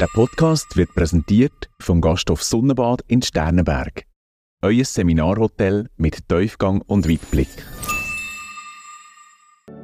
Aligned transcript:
Der 0.00 0.06
Podcast 0.06 0.76
wird 0.76 0.94
präsentiert 0.94 1.68
vom 1.78 2.00
Gasthof 2.00 2.42
Sonnenbad 2.42 3.02
in 3.06 3.20
Sternenberg. 3.22 4.04
Euer 4.62 4.84
Seminarhotel 4.84 5.88
mit 5.96 6.28
Tiefgang 6.28 6.80
und 6.86 7.08
Weitblick. 7.08 7.48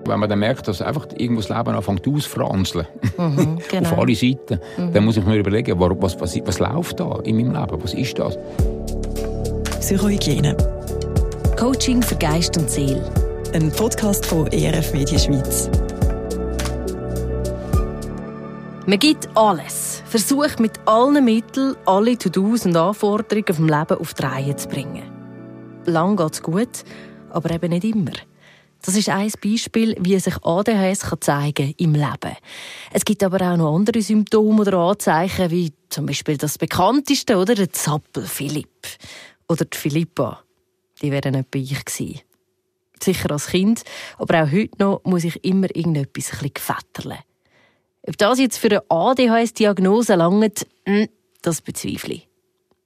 Wenn 0.07 0.21
man 0.21 0.29
dann 0.31 0.39
merkt, 0.39 0.69
dass 0.69 0.81
einfach 0.81 1.07
irgendwo 1.17 1.43
das 1.43 1.51
Leben 1.51 1.75
anfängt 1.75 2.07
auszufranzeln, 2.09 2.87
Mhm, 3.19 3.59
genau. 3.69 3.91
auf 3.91 3.99
alle 3.99 4.15
Seiten, 4.15 4.61
dann 4.77 5.05
muss 5.05 5.17
ich 5.17 5.25
mir 5.25 5.37
überlegen, 5.37 5.79
was, 5.79 5.91
was, 6.01 6.21
was, 6.21 6.47
was 6.47 6.59
läuft 6.61 7.01
da 7.01 7.19
in 7.25 7.37
meinem 7.37 7.53
Leben? 7.61 7.83
Was 7.83 7.93
ist 7.95 8.19
das? 8.19 8.39
Psychohygiene, 9.81 10.57
Coaching 11.59 12.03
für 12.03 12.17
Geist 12.17 12.57
und 12.57 12.71
Seele. 12.71 13.11
ein 13.53 13.71
Podcast 13.73 14.25
von 14.27 14.47
ERF 14.49 14.93
Media 14.93 15.19
Schweiz. 15.19 15.69
Man 18.89 19.01
gibt 19.01 19.29
alles, 19.37 20.01
versucht 20.07 20.61
mit 20.61 20.79
allen 20.87 21.25
Mitteln 21.25 21.75
alle 21.87 22.17
To-Dos 22.17 22.67
und 22.67 22.77
Anforderungen 22.77 23.53
vom 23.53 23.67
Leben 23.67 23.99
auf 23.99 24.15
die 24.15 24.23
Reihe 24.23 24.55
zu 24.55 24.69
bringen. 24.69 25.03
Lang 25.87 26.17
geht's 26.17 26.41
gut, 26.41 26.85
aber 27.31 27.51
eben 27.51 27.71
nicht 27.71 27.83
immer. 27.83 28.13
Das 28.83 28.95
ist 28.95 29.09
ein 29.09 29.33
Beispiel, 29.43 29.97
wie 29.99 30.17
sich 30.21 30.37
ADHS 30.41 31.01
kann 31.01 31.21
zeigen 31.21 31.75
im 31.79 31.95
Leben. 31.95 32.37
Es 32.93 33.05
gibt 33.05 33.25
aber 33.25 33.41
auch 33.51 33.57
noch 33.57 33.75
andere 33.75 34.01
Symptome 34.03 34.61
oder 34.61 34.79
Anzeichen, 34.79 35.51
wie 35.51 35.73
zum 35.89 36.07
Beispiel 36.07 36.37
das 36.37 36.57
bekannteste, 36.57 37.39
oder 37.39 37.57
der 37.57 37.73
Zappel 37.73 38.25
Philipp 38.25 38.87
oder 39.49 39.65
die 39.65 39.77
Philippa. 39.77 40.45
Die 41.03 41.11
wären 41.11 41.35
etwa 41.35 41.59
ich 41.59 41.85
gewesen. 41.85 42.21
Sicher 43.03 43.33
als 43.33 43.49
Kind, 43.49 43.83
aber 44.17 44.45
auch 44.45 44.53
heute 44.53 44.79
noch 44.79 45.01
muss 45.03 45.25
ich 45.25 45.45
immer 45.45 45.75
irgendetwas 45.75 46.31
ein 46.31 46.39
bisschen 46.39 46.55
gefetterlen. 46.55 47.19
Ob 48.09 48.17
das 48.19 48.39
jetzt 48.39 48.59
für 48.59 48.69
eine 48.71 48.83
ADHS-Diagnose 48.89 50.15
langt, 50.15 50.67
hm, 50.85 51.09
das 51.43 51.61
bezweifle 51.61 52.15
ich. 52.15 52.29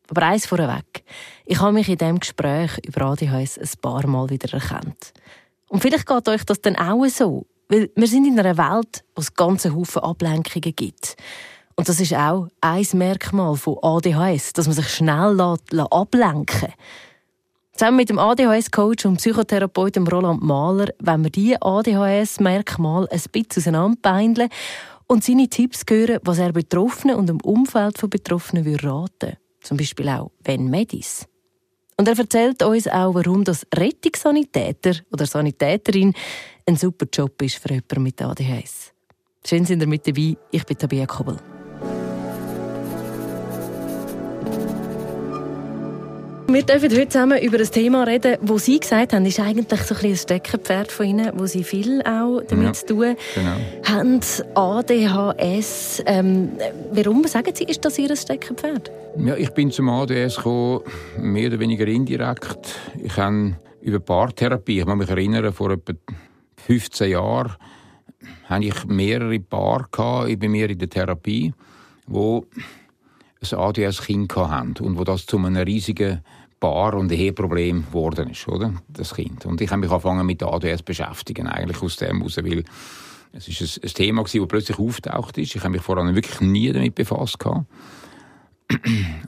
Aber 0.09 0.23
eins 0.23 0.47
vorweg. 0.47 1.05
Ich 1.47 1.61
habe 1.61 1.73
mich 1.73 1.89
in 1.89 1.99
diesem 1.99 2.19
Gespräch 2.19 2.79
über 2.85 3.07
ADHS 3.07 3.59
ein 3.59 3.69
paar 3.81 4.07
Mal 4.07 4.29
wieder 4.31 4.53
erkannt. 4.53 5.13
Und 5.69 5.81
vielleicht 5.81 6.07
geht 6.07 6.29
euch 6.29 6.45
das 6.45 6.61
dann 6.61 6.77
auch 6.77 7.07
so. 7.07 7.47
Weil 7.69 7.91
wir 7.95 8.09
sind 8.09 8.27
in 8.27 8.39
einer 8.39 8.57
Welt, 8.57 9.05
wo 9.15 9.21
es 9.21 9.35
ganze 9.35 9.75
Haufen 9.75 10.03
Ablenkungen 10.03 10.75
gibt. 10.75 11.17
Und 11.77 11.89
das 11.89 12.01
ist 12.01 12.13
auch 12.15 12.49
ein 12.61 12.87
Merkmal 12.95 13.57
von 13.57 13.79
ADHS, 13.81 14.53
dass 14.53 14.67
man 14.67 14.75
sich 14.75 14.89
schnell 14.89 15.41
ablenken 15.41 16.61
lässt. 16.61 16.77
Zusammen 17.73 17.97
mit 17.97 18.11
dem 18.11 18.19
ADHS-Coach 18.19 19.07
und 19.07 19.17
Psychotherapeuten 19.17 20.07
Roland 20.07 20.43
Mahler 20.43 20.89
wenn 20.99 21.23
wir 21.23 21.31
diese 21.31 21.63
ADHS-Merkmale 21.63 23.09
ein 23.11 23.23
bisschen 23.33 23.47
auseinanderbeindeln 23.57 24.51
und 25.11 25.25
seine 25.25 25.49
Tipps 25.49 25.83
hören, 25.91 26.21
was 26.23 26.39
er 26.39 26.53
Betroffenen 26.53 27.17
und 27.17 27.29
dem 27.29 27.41
Umfeld 27.41 27.99
von 27.99 28.09
Betroffenen 28.09 28.65
würde 28.65 28.87
raten 28.87 29.37
Zum 29.61 29.77
Beispiel 29.77 30.09
auch 30.09 30.31
«Wenn 30.45 30.71
Medis». 30.71 31.27
Und 31.97 32.07
er 32.07 32.17
erzählt 32.17 32.63
uns 32.63 32.87
auch, 32.87 33.15
warum 33.15 33.43
das 33.43 33.67
Rettungssanitäter 33.75 34.95
oder 35.11 35.27
Sanitäterin 35.27 36.15
ein 36.65 36.77
super 36.77 37.07
Job 37.13 37.43
ist 37.43 37.57
für 37.57 37.71
jemanden 37.71 38.05
mit 38.05 38.23
ADHS. 38.23 38.93
Schön 39.45 39.65
sind 39.65 39.83
ihr 39.83 39.89
mit 39.89 40.07
dabei. 40.07 40.37
Ich 40.53 40.65
bin 40.65 40.79
Tabia 40.79 41.07
Kobel. 41.07 41.60
Wir 46.53 46.65
dürfen 46.65 46.91
heute 46.91 47.09
zusammen 47.09 47.41
über 47.41 47.59
ein 47.59 47.71
Thema 47.71 48.03
reden, 48.03 48.37
wo 48.41 48.59
Sie 48.59 48.81
gesagt 48.81 49.13
haben, 49.13 49.25
ist 49.25 49.39
eigentlich 49.39 49.69
so 49.85 49.95
ein, 49.95 50.05
ein 50.05 50.17
Steckenpferd 50.17 50.91
von 50.91 51.07
Ihnen, 51.07 51.31
wo 51.37 51.47
Sie 51.47 51.63
viel 51.63 52.03
auch 52.03 52.41
damit 52.49 52.65
Ja, 52.67 52.73
zu 52.73 52.87
tun 52.87 53.17
genau. 53.37 53.57
haben. 53.85 54.21
ADHS. 54.55 56.03
Ähm, 56.07 56.51
warum 56.91 57.25
sagen 57.29 57.53
Sie, 57.55 57.63
ist 57.63 57.85
das 57.85 57.97
Ihr 58.01 58.17
Steckenpferd? 58.17 58.91
Ja, 59.19 59.37
ich 59.37 59.51
bin 59.51 59.71
zum 59.71 59.91
ADS 59.91 60.37
gekommen, 60.37 60.81
mehr 61.19 61.47
oder 61.47 61.61
weniger 61.61 61.87
indirekt. 61.87 62.75
Ich 63.01 63.17
habe 63.17 63.57
über 63.81 64.01
Paartherapie, 64.01 64.81
ich 64.81 64.87
muss 64.87 64.97
mich 64.97 65.09
erinnern, 65.09 65.53
vor 65.53 65.71
etwa 65.71 65.93
15 66.67 67.13
Jahren 67.13 67.53
hatte 68.47 68.65
ich 68.65 68.85
mehrere 68.87 69.39
Paare 69.39 69.87
gehabt 69.93 70.41
bei 70.41 70.49
mir 70.49 70.69
in 70.69 70.79
der 70.79 70.91
Therapie, 70.91 71.55
wo 72.09 72.45
ein 73.41 73.59
ADS-Kind 73.59 74.35
hatten 74.37 74.75
und 74.85 74.99
wo 74.99 75.05
das 75.05 75.27
zu 75.27 75.39
einem 75.39 75.57
riesigen 75.57 76.23
Paar- 76.61 76.95
und 76.95 77.11
Eheproblem 77.11 77.87
geworden 77.87 78.31
ist, 78.31 78.47
oder? 78.47 78.75
Das 78.89 79.15
Kind. 79.15 79.47
Und 79.47 79.61
ich 79.61 79.71
habe 79.71 79.81
mich 79.81 79.91
angefangen 79.91 80.27
mit 80.27 80.43
ADS 80.43 80.83
beschäftigen, 80.83 81.47
eigentlich 81.47 81.83
aus 81.83 81.97
dem 81.97 82.19
heraus, 82.19 82.37
weil 82.37 82.65
es 83.33 83.49
ist 83.49 83.83
ein, 83.83 83.89
Thema 83.95 84.23
gewesen, 84.23 84.41
das 84.41 84.49
plötzlich 84.49 84.79
auftaucht 84.79 85.39
ist. 85.39 85.55
Ich 85.55 85.63
habe 85.63 85.71
mich 85.71 85.83
vorher 85.83 86.15
wirklich 86.15 86.41
nie 86.41 86.71
damit 86.73 86.95
befasst. 86.95 87.39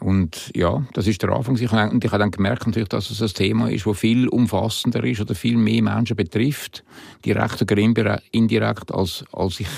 Und 0.01 0.51
ja, 0.55 0.85
das 0.93 1.07
ist 1.07 1.23
der 1.23 1.31
Anfang. 1.31 1.55
Und 1.55 2.05
ich 2.05 2.13
habe 2.13 2.19
dann 2.19 2.31
gemerkt, 2.31 2.67
natürlich, 2.67 2.89
dass 2.89 3.11
es 3.11 3.23
ein 3.23 3.29
Thema 3.29 3.71
ist, 3.71 3.87
das 3.87 3.99
viel 3.99 4.29
umfassender 4.29 5.03
ist 5.05 5.21
oder 5.21 5.35
viel 5.35 5.57
mehr 5.57 5.83
Menschen 5.83 6.17
betrifft, 6.17 6.85
direkt 7.25 7.63
oder 7.63 8.21
indirekt, 8.31 8.93
als, 8.93 9.25
als 9.33 9.61
ich 9.61 9.69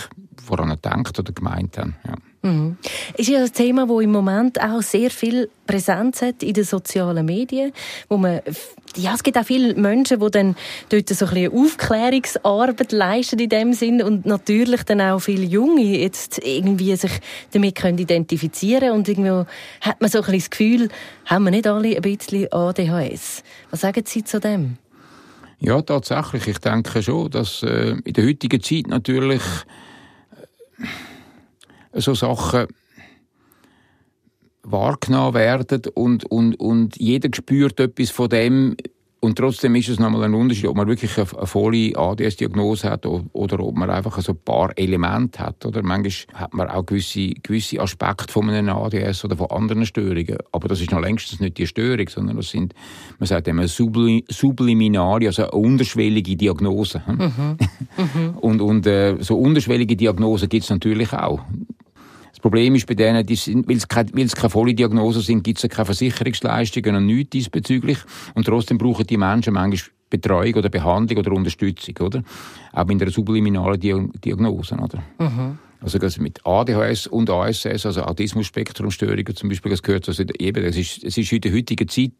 voran 0.42 0.70
gedacht 0.70 1.18
oder 1.18 1.32
gemeint 1.32 1.78
habe. 1.78 1.94
Ja. 2.06 2.14
Mhm. 2.44 2.76
Ist 3.16 3.30
ja 3.30 3.40
ein 3.40 3.52
Thema, 3.52 3.86
das 3.86 4.02
im 4.02 4.12
Moment 4.12 4.60
auch 4.60 4.82
sehr 4.82 5.10
viel 5.10 5.48
Präsenz 5.66 6.20
hat 6.20 6.42
in 6.42 6.52
den 6.52 6.64
sozialen 6.64 7.24
Medien, 7.24 7.72
wo 8.10 8.18
man 8.18 8.42
ja, 8.96 9.14
es 9.14 9.22
gibt 9.22 9.38
auch 9.38 9.44
viele 9.44 9.74
Menschen, 9.74 10.20
die 10.20 10.30
dann 10.30 10.56
dort 10.90 11.08
so 11.08 11.24
ein 11.24 11.34
bisschen 11.34 11.52
Aufklärungsarbeit 11.52 12.92
leisten 12.92 13.38
in 13.38 13.48
dem 13.48 13.72
Sinn 13.72 14.02
und 14.02 14.26
natürlich 14.26 14.82
dann 14.84 15.00
auch 15.00 15.20
viele 15.20 15.46
Junge 15.46 15.82
jetzt 15.82 16.38
irgendwie 16.44 16.94
sich 16.94 17.10
damit 17.52 17.76
können 17.76 17.98
identifizieren 17.98 18.92
und 18.92 19.08
irgendwie 19.08 19.46
hat 19.80 20.00
man 20.00 20.10
so 20.10 20.18
ein 20.18 20.24
bisschen 20.24 20.38
das 20.38 20.50
Gefühl, 20.50 20.88
haben 21.24 21.44
wir 21.44 21.50
nicht 21.50 21.66
alle 21.66 21.96
ein 21.96 22.02
bisschen 22.02 22.52
ADHS. 22.52 23.42
Was 23.70 23.80
sagen 23.80 24.04
Sie 24.06 24.22
zu 24.22 24.38
dem? 24.38 24.76
Ja, 25.60 25.80
tatsächlich. 25.80 26.46
Ich 26.46 26.58
denke 26.58 27.02
schon, 27.02 27.30
dass 27.30 27.62
äh, 27.62 27.96
in 28.04 28.12
der 28.12 28.26
heutigen 28.26 28.62
Zeit 28.62 28.86
natürlich 28.86 29.42
äh, 30.78 30.86
so 31.94 32.14
Sachen 32.14 32.66
wahrgenommen 34.62 35.34
werden 35.34 35.82
und, 35.94 36.24
und, 36.24 36.58
und 36.58 36.96
jeder 36.98 37.28
spürt 37.34 37.78
etwas 37.80 38.10
von 38.10 38.28
dem 38.28 38.76
und 39.24 39.38
trotzdem 39.38 39.74
ist 39.74 39.88
es 39.88 39.98
nochmal 39.98 40.24
ein 40.24 40.34
Unterschied, 40.34 40.66
ob 40.66 40.76
man 40.76 40.86
wirklich 40.86 41.16
eine, 41.16 41.26
eine 41.38 41.46
volle 41.46 41.96
ADS-Diagnose 41.96 42.90
hat 42.90 43.06
oder, 43.06 43.24
oder 43.32 43.60
ob 43.60 43.74
man 43.74 43.88
einfach 43.88 44.20
so 44.20 44.32
ein 44.32 44.38
paar 44.44 44.76
Elemente 44.76 45.38
hat. 45.38 45.64
Oder? 45.64 45.82
Manchmal 45.82 46.42
hat 46.42 46.52
man 46.52 46.68
auch 46.68 46.84
gewisse, 46.84 47.30
gewisse 47.42 47.80
Aspekte 47.80 48.30
von 48.30 48.50
einem 48.50 48.68
ADS 48.68 49.24
oder 49.24 49.34
von 49.34 49.50
anderen 49.50 49.86
Störungen. 49.86 50.36
Aber 50.52 50.68
das 50.68 50.82
ist 50.82 50.90
noch 50.90 51.00
längstens 51.00 51.40
nicht 51.40 51.56
die 51.56 51.66
Störung, 51.66 52.06
sondern 52.10 52.36
das 52.36 52.50
sind, 52.50 52.74
man 53.18 53.26
sagt 53.26 53.48
immer 53.48 53.66
subli 53.66 54.26
subliminale, 54.28 55.28
also 55.28 55.44
eine 55.44 55.52
unterschwellige 55.52 56.36
Diagnose. 56.36 57.02
Mhm. 57.06 58.36
und 58.42 58.60
und 58.60 58.86
äh, 58.86 59.16
so 59.20 59.38
unterschwellige 59.38 59.96
Diagnosen 59.96 60.50
gibt 60.50 60.64
es 60.64 60.70
natürlich 60.70 61.14
auch. 61.14 61.40
Das 62.44 62.50
Problem 62.50 62.74
ist 62.74 62.86
bei 62.86 62.92
denen, 62.92 63.24
die 63.24 63.36
sind, 63.36 63.66
weil 63.66 63.78
es 63.78 63.88
keine, 63.88 64.10
keine 64.10 64.50
volle 64.50 64.74
Diagnose 64.74 65.22
sind, 65.22 65.42
gibt 65.44 65.64
es 65.64 65.70
keine 65.70 65.86
Versicherungsleistungen 65.86 66.94
und 66.94 67.06
nichts 67.06 67.30
diesbezüglich. 67.30 67.96
Und 68.34 68.44
trotzdem 68.44 68.76
brauchen 68.76 69.06
die 69.06 69.16
Menschen 69.16 69.54
manchmal 69.54 69.90
Betreuung 70.10 70.52
oder 70.56 70.68
Behandlung 70.68 71.20
oder 71.20 71.32
Unterstützung, 71.32 71.94
oder? 72.00 72.22
Auch 72.74 72.84
mit 72.84 73.00
einer 73.00 73.10
subliminalen 73.10 73.80
Diagnose, 73.80 74.74
oder? 74.74 75.02
Mhm. 75.18 75.58
Also 75.80 75.96
das 75.98 76.18
mit 76.18 76.44
ADHS 76.44 77.06
und 77.06 77.30
ASS, 77.30 77.86
also 77.86 78.02
Autismus-Spektrum-Störungen 78.02 79.34
zum 79.34 79.48
Beispiel, 79.48 79.70
das 79.70 79.82
gehört 79.82 80.06
also 80.06 80.22
eben, 80.38 80.64
es 80.64 80.76
ist, 80.76 81.02
es 81.02 81.16
ist 81.16 81.32
in 81.32 81.40
der 81.40 81.54
heutigen 81.54 81.88
Zeit, 81.88 82.12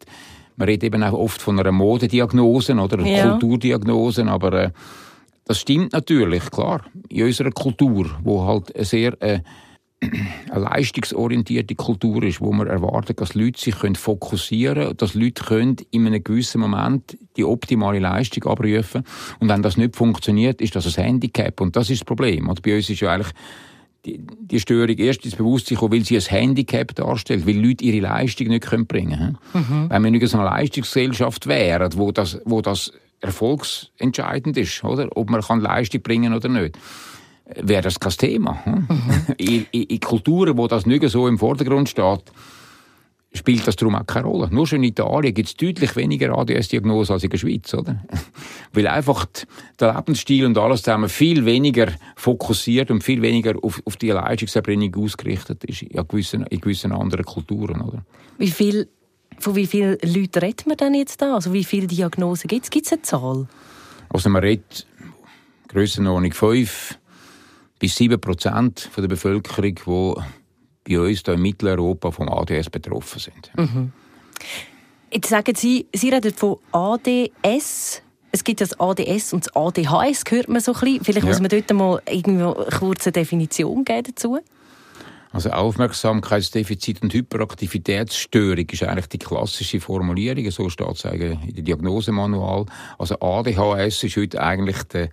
man 0.55 0.67
redet 0.67 0.85
eben 0.85 1.03
auch 1.03 1.13
oft 1.13 1.39
von 1.39 1.59
einer 1.59 1.71
Modediagnose 1.71 2.73
oder 2.73 2.99
Ja. 3.05 3.29
Kulturdiagnose, 3.29 4.25
aber 4.25 4.53
äh, 4.53 4.71
das 5.45 5.59
stimmt 5.59 5.93
natürlich, 5.93 6.49
klar, 6.49 6.83
in 7.09 7.25
unserer 7.25 7.51
Kultur, 7.51 8.09
wo 8.23 8.43
halt 8.43 8.73
sehr 8.87 9.21
äh, 9.21 9.41
eine 10.01 10.63
leistungsorientierte 10.63 11.75
Kultur 11.75 12.23
ist, 12.23 12.41
wo 12.41 12.51
man 12.51 12.67
erwartet, 12.67 13.21
dass 13.21 13.33
Leute 13.33 13.59
sich 13.59 13.79
können 13.79 13.95
fokussieren 13.95 14.83
können, 14.83 14.97
dass 14.97 15.13
Leute 15.13 15.43
können 15.43 15.77
in 15.91 16.05
einem 16.05 16.23
gewissen 16.23 16.61
Moment 16.61 17.17
die 17.37 17.43
optimale 17.43 17.99
Leistung 17.99 18.43
abrufen 18.45 19.03
und 19.39 19.49
wenn 19.49 19.61
das 19.61 19.77
nicht 19.77 19.95
funktioniert, 19.95 20.61
ist 20.61 20.75
das 20.75 20.97
ein 20.97 21.03
Handicap 21.03 21.61
und 21.61 21.75
das 21.75 21.89
ist 21.89 22.01
das 22.01 22.05
Problem. 22.05 22.49
Und 22.49 22.61
bei 22.61 22.75
uns 22.75 22.89
ist 22.89 22.99
ja 22.99 23.11
eigentlich 23.11 23.33
die, 24.05 24.19
die 24.19 24.59
Störung 24.59 24.97
erst 24.97 25.25
ins 25.25 25.35
Bewusstsein 25.35 25.77
kommen, 25.77 25.93
weil 25.93 26.05
sie 26.05 26.17
ein 26.17 26.21
Handicap 26.21 26.93
darstellt, 26.95 27.47
weil 27.47 27.55
Leute 27.55 27.83
ihre 27.83 28.01
Leistung 28.01 28.47
nicht 28.47 28.65
können 28.65 28.85
bringen 28.85 29.37
können. 29.51 29.89
Wenn 29.89 30.03
wir 30.03 30.11
nicht 30.11 30.27
so 30.27 30.37
eine 30.37 30.45
Leistungsgesellschaft 30.45 31.47
wären, 31.47 31.91
wo 31.95 32.11
das, 32.11 32.39
wo 32.45 32.61
das 32.61 32.91
erfolgsentscheidend 33.21 34.57
ist, 34.57 34.83
oder? 34.83 35.07
ob 35.15 35.29
man 35.29 35.41
kann 35.41 35.61
Leistung 35.61 36.01
bringen 36.01 36.33
oder 36.33 36.49
nicht, 36.49 36.77
wäre 37.45 37.81
das 37.81 37.99
kein 37.99 38.11
Thema. 38.13 38.63
Hm? 38.65 38.87
In, 39.37 39.65
in, 39.71 39.83
in 39.83 39.99
Kulturen, 39.99 40.57
wo 40.57 40.67
das 40.67 40.85
nicht 40.85 41.07
so 41.09 41.27
im 41.27 41.37
Vordergrund 41.37 41.89
steht, 41.89 42.23
spielt 43.33 43.67
das 43.67 43.75
darum 43.75 43.95
auch 43.95 44.05
keine 44.05 44.27
Rolle. 44.27 44.49
Nur 44.51 44.65
schon 44.65 44.77
in 44.77 44.89
Italien 44.89 45.33
gibt 45.33 45.49
es 45.49 45.55
deutlich 45.55 45.95
weniger 45.95 46.37
ADS-Diagnosen 46.37 47.13
als 47.13 47.23
in 47.23 47.29
der 47.29 47.37
Schweiz, 47.37 47.73
oder? 47.73 48.03
Weil 48.73 48.87
einfach 48.87 49.25
der 49.79 49.93
Lebensstil 49.93 50.45
und 50.45 50.57
alles 50.57 50.83
zusammen 50.83 51.09
viel 51.09 51.45
weniger 51.45 51.91
fokussiert 52.15 52.91
und 52.91 53.03
viel 53.03 53.21
weniger 53.21 53.55
auf, 53.61 53.81
auf 53.85 53.97
die 53.97 54.09
Leistungserbringung 54.09 54.95
ausgerichtet 55.03 55.63
ist 55.65 55.83
in 55.83 56.07
gewissen, 56.07 56.45
in 56.47 56.61
gewissen 56.61 56.91
anderen 56.91 57.25
Kulturen, 57.25 57.81
oder? 57.81 58.05
Wie 58.37 58.49
viel, 58.49 58.87
von 59.37 59.55
wie 59.55 59.67
vielen 59.67 59.97
Leuten 60.01 60.39
redet 60.39 60.65
man 60.67 60.77
denn 60.77 60.93
jetzt 60.93 61.21
da? 61.21 61.35
Also 61.35 61.53
wie 61.53 61.63
viele 61.63 61.87
Diagnosen 61.87 62.47
gibt 62.47 62.63
es? 62.63 62.69
Gibt 62.69 62.85
es 62.85 62.93
eine 62.93 63.01
Zahl? 63.01 63.47
Also 64.09 64.29
man 64.29 64.41
redet 64.41 64.87
Grössenordnung 65.67 66.31
5 66.31 66.99
bis 67.79 67.95
7 67.95 68.19
Prozent 68.19 68.89
der 68.95 69.07
Bevölkerung, 69.07 69.75
die 70.87 70.95
bei 70.95 70.99
uns 70.99 71.21
hier 71.25 71.33
in 71.33 71.41
Mitteleuropa 71.41 72.11
vom 72.11 72.29
ADS 72.29 72.69
betroffen 72.69 73.19
sind. 73.19 73.51
Mhm. 73.55 73.91
Jetzt 75.11 75.29
sagen 75.29 75.55
Sie, 75.55 75.87
Sie 75.93 76.09
reden 76.09 76.33
von 76.33 76.57
ADS. 76.71 78.01
Es 78.31 78.43
gibt 78.43 78.59
das 78.59 78.77
ADS 78.79 79.31
und 79.31 79.45
das 79.45 79.55
ADHS, 79.55 80.23
hört 80.29 80.49
man 80.49 80.59
so 80.59 80.73
ein 80.73 80.79
bisschen. 80.79 81.03
Vielleicht 81.05 81.25
ja. 81.25 81.31
muss 81.31 81.39
man 81.39 81.49
dort 81.49 81.73
mal 81.73 82.01
eine 82.05 82.53
kurze 82.77 83.11
Definition 83.11 83.85
geben 83.85 84.03
dazu. 84.03 84.39
Also 85.31 85.49
Aufmerksamkeitsdefizit 85.51 87.01
und 87.01 87.13
Hyperaktivitätsstörung 87.13 88.69
ist 88.69 88.83
eigentlich 88.83 89.07
die 89.07 89.17
klassische 89.17 89.81
Formulierung, 89.81 90.49
so 90.49 90.69
steht 90.69 90.95
es 90.95 91.03
in 91.03 91.19
der 91.53 91.63
Diagnosemanual. 91.63 92.65
Also 92.97 93.19
ADHS 93.19 94.03
ist 94.03 94.15
heute 94.15 94.41
eigentlich 94.41 94.83
der, 94.83 95.09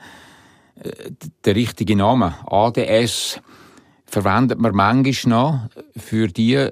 der 1.45 1.57
richtige 1.57 1.97
Name. 1.97 2.35
ADS 2.47 3.41
verwendet 4.07 4.59
man 4.59 4.75
manchmal 4.75 5.31
noch 5.31 5.61
für 5.97 6.29
die, 6.29 6.69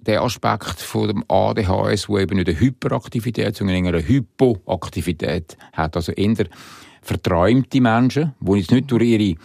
den 0.00 0.18
Aspekt 0.18 0.80
von 0.80 1.08
dem 1.08 1.24
ADHS, 1.28 2.08
wo 2.08 2.18
eben 2.18 2.36
nicht 2.36 2.48
eine 2.48 2.58
Hyperaktivität, 2.58 3.54
sondern 3.56 3.86
eine 3.86 4.06
Hypoaktivität 4.06 5.58
hat. 5.72 5.96
Also 5.96 6.12
eher 6.12 6.46
verträumte 7.02 7.80
Menschen, 7.80 8.34
die 8.40 8.58
jetzt 8.58 8.70
nicht 8.70 8.90
durch 8.90 9.04
ihre, 9.04 9.36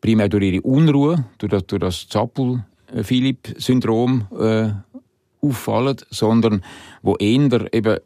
primär 0.00 0.28
durch 0.28 0.44
ihre 0.44 0.62
Unruhe, 0.62 1.24
durch 1.38 1.50
das, 1.50 1.66
durch 1.66 1.80
das 1.80 2.08
Zappel-Philipp-Syndrom 2.08 4.28
äh, 4.38 4.70
auffallen, 5.40 5.96
sondern 6.10 6.62
wo 7.02 7.16
eher 7.16 7.72
eben 7.72 7.98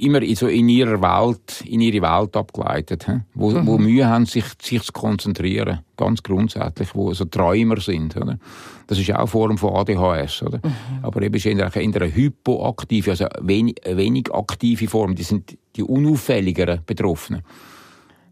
immer 0.00 0.20
so 0.34 0.46
in 0.46 0.68
ihrer 0.68 1.00
Welt, 1.00 1.62
in 1.66 1.80
ihre 1.80 2.02
Welt 2.02 2.36
abgeleitet, 2.36 3.06
wo, 3.34 3.50
mhm. 3.50 3.66
wo 3.66 3.78
Mühe 3.78 4.06
haben, 4.06 4.26
sich, 4.26 4.44
sich 4.60 4.82
zu 4.82 4.92
konzentrieren, 4.92 5.80
ganz 5.96 6.22
grundsätzlich, 6.22 6.94
wo 6.94 7.12
so 7.14 7.24
Träumer 7.24 7.80
sind, 7.80 8.16
oder? 8.16 8.38
Das 8.86 8.98
ist 8.98 9.10
auch 9.12 9.18
eine 9.18 9.26
Form 9.26 9.58
von 9.58 9.74
ADHS, 9.76 10.42
oder? 10.42 10.58
Mhm. 10.62 10.72
Aber 11.04 11.22
eben 11.22 11.34
ist 11.34 11.46
in 11.46 11.60
einer, 11.60 11.74
in 11.76 11.94
einer 11.94 12.14
hypoaktive, 12.14 13.10
also 13.10 13.26
wenig, 13.40 13.76
wenig 13.84 14.32
aktive 14.32 14.88
Form. 14.88 15.14
Die 15.14 15.22
sind 15.22 15.56
die 15.76 15.82
unauffälligeren 15.82 16.80
Betroffenen. 16.84 17.42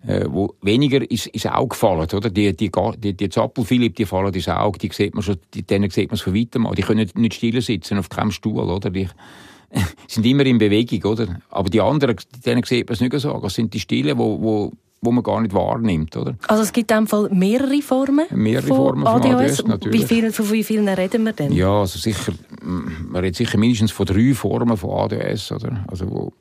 Äh, 0.04 0.26
wo 0.28 0.54
weniger 0.62 1.08
ist, 1.08 1.28
ist 1.28 1.48
auch 1.48 1.68
gefallen, 1.68 2.08
oder? 2.12 2.28
Die, 2.28 2.54
die, 2.56 2.70
die, 2.98 3.14
die 3.14 3.28
Zappel 3.28 3.64
Philipp, 3.64 3.94
die 3.94 4.04
fallen 4.04 4.34
ins 4.34 4.48
Auge, 4.48 4.78
die 4.78 4.90
sieht 4.92 5.14
man 5.14 5.22
schon, 5.22 5.36
die, 5.54 5.62
denen 5.62 5.90
sieht 5.90 6.10
man 6.10 6.16
es 6.16 6.22
von 6.22 6.34
weitem 6.34 6.66
an. 6.66 6.74
Die 6.74 6.82
können 6.82 7.08
nicht 7.14 7.34
still 7.34 7.60
sitzen 7.62 7.98
auf 7.98 8.08
keinem 8.08 8.32
Stuhl, 8.32 8.58
oder? 8.58 8.90
Die, 8.90 9.08
sind 10.06 10.26
immer 10.26 10.44
in 10.46 10.58
Bewegung, 10.58 11.12
oder? 11.12 11.40
Aber 11.50 11.70
die 11.70 11.80
anderen, 11.80 12.16
denen 12.44 12.62
sieht 12.64 12.88
man 12.88 12.94
es 12.94 13.00
nicht 13.00 13.18
so. 13.18 13.38
Das 13.40 13.54
sind 13.54 13.72
die 13.72 13.80
Stile, 13.80 14.16
wo, 14.16 14.40
wo, 14.40 14.72
wo 15.00 15.12
man 15.12 15.22
gar 15.22 15.40
nicht 15.40 15.54
wahrnimmt, 15.54 16.16
oder? 16.16 16.36
Also 16.48 16.62
es 16.62 16.72
gibt 16.72 16.90
in 16.90 16.98
dem 16.98 17.06
Fall 17.06 17.28
mehrere 17.32 17.80
Formen 17.80 18.26
Mehrere 18.30 18.66
von 18.66 18.76
Formen 18.76 19.06
von 19.06 19.22
ADS, 19.22 19.60
ADS 19.60 19.66
natürlich. 19.66 20.02
Wie 20.02 20.06
viel, 20.06 20.32
von 20.32 20.52
wie 20.52 20.64
vielen 20.64 20.88
reden 20.88 21.24
wir 21.24 21.32
denn? 21.32 21.52
Ja, 21.52 21.80
also 21.80 21.98
sicher, 21.98 22.32
man 22.62 23.22
redet 23.22 23.36
sicher 23.36 23.58
mindestens 23.58 23.92
von 23.92 24.06
drei 24.06 24.34
Formen 24.34 24.76
von 24.76 24.90
ADS, 24.90 25.52
oder? 25.52 25.84
Also 25.88 26.10
wo, 26.10 26.32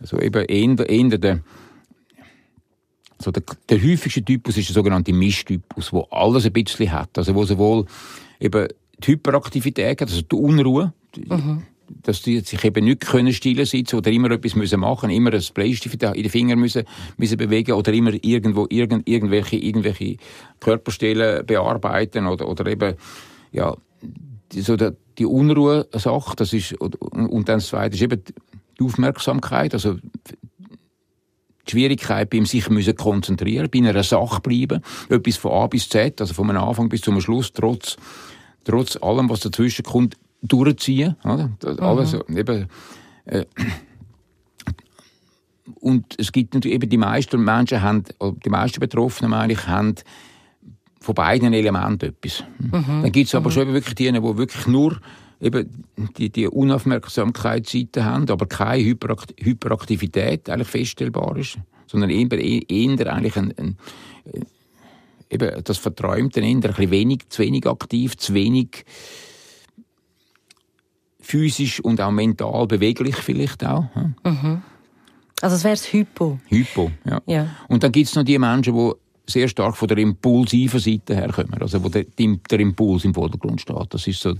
also 0.00 0.18
eben 0.18 0.44
eher, 0.46 0.88
eher 0.88 1.18
der, 1.18 1.40
also 3.18 3.30
der, 3.30 3.42
der 3.68 3.82
häufigste 3.82 4.24
Typus 4.24 4.56
ist 4.56 4.70
der 4.70 4.74
sogenannte 4.74 5.12
Mischtypus, 5.12 5.92
wo 5.92 6.06
alles 6.10 6.46
ein 6.46 6.52
bisschen 6.52 6.90
hat. 6.90 7.18
Also 7.18 7.34
wo 7.34 7.44
sowohl 7.44 7.84
eben 8.40 8.68
die 8.98 9.12
Hyperaktivität 9.12 10.00
hat, 10.00 10.08
also 10.08 10.22
die 10.22 10.34
Unruhe, 10.34 10.94
mhm 11.16 11.62
dass 12.02 12.22
die 12.22 12.40
sich 12.40 12.64
eben 12.64 12.84
nicht 12.84 13.00
können 13.00 13.32
still 13.32 13.64
sitzen 13.66 13.96
oder 13.96 14.10
immer 14.10 14.30
etwas 14.30 14.54
müssen 14.54 14.80
machen, 14.80 15.10
immer 15.10 15.32
ein 15.32 15.44
Bleistift 15.54 16.02
in 16.02 16.12
den 16.12 16.30
Finger 16.30 16.56
müssen, 16.56 16.84
müssen 17.16 17.36
bewegen 17.36 17.72
oder 17.72 17.92
immer 17.92 18.12
irgendwo 18.22 18.66
irgend, 18.70 19.08
irgendwelche, 19.08 19.56
irgendwelche 19.56 20.16
Körperstellen 20.60 21.44
bearbeiten 21.44 22.26
oder, 22.26 22.48
oder 22.48 22.66
eben, 22.66 22.94
ja, 23.52 23.76
die, 24.52 24.60
so 24.60 24.76
der, 24.76 24.94
die 25.18 25.26
Unruhe-Sache, 25.26 26.36
das 26.36 26.52
ist, 26.52 26.74
und 26.80 27.48
dann 27.48 27.58
das 27.58 27.68
zweite 27.68 27.94
ist 27.94 28.02
eben 28.02 28.22
die 28.78 28.84
Aufmerksamkeit, 28.84 29.74
also 29.74 29.94
die 29.94 31.70
Schwierigkeit 31.70 32.30
beim 32.30 32.46
sich 32.46 32.68
müssen 32.70 32.96
konzentrieren, 32.96 33.68
bei 33.70 33.78
einer 33.78 34.02
Sache 34.02 34.40
bleiben, 34.40 34.82
etwas 35.08 35.36
von 35.36 35.52
A 35.52 35.66
bis 35.66 35.88
Z, 35.88 36.20
also 36.20 36.34
vom 36.34 36.50
Anfang 36.50 36.88
bis 36.88 37.02
zum 37.02 37.20
Schluss, 37.20 37.52
trotz, 37.52 37.96
trotz 38.64 38.96
allem, 38.96 39.28
was 39.28 39.40
dazwischen 39.40 39.84
kommt, 39.84 40.16
durchziehen. 40.42 41.16
Oder? 41.24 41.50
Alles, 41.78 42.16
mhm. 42.28 42.36
eben, 42.36 42.66
äh, 43.26 43.44
und 45.80 46.14
es 46.18 46.32
gibt 46.32 46.54
natürlich 46.54 46.74
eben 46.76 46.90
die 46.90 46.98
meisten 46.98 47.42
Menschen 47.42 47.82
haben, 47.82 48.04
die 48.44 48.50
meisten 48.50 48.80
Betroffenen 48.80 49.30
meine 49.30 49.52
ich, 49.52 49.66
haben 49.66 49.94
von 51.00 51.14
beiden 51.14 51.52
Elementen 51.52 52.10
etwas. 52.10 52.44
Mhm. 52.58 53.02
Dann 53.02 53.12
gibt 53.12 53.28
es 53.28 53.34
aber 53.34 53.48
mhm. 53.48 53.52
schon 53.52 53.62
eben 53.62 53.72
wirklich 53.74 53.94
die, 53.94 54.12
die 54.12 54.22
wirklich 54.22 54.66
nur 54.66 55.00
eben 55.40 55.84
die, 56.18 56.30
die 56.30 56.48
Unaufmerksamkeitsseite 56.48 58.04
haben, 58.04 58.28
aber 58.28 58.46
keine 58.46 58.84
Hyperakt 58.84 59.34
Hyperaktivität 59.38 60.50
eigentlich 60.50 60.68
feststellbar 60.68 61.36
ist, 61.38 61.58
sondern 61.86 62.10
eher, 62.10 62.30
eher 62.30 63.12
eigentlich 63.12 63.36
ein, 63.36 63.54
ein, 63.56 63.78
äh, 64.32 64.40
eben 65.30 65.64
das 65.64 65.78
Verträumte, 65.78 66.40
eher 66.40 66.48
ein 66.48 66.60
bisschen 66.60 66.90
wenig, 66.90 67.28
zu 67.30 67.42
wenig 67.42 67.66
aktiv, 67.66 68.18
zu 68.18 68.34
wenig 68.34 68.84
physisch 71.20 71.80
und 71.80 72.00
auch 72.00 72.10
mental 72.10 72.66
beweglich 72.66 73.16
vielleicht 73.16 73.64
auch. 73.64 73.84
Mhm. 74.24 74.62
Also 75.40 75.56
es 75.56 75.64
wäre 75.64 75.74
das 75.74 75.92
Hypo. 75.92 76.38
Hypo, 76.48 76.90
ja. 77.04 77.20
ja. 77.26 77.46
Und 77.68 77.82
dann 77.82 77.92
gibt 77.92 78.08
es 78.08 78.14
noch 78.14 78.24
die 78.24 78.38
Menschen, 78.38 78.74
die 78.74 78.92
sehr 79.26 79.48
stark 79.48 79.76
von 79.76 79.88
der 79.88 79.98
impulsiven 79.98 80.80
Seite 80.80 81.14
herkommen, 81.14 81.60
also 81.60 81.82
wo 81.82 81.88
der, 81.88 82.04
der 82.04 82.60
Impuls 82.60 83.04
im 83.04 83.14
Vordergrund 83.14 83.60
steht. 83.60 83.94
Das 83.94 84.06
ist 84.06 84.20
so 84.20 84.34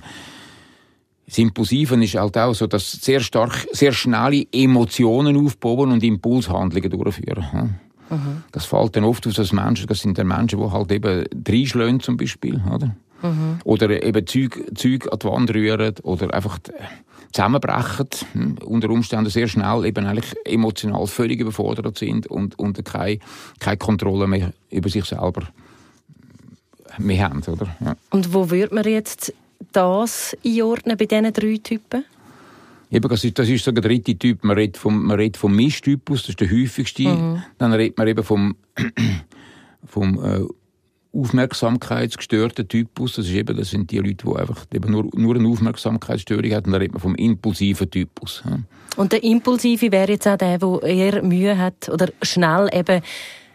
das 1.30 1.38
Impulsive 1.38 1.94
ist 2.02 2.16
halt 2.16 2.36
auch 2.36 2.52
so, 2.54 2.66
dass 2.66 2.90
sehr 2.90 3.20
stark, 3.20 3.68
sehr 3.70 3.92
schnelle 3.92 4.44
Emotionen 4.50 5.36
aufbauen 5.36 5.92
und 5.92 6.02
Impulshandlungen 6.02 6.90
durchführen. 6.90 7.78
Mhm. 8.10 8.42
Das 8.50 8.64
fällt 8.64 8.96
dann 8.96 9.04
oft 9.04 9.24
aus 9.28 9.38
als 9.38 9.52
Menschen, 9.52 9.86
das 9.86 10.00
sind 10.00 10.18
dann 10.18 10.26
Menschen, 10.26 10.58
die 10.58 10.70
halt 10.72 10.90
eben 10.90 11.24
reinschlagen 11.46 12.00
zum 12.00 12.16
Beispiel, 12.16 12.60
oder? 12.74 12.96
Mhm. 13.22 13.58
Oder 13.64 14.02
eben 14.02 14.26
Zeug, 14.26 14.62
Zeug 14.74 15.12
an 15.12 15.18
die 15.18 15.26
Wand 15.26 15.54
rühren 15.54 15.94
oder 16.02 16.32
einfach 16.34 16.58
zusammenbrechen, 17.32 18.08
hm, 18.32 18.58
unter 18.64 18.90
Umständen 18.90 19.30
sehr 19.30 19.48
schnell 19.48 19.84
eben 19.84 20.06
eigentlich 20.06 20.34
emotional 20.44 21.06
völlig 21.06 21.40
überfordert 21.40 21.98
sind 21.98 22.26
und, 22.26 22.58
und 22.58 22.84
keine, 22.84 23.18
keine 23.58 23.76
Kontrolle 23.76 24.26
mehr 24.26 24.52
über 24.70 24.88
sich 24.88 25.04
selber 25.04 25.42
mehr 26.98 27.30
haben. 27.30 27.42
Oder? 27.42 27.68
Ja. 27.80 27.96
Und 28.10 28.34
wo 28.34 28.50
würde 28.50 28.74
man 28.74 28.84
jetzt 28.84 29.32
das 29.72 30.36
einordnen 30.44 30.96
bei 30.96 31.06
diesen 31.06 31.32
drei 31.32 31.60
Typen? 31.62 32.04
Eben, 32.90 33.08
das 33.08 33.22
ist, 33.22 33.38
das 33.38 33.48
ist 33.48 33.64
so 33.64 33.70
der 33.70 33.82
dritte 33.82 34.16
Typ. 34.16 34.42
Man 34.42 34.56
redet 34.56 34.76
vom, 34.76 35.04
man 35.04 35.16
redet 35.16 35.36
vom 35.36 35.54
Mischtypus, 35.54 36.22
das 36.22 36.30
ist 36.30 36.40
der 36.40 36.50
häufigste. 36.50 37.04
Mhm. 37.04 37.42
Dann 37.58 37.72
redet 37.72 37.96
man 37.96 38.08
eben 38.08 38.24
vom, 38.24 38.56
vom 39.86 40.24
äh, 40.24 40.44
aufmerksamkeitsgestörten 41.12 42.68
Typus. 42.68 43.16
Das, 43.16 43.26
ist 43.26 43.32
eben, 43.32 43.56
das 43.56 43.70
sind 43.70 43.90
die 43.90 43.98
Leute, 43.98 44.26
die 44.26 44.36
einfach 44.36 44.64
eben 44.72 44.90
nur, 44.90 45.08
nur 45.14 45.34
eine 45.34 45.48
Aufmerksamkeitsstörung 45.48 46.50
haben. 46.52 46.66
Und 46.66 46.72
dann 46.72 46.80
redet 46.80 46.94
man 46.94 47.00
vom 47.00 47.14
impulsiven 47.14 47.90
Typus. 47.90 48.42
Und 48.96 49.12
der 49.12 49.22
Impulsive 49.22 49.90
wäre 49.92 50.12
jetzt 50.12 50.26
auch 50.26 50.36
der, 50.36 50.58
der 50.58 50.82
eher 50.82 51.22
Mühe 51.22 51.56
hat 51.56 51.88
oder 51.88 52.08
schnell 52.22 52.68
eben 52.72 53.02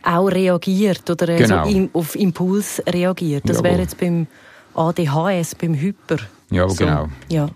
auch 0.03 0.27
reagiert 0.27 1.09
oder 1.09 1.35
genau. 1.35 1.67
so 1.67 1.89
auf 1.93 2.15
Impuls 2.15 2.81
reagiert. 2.87 3.49
Das 3.49 3.63
wäre 3.63 3.81
jetzt 3.81 3.99
beim 3.99 4.27
ADHS, 4.75 5.55
beim 5.55 5.73
Hyper. 5.73 6.17
Ja, 6.51 6.69
so. 6.69 6.75
genau. 6.75 7.09
Ja. 7.29 7.49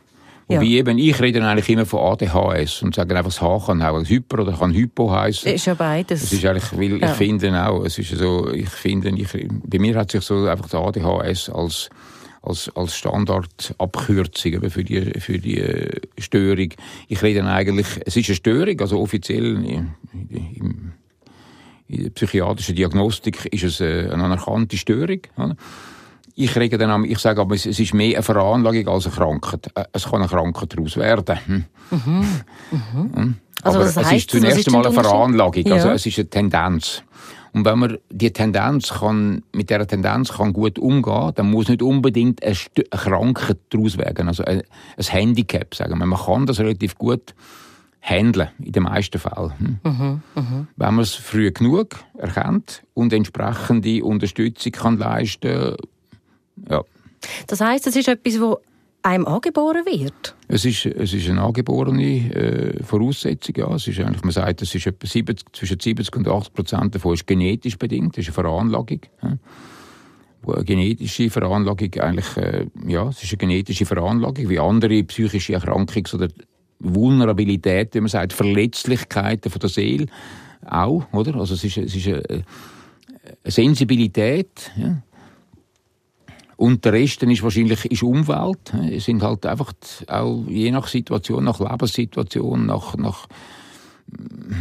Wobei 0.49 0.63
ja. 0.63 0.79
eben, 0.79 0.97
ich 0.97 1.19
rede 1.21 1.45
eigentlich 1.45 1.69
immer 1.69 1.85
von 1.85 1.99
ADHS 1.99 2.81
und 2.81 2.95
sage 2.95 3.15
einfach, 3.15 3.31
das 3.31 3.41
H 3.41 3.63
kann 3.67 3.83
auch 3.83 4.03
Hyper 4.03 4.39
oder 4.39 4.53
kann 4.53 4.73
Hypo 4.73 5.11
heißen. 5.11 5.53
Ist 5.53 5.67
ja 5.67 5.75
beides. 5.75 6.23
Es 6.23 6.33
ist 6.33 6.43
eigentlich, 6.43 6.71
weil 6.73 6.99
ja. 6.99 7.11
ich 7.11 7.17
finde 7.17 7.67
auch, 7.67 7.85
es 7.85 7.99
ist 7.99 8.17
so, 8.17 8.51
ich 8.51 8.69
finde, 8.69 9.09
ich, 9.09 9.27
bei 9.63 9.77
mir 9.77 9.95
hat 9.95 10.11
sich 10.11 10.23
so 10.23 10.47
einfach 10.47 10.67
der 10.67 10.79
ADHS 10.79 11.49
als 11.49 11.89
als, 12.41 12.71
als 12.73 12.95
Standardabkürzung 12.95 14.69
für 14.69 14.83
die, 14.83 15.19
für 15.19 15.39
die 15.39 15.57
äh, 15.57 16.01
Störung. 16.17 16.69
Ich 17.09 17.21
rede 17.21 17.43
eigentlich, 17.43 17.87
es 18.05 18.15
ist 18.15 18.29
eine 18.29 18.35
Störung, 18.35 18.79
also 18.79 18.99
offiziell 18.99 19.57
in, 19.57 19.91
in, 20.29 20.93
in 21.89 22.03
der 22.03 22.09
psychiatrischen 22.11 22.75
Diagnostik 22.75 23.45
ist 23.47 23.63
es 23.63 23.81
äh, 23.81 24.09
eine 24.09 24.23
anerkannte 24.23 24.77
Störung. 24.77 25.19
Ich 26.39 26.55
rege 26.55 26.77
dann, 26.77 27.03
ich 27.03 27.19
sage 27.19 27.41
aber, 27.41 27.55
es 27.55 27.65
ist 27.65 27.93
mehr 27.93 28.15
eine 28.15 28.23
Veranlagung 28.23 28.87
als 28.87 29.07
eine 29.07 29.15
Krankheit. 29.15 29.69
Äh, 29.75 29.83
es 29.91 30.05
kann 30.05 30.21
eine 30.21 30.29
Krankheit 30.29 30.73
daraus 30.73 30.95
werden. 30.95 31.37
Hm. 31.45 31.65
Mhm. 31.91 32.25
Mhm. 33.13 33.35
Also, 33.61 33.79
aber 33.79 33.87
es 33.87 34.11
ist 34.13 34.31
zunächst 34.31 34.67
einmal 34.67 34.85
eine 34.85 34.95
Veranlagung, 34.95 35.65
also 35.65 35.69
ja. 35.69 35.75
also 35.75 35.89
es 35.89 36.05
ist 36.05 36.17
eine 36.17 36.29
Tendenz. 36.29 37.03
Und 37.51 37.65
wenn 37.65 37.79
man 37.79 37.97
die 38.09 38.31
Tendenz 38.31 38.89
kann, 38.89 39.43
mit 39.51 39.69
dieser 39.69 39.85
Tendenz 39.85 40.31
kann 40.31 40.53
gut 40.53 40.79
umgehen, 40.79 41.31
dann 41.35 41.49
muss 41.49 41.67
nicht 41.67 41.81
unbedingt 41.81 42.41
eine, 42.41 42.55
eine 42.89 43.01
Krankheit 43.01 43.57
daraus 43.69 43.97
werden, 43.97 44.29
also 44.29 44.45
ein, 44.45 44.61
ein 44.95 45.03
Handicap, 45.03 45.75
sagen 45.75 45.99
wir. 45.99 46.05
Man 46.05 46.19
kann 46.19 46.45
das 46.45 46.59
relativ 46.59 46.95
gut 46.95 47.35
handeln, 48.01 48.49
in 48.59 48.71
den 48.71 48.83
meisten 48.83 49.19
Fällen. 49.19 49.51
Hm? 49.57 49.79
Mhm, 49.83 50.21
mh. 50.35 50.67
Wenn 50.77 50.95
man 50.95 50.99
es 50.99 51.15
früh 51.15 51.51
genug 51.51 51.97
erkennt 52.17 52.83
und 52.93 53.11
entsprechende 53.11 54.05
Unterstützung 54.05 54.71
kann 54.71 54.97
leisten 54.97 55.75
ja. 56.69 56.83
Das 57.47 57.61
heißt, 57.61 57.85
es 57.87 57.95
ist 57.95 58.07
etwas, 58.07 58.39
wo 58.39 58.59
einem 59.01 59.25
angeboren 59.25 59.85
wird? 59.85 60.35
Es 60.47 60.65
ist, 60.65 60.85
es 60.85 61.13
ist 61.13 61.29
eine 61.29 61.41
angeborene 61.41 62.33
äh, 62.33 62.83
Voraussetzung. 62.83 63.55
Ja. 63.57 63.75
Es 63.75 63.87
ist 63.87 63.99
eigentlich, 63.99 64.23
man 64.23 64.31
sagt, 64.31 64.61
es 64.61 64.75
ist 64.75 64.87
etwa 64.87 65.07
70, 65.07 65.45
zwischen 65.53 65.79
70 65.79 66.15
und 66.15 66.27
80 66.27 66.53
Prozent 66.53 66.95
davon 66.95 67.13
ist 67.13 67.27
genetisch 67.27 67.77
bedingt. 67.77 68.17
Das 68.17 68.27
ist 68.27 68.29
eine 68.29 68.47
Veranlagung. 68.47 69.01
Ja. 69.23 69.37
Eine 70.47 70.63
genetische 70.63 71.29
Veranlagung 71.29 71.93
eigentlich, 71.99 72.37
äh, 72.37 72.65
ja, 72.87 73.09
es 73.09 73.23
ist 73.23 73.31
eine 73.31 73.37
genetische 73.37 73.85
Veranlagung, 73.85 74.49
wie 74.49 74.59
andere 74.59 75.03
psychische 75.03 75.53
Erkrankungen 75.53 76.07
oder 76.13 76.27
Vulnerabilität, 76.79 77.93
wie 77.93 77.99
man 77.99 78.07
sagt, 78.07 78.33
Verletzlichkeiten 78.33 79.51
von 79.51 79.59
der 79.59 79.69
Seele 79.69 80.05
auch, 80.65 81.03
oder? 81.11 81.35
Also 81.35 81.55
es 81.55 81.63
ist, 81.65 81.77
es 81.77 81.93
ist 81.93 82.07
eine, 82.07 82.23
eine 82.23 82.43
Sensibilität, 83.45 84.71
ja 84.77 85.01
und 86.59 86.83
der 86.83 86.91
Rest 86.91 87.23
ist 87.23 87.41
wahrscheinlich 87.41 87.85
ist 87.85 88.03
Umwelt. 88.03 88.73
Es 88.91 89.05
sind 89.05 89.23
halt 89.23 89.45
einfach 89.45 89.71
auch 90.07 90.43
je 90.45 90.71
nach 90.71 90.87
Situation, 90.87 91.45
nach 91.45 91.61
Lebenssituation, 91.61 92.65
nach, 92.65 92.97
nach, 92.97 93.27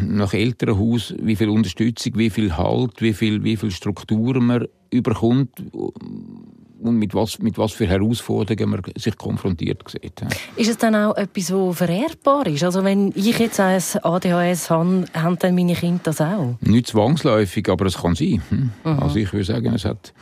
nach 0.07 0.33
Elternhaus, 0.33 1.13
wie 1.21 1.35
viel 1.35 1.49
Unterstützung, 1.49 2.13
wie 2.15 2.31
viel 2.31 2.57
Halt, 2.57 3.03
wie 3.03 3.13
viel, 3.13 3.43
wie 3.43 3.57
viel 3.57 3.73
Strukturen 3.73 4.47
man 4.47 4.69
überkommt 4.93 5.51
und 5.73 6.99
mit 6.99 7.15
was, 7.15 7.41
mit 7.41 7.59
was 7.59 7.73
für 7.73 7.89
Herausforderungen 7.89 8.71
man 8.71 8.83
sich 8.97 9.19
konfrontiert 9.19 9.83
sieht. 9.91 10.23
Ist 10.55 10.71
es 10.71 10.79
dann 10.79 10.95
auch 10.95 11.17
etwas, 11.17 11.47
das 11.49 11.77
vererbbar 11.79 12.47
ist? 12.47 12.63
Also 12.63 12.85
wenn 12.85 13.11
ich 13.17 13.41
jetzt 13.41 13.59
ein 13.59 13.83
ADHS 14.05 14.71
habe, 14.71 15.05
haben 15.15 15.37
dann 15.41 15.57
meine 15.57 15.75
Kinder 15.75 16.01
das 16.05 16.21
auch? 16.21 16.55
Nicht 16.61 16.87
zwangsläufig, 16.87 17.69
aber 17.69 17.87
es 17.87 17.99
kann 17.99 18.15
sein. 18.15 18.41
Hm? 18.51 18.71
Mhm. 18.85 18.99
Also 19.01 19.17
ich 19.17 19.33
würde 19.33 19.47
sagen, 19.47 19.75
es 19.75 19.85
hat 19.85 20.13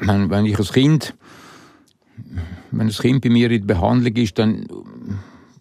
wenn, 0.28 0.46
ich 0.46 0.58
als 0.58 0.72
Kind, 0.72 1.14
wenn 2.70 2.86
das 2.86 2.98
Kind 2.98 3.22
bei 3.22 3.30
mir 3.30 3.50
in 3.50 3.66
der 3.66 3.74
Behandlung 3.74 4.14
ist, 4.14 4.38
dann, 4.38 4.66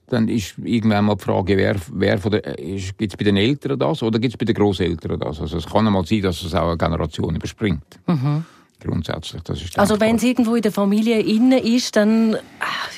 dann 0.08 0.28
ist 0.28 0.56
irgendwann 0.64 1.06
mal 1.06 1.16
die 1.16 1.24
Frage, 1.24 1.58
wer, 1.58 1.76
wer 1.94 2.18
von 2.18 2.32
der, 2.32 2.42
gibt 2.42 3.14
es 3.14 3.18
bei 3.18 3.24
den 3.24 3.38
Eltern 3.38 3.80
das 3.80 4.04
oder 4.04 4.20
gibt 4.20 4.34
es 4.34 4.38
bei 4.38 4.46
den 4.46 4.56
Großeltern 4.56 5.20
das? 5.20 5.42
Also 5.42 5.58
es 5.58 5.66
kann 5.66 5.88
einmal 5.88 6.06
sein, 6.06 6.22
dass 6.22 6.42
es 6.44 6.54
auch 6.54 6.70
eine 6.70 6.78
Generation 6.78 7.36
überspringt. 7.36 8.00
Mhm. 8.08 8.46
Grundsätzlich, 8.84 9.44
das 9.44 9.62
ist 9.62 9.78
Also 9.78 10.00
wenn 10.00 10.16
es 10.16 10.24
irgendwo 10.24 10.56
in 10.56 10.64
der 10.64 10.72
Familie 10.72 11.20
innen 11.20 11.60
ist, 11.60 11.96
dann 11.96 12.34
äh, 12.34 12.38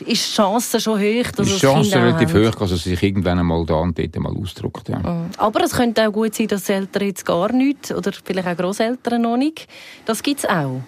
ist 0.06 0.32
die 0.32 0.36
Chance 0.36 0.80
schon 0.80 0.98
hoch, 0.98 1.32
dass 1.36 1.48
ist 1.48 1.56
es 1.56 1.60
Die 1.60 1.66
Chance 1.66 1.96
relativ 1.96 2.34
hoch, 2.34 2.56
dass 2.56 2.72
es 2.72 2.84
sich 2.86 3.04
irgendwann 3.04 3.40
einmal 3.40 3.66
da 3.66 3.76
und 3.76 3.98
dort 4.00 4.18
mal 4.20 4.34
ausdrückt. 4.34 4.88
Ja. 4.88 5.00
Mhm. 5.00 5.32
Aber 5.38 5.62
es 5.62 5.72
könnte 5.72 6.08
auch 6.08 6.14
gut 6.14 6.36
sein, 6.36 6.48
dass 6.48 6.66
die 6.66 6.72
Eltern 6.72 7.04
jetzt 7.06 7.26
gar 7.26 7.52
nichts 7.52 7.94
oder 7.94 8.12
vielleicht 8.24 8.48
auch 8.48 8.56
Großeltern 8.56 9.22
noch 9.22 9.36
nicht. 9.36 9.68
Das 10.06 10.24
gibt 10.24 10.40
es 10.40 10.46
auch. 10.46 10.82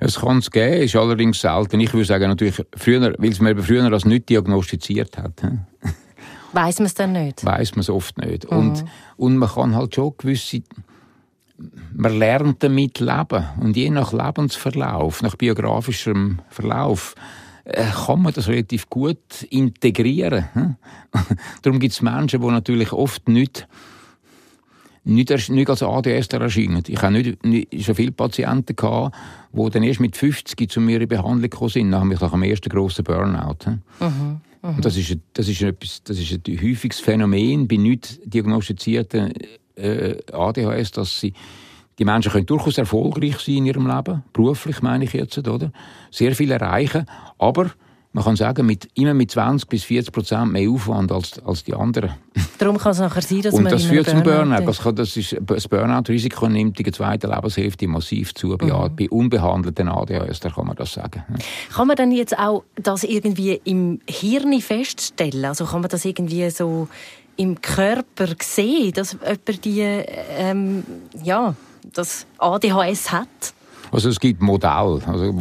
Es 0.00 0.20
kann 0.20 0.38
es 0.38 0.50
geben, 0.50 0.82
ist 0.82 0.96
allerdings 0.96 1.40
selten. 1.40 1.80
Ich 1.80 1.92
würde 1.92 2.04
sagen, 2.04 2.28
natürlich 2.28 2.62
früher, 2.76 3.14
weil 3.18 3.30
es 3.30 3.40
man 3.40 3.60
früher 3.62 3.92
als 3.92 4.04
nicht 4.04 4.28
diagnostiziert 4.28 5.18
hat. 5.18 5.42
Weiß 6.52 6.78
man 6.78 6.86
es 6.86 6.94
dann 6.94 7.12
nicht? 7.12 7.44
Weiß 7.44 7.72
man 7.72 7.80
es 7.80 7.90
oft 7.90 8.18
nicht. 8.18 8.50
Mhm. 8.50 8.56
Und, 8.56 8.84
und 9.16 9.36
man 9.36 9.48
kann 9.48 9.74
halt 9.76 9.94
schon 9.94 10.14
gewisse, 10.16 10.62
man 11.94 12.18
lernt 12.18 12.62
damit 12.62 13.00
leben. 13.00 13.44
Und 13.60 13.76
je 13.76 13.90
nach 13.90 14.12
Lebensverlauf, 14.12 15.22
nach 15.22 15.36
biografischem 15.36 16.38
Verlauf, 16.48 17.14
äh, 17.64 17.84
kann 17.84 18.22
man 18.22 18.32
das 18.32 18.48
relativ 18.48 18.88
gut 18.88 19.42
integrieren. 19.50 20.46
Darum 21.62 21.80
gibt 21.80 21.92
es 21.92 22.00
Menschen, 22.00 22.40
die 22.40 22.46
natürlich 22.46 22.92
oft 22.92 23.28
nicht 23.28 23.68
nicht, 25.04 25.50
nicht 25.50 25.70
als 25.70 25.82
ADS 25.82 26.28
erscheinen. 26.28 26.82
Ich 26.86 27.00
habe 27.00 27.12
nicht, 27.12 27.44
nicht, 27.44 27.84
schon 27.84 27.94
viele 27.94 28.12
Patienten 28.12 28.76
gehabt, 28.76 29.16
die 29.52 29.70
dann 29.70 29.82
erst 29.82 30.00
mit 30.00 30.16
50 30.16 30.70
zu 30.70 30.80
mir 30.80 31.00
in 31.00 31.08
Behandlung 31.08 31.42
gekommen 31.42 31.70
sind, 31.70 31.90
nach, 31.90 32.04
nach 32.04 32.30
dem 32.30 32.42
ersten 32.42 32.68
grossen 32.68 33.04
Burnout. 33.04 33.56
Mhm, 33.66 33.80
mhm. 34.00 34.40
Und 34.62 34.84
das 34.84 34.96
ist, 34.96 35.16
das, 35.34 35.48
ist 35.48 35.62
etwas, 35.62 36.02
das 36.02 36.18
ist 36.18 36.32
ein 36.32 36.60
häufiges 36.62 37.00
Phänomen 37.00 37.66
bei 37.68 37.76
nicht 37.76 38.20
diagnostizierten 38.24 39.32
äh, 39.76 40.16
ADHS, 40.32 40.92
dass 40.92 41.20
sie 41.20 41.32
die 41.98 42.04
Menschen 42.04 42.30
können 42.30 42.46
durchaus 42.46 42.78
erfolgreich 42.78 43.38
sein 43.38 43.56
in 43.56 43.66
ihrem 43.66 43.86
Leben, 43.86 44.22
beruflich 44.32 44.82
meine 44.82 45.04
ich 45.04 45.12
jetzt, 45.12 45.36
oder? 45.38 45.72
Sehr 46.10 46.34
viel 46.34 46.50
erreichen, 46.50 47.06
aber 47.38 47.70
man 48.12 48.24
kann 48.24 48.36
sagen, 48.36 48.64
mit, 48.64 48.88
immer 48.94 49.12
mit 49.12 49.30
20 49.30 49.68
bis 49.68 49.84
40 49.84 50.12
Prozent 50.12 50.52
mehr 50.52 50.68
Aufwand 50.70 51.12
als, 51.12 51.38
als 51.44 51.62
die 51.64 51.74
anderen. 51.74 52.14
Darum 52.58 52.78
kann 52.78 52.92
es 52.92 52.98
nachher 52.98 53.20
sein, 53.20 53.42
dass 53.42 53.54
Und 53.54 53.64
man 53.64 53.72
das 53.72 53.84
führt 53.84 54.08
zum 54.08 54.22
Burnout. 54.22 54.64
Das, 54.64 54.80
kann, 54.80 54.96
das, 54.96 55.16
ist, 55.16 55.36
das 55.40 55.68
Burnout-Risiko 55.68 56.48
nimmt 56.48 56.78
in 56.78 56.84
der 56.84 56.92
zweiten 56.92 57.30
Lebenshälfte 57.30 57.86
massiv 57.86 58.34
zu. 58.34 58.56
Bei, 58.56 58.66
mhm. 58.66 58.96
bei 58.96 59.10
unbehandelten 59.10 59.88
ADHS, 59.88 60.40
da 60.40 60.50
kann 60.50 60.66
man 60.66 60.76
das 60.76 60.94
sagen. 60.94 61.22
Kann 61.72 61.86
man 61.86 61.96
dann 61.96 62.10
jetzt 62.10 62.38
auch 62.38 62.64
das 62.76 63.04
irgendwie 63.04 63.60
im 63.64 64.00
Hirn 64.08 64.58
feststellen? 64.60 65.44
Also 65.44 65.66
kann 65.66 65.82
man 65.82 65.90
das 65.90 66.04
irgendwie 66.04 66.48
so 66.50 66.88
im 67.36 67.60
Körper 67.60 68.28
sehen, 68.42 68.92
dass 68.92 69.12
jemand 69.12 69.64
die, 69.64 69.80
ähm, 69.80 70.82
ja, 71.22 71.54
das 71.92 72.26
ADHS 72.38 73.12
hat? 73.12 73.28
Also 73.90 74.08
es 74.08 74.18
gibt 74.18 74.42
Modelle. 74.42 75.00
Also, 75.06 75.32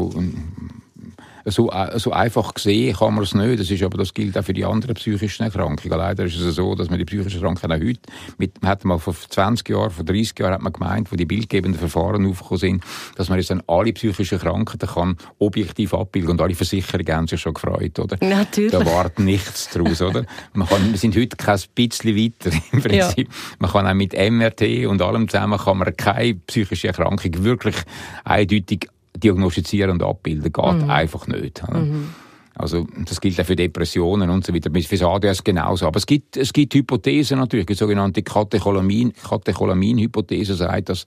so, 1.51 1.72
äh, 1.72 1.98
so 2.00 2.12
einfach 2.12 2.54
gesehen 2.54 2.96
kann 2.96 3.13
man 3.13 3.24
es 3.24 3.34
nicht. 3.34 3.60
Das 3.60 3.72
ist 3.72 3.84
aber 3.84 3.98
das 3.98 4.13
gilt 4.13 4.38
auch 4.38 4.44
für 4.44 4.54
die 4.54 4.66
anderen 4.66 4.96
psychischen 4.96 5.44
Erkrankungen. 5.44 5.98
Leider 5.98 6.25
ist 6.25 6.36
es 6.36 6.56
so, 6.56 6.75
dass 6.75 6.89
man 6.89 7.00
die 7.00 7.06
psychischen 7.06 7.42
Erkrankungen 7.42 7.82
auch 7.82 7.86
heute, 7.86 8.00
mit, 8.38 8.62
man 8.62 8.72
hat 8.72 8.86
mal 8.86 8.98
vor 8.98 9.16
20 9.16 9.68
Jahren, 9.70 9.92
vor 9.92 10.04
30 10.04 10.38
Jahren 10.39 10.54
hat 10.54 10.62
man 10.62 10.74
gemeint, 10.74 11.12
wo 11.12 11.16
die 11.16 11.25
bildgebenden 11.25 11.80
Verfahren 11.80 12.25
aufgekommen 12.25 12.60
sind, 12.60 12.84
dass 13.16 13.30
man 13.30 13.38
jetzt 13.38 13.50
dann 13.50 13.63
alle 13.68 13.94
psychischen 13.94 14.39
Krankheiten 14.39 14.88
kann 14.88 15.18
objektiv 15.39 15.94
abbilden 15.94 16.32
und 16.32 16.42
alle 16.42 16.56
Versicherungen 16.56 17.16
haben 17.16 17.27
sich 17.27 17.42
schon 17.42 17.54
gefreut, 17.54 17.98
oder? 18.00 18.18
Natürlich. 18.22 18.72
Da 18.72 18.86
wartet 18.86 19.20
nichts 19.20 19.70
daraus, 19.74 20.01
oder? 20.01 20.25
Man 20.54 20.68
kann, 20.68 20.92
wir 20.92 20.98
sind 20.98 21.16
heute 21.16 21.38
kein 21.38 21.60
bisschen 21.75 22.16
weiter 22.16 22.56
im 22.72 22.82
Prinzip. 22.82 23.27
Ja. 23.27 23.36
Man 23.60 23.72
kann 23.72 23.88
auch 23.88 23.94
mit 23.94 24.13
MRT 24.13 24.88
und 24.88 25.01
allem 25.01 25.27
zusammen 25.27 25.60
kann 25.60 25.77
man 25.77 25.96
keine 25.96 26.36
psychische 26.36 26.88
Erkrankung 26.88 27.44
wirklich 27.44 27.75
eindeutig 28.24 28.88
diagnostizieren 29.20 29.92
und 29.92 30.04
abbilden 30.04 30.52
geht 30.52 30.82
mhm. 30.84 30.90
einfach 30.90 31.28
nicht. 31.28 31.64
Mhm. 31.72 32.10
Also 32.56 32.88
das 33.06 33.22
gilt 33.22 33.40
auch 33.40 33.46
für 33.46 33.56
Depressionen 33.56 34.30
und 34.32 34.46
so 34.46 34.54
weiter. 34.54 34.72
Für 34.72 34.98
das 34.98 35.04
ADS 35.04 35.44
genauso. 35.44 35.86
Aber 35.86 35.98
es 35.98 36.06
gibt, 36.06 36.38
es 36.38 36.52
gibt 36.52 36.74
Hypothesen 36.74 37.38
natürlich, 37.38 37.68
die 37.68 37.76
sogenannte 37.76 38.24
Katecholamin, 38.24 39.14
Katecholamin-Hypothese 39.14 40.56
sagt, 40.56 40.90
dass 40.90 41.06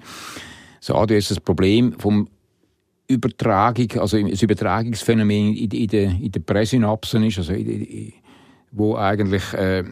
das 0.79 0.91
ADS 0.95 1.29
das 1.29 1.41
Problem 1.41 1.95
vom 1.99 2.29
Übertragung, 3.09 3.91
also 3.99 4.23
das 4.23 4.43
Übertragungsphänomen 4.43 5.57
in, 5.57 5.71
in, 5.71 5.89
der, 5.89 6.11
in 6.11 6.31
der 6.31 6.41
Präsynapsen 6.41 7.25
ist, 7.25 7.39
also 7.39 7.53
in, 7.53 7.67
in, 7.69 8.13
wo 8.71 8.95
eigentlich 8.95 9.53
äh, 9.55 9.83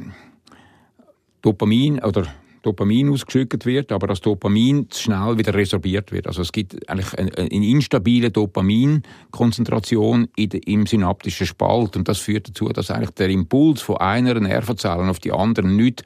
Dopamin 1.42 1.98
oder 1.98 2.28
Dopamin 2.62 3.10
ausgeschüttet 3.10 3.66
wird, 3.66 3.92
aber 3.92 4.06
das 4.06 4.20
Dopamin 4.20 4.88
schnell 4.92 5.38
wieder 5.38 5.54
resorbiert 5.54 6.12
wird. 6.12 6.26
Also 6.26 6.42
es 6.42 6.52
gibt 6.52 6.88
eigentlich 6.88 7.18
eine, 7.18 7.30
eine 7.36 7.66
instabile 7.66 8.30
Dopaminkonzentration 8.30 10.28
im 10.36 10.86
synaptischen 10.86 11.46
Spalt 11.46 11.96
und 11.96 12.08
das 12.08 12.18
führt 12.18 12.48
dazu, 12.48 12.68
dass 12.68 12.90
eigentlich 12.90 13.10
der 13.10 13.28
Impuls 13.28 13.82
von 13.82 13.98
einer 13.98 14.34
Nervenzelle 14.38 15.08
auf 15.08 15.18
die 15.18 15.32
andere 15.32 15.66
nicht 15.66 16.04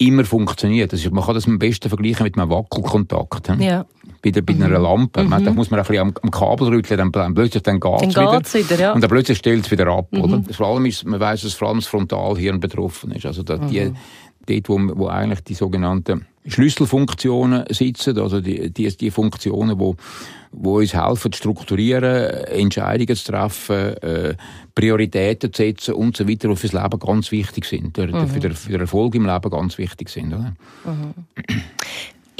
immer 0.00 0.24
funktioniert. 0.24 0.92
Das 0.92 1.04
ist, 1.04 1.12
man 1.12 1.22
kann 1.22 1.34
das 1.34 1.46
am 1.46 1.58
besten 1.58 1.90
vergleichen 1.90 2.24
mit 2.24 2.38
einem 2.38 2.48
Wackelkontakt. 2.48 3.48
Ja. 3.58 3.84
Bei, 4.22 4.30
der, 4.30 4.40
bei 4.42 4.54
mhm. 4.54 4.62
einer 4.62 4.78
Lampe. 4.78 5.22
Mhm. 5.22 5.44
Da 5.44 5.52
muss 5.52 5.70
man 5.70 5.80
ein 5.80 5.86
bisschen 5.86 6.00
am, 6.00 6.14
am 6.22 6.30
Kabel 6.30 6.68
rütteln, 6.68 7.10
dann, 7.12 7.34
plötzlich 7.34 7.62
dann 7.62 7.80
dann 7.80 7.98
geht's 7.98 8.54
wieder. 8.54 8.70
wieder 8.70 8.80
ja. 8.80 8.92
Und 8.92 9.02
dann 9.02 9.10
plötzlich 9.10 9.38
stellt 9.38 9.66
es 9.66 9.70
wieder 9.70 9.86
ab. 9.88 10.08
Mhm. 10.10 10.22
Oder? 10.22 10.42
Vor 10.52 10.68
allem 10.68 10.86
ist, 10.86 11.04
man 11.04 11.20
weiß, 11.20 11.42
dass 11.42 11.52
vor 11.52 11.68
allem 11.68 11.78
das 11.78 11.86
Frontalhirn 11.86 12.60
betroffen 12.60 13.12
ist. 13.12 13.26
Also 13.26 13.42
da, 13.42 13.58
die, 13.58 13.80
mhm 13.80 13.96
dort, 14.46 14.68
wo, 14.68 14.78
wo 14.96 15.06
eigentlich 15.08 15.40
die 15.40 15.54
sogenannten 15.54 16.26
Schlüsselfunktionen 16.46 17.64
sitzen, 17.70 18.18
also 18.18 18.40
die, 18.40 18.70
die, 18.70 18.96
die 18.96 19.10
Funktionen, 19.10 19.78
wo, 19.78 19.96
wo 20.52 20.78
uns 20.78 20.94
helfen, 20.94 21.32
zu 21.32 21.38
strukturieren, 21.38 22.46
Entscheidungen 22.46 23.14
zu 23.14 23.30
treffen, 23.30 23.96
äh, 23.98 24.34
Prioritäten 24.74 25.52
zu 25.52 25.62
setzen 25.62 25.94
und 25.94 26.16
so 26.16 26.26
weiter, 26.26 26.48
die 26.48 26.56
fürs 26.56 26.72
Leben 26.72 26.98
ganz 26.98 27.30
wichtig 27.30 27.66
sind, 27.66 27.96
mhm. 27.96 28.28
für, 28.28 28.40
den, 28.40 28.54
für 28.54 28.72
den 28.72 28.80
Erfolg 28.80 29.14
im 29.14 29.26
Leben 29.26 29.50
ganz 29.50 29.76
wichtig 29.76 30.08
sind. 30.08 30.32
Oder? 30.32 30.54
Mhm. 30.84 31.14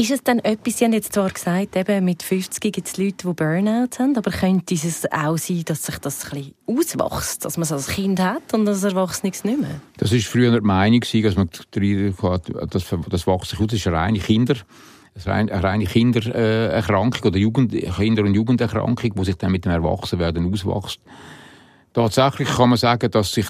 Ist 0.01 0.11
es 0.11 0.25
dann 0.25 0.39
etwas, 0.39 0.79
Sie 0.79 0.87
haben 0.87 0.95
jetzt 0.95 1.13
zwar 1.13 1.29
gesagt, 1.29 1.77
eben 1.77 2.07
mit 2.07 2.23
50 2.23 2.73
gibt 2.73 2.87
es 2.87 2.97
Leute, 2.97 3.29
die 3.29 3.35
Burnout 3.35 3.99
haben, 3.99 4.17
aber 4.17 4.31
könnte 4.31 4.73
es 4.73 5.05
auch 5.13 5.37
sein, 5.37 5.63
dass 5.67 5.83
sich 5.83 5.99
das 5.99 6.33
ein 6.33 6.55
auswächst, 6.67 7.45
dass 7.45 7.59
man 7.59 7.65
es 7.65 7.73
als 7.73 7.89
Kind 7.89 8.19
hat 8.19 8.55
und 8.55 8.67
als 8.67 8.83
Erwachsenes 8.83 9.45
nicht 9.45 9.61
mehr? 9.61 9.83
Das 9.99 10.11
war 10.11 10.19
früher 10.21 10.59
die 10.59 10.67
Meinung, 10.67 11.01
dass 11.01 11.37
man 11.37 11.51
das, 11.51 12.85
das 13.11 13.27
wächst 13.27 13.51
sich 13.51 13.61
aus, 13.61 13.67
das 13.67 13.79
ist 13.79 13.87
eine 13.89 13.97
reine 13.97 14.19
Kinder 14.21 14.55
eine 15.27 15.63
reine 15.63 15.85
Kindererkrankung 15.85 17.23
oder 17.27 17.37
Jugend, 17.37 17.73
Kinder- 17.73 18.23
und 18.23 18.33
Jugenderkrankung, 18.33 19.13
die 19.15 19.25
sich 19.27 19.37
dann 19.37 19.53
mit 19.53 19.67
dem 19.67 19.73
Erwachsenwerden 19.73 20.51
auswächst. 20.51 21.01
Tatsächlich 21.93 22.49
kann 22.49 22.71
man 22.71 22.79
sagen, 22.79 23.11
dass 23.11 23.33
sich 23.33 23.47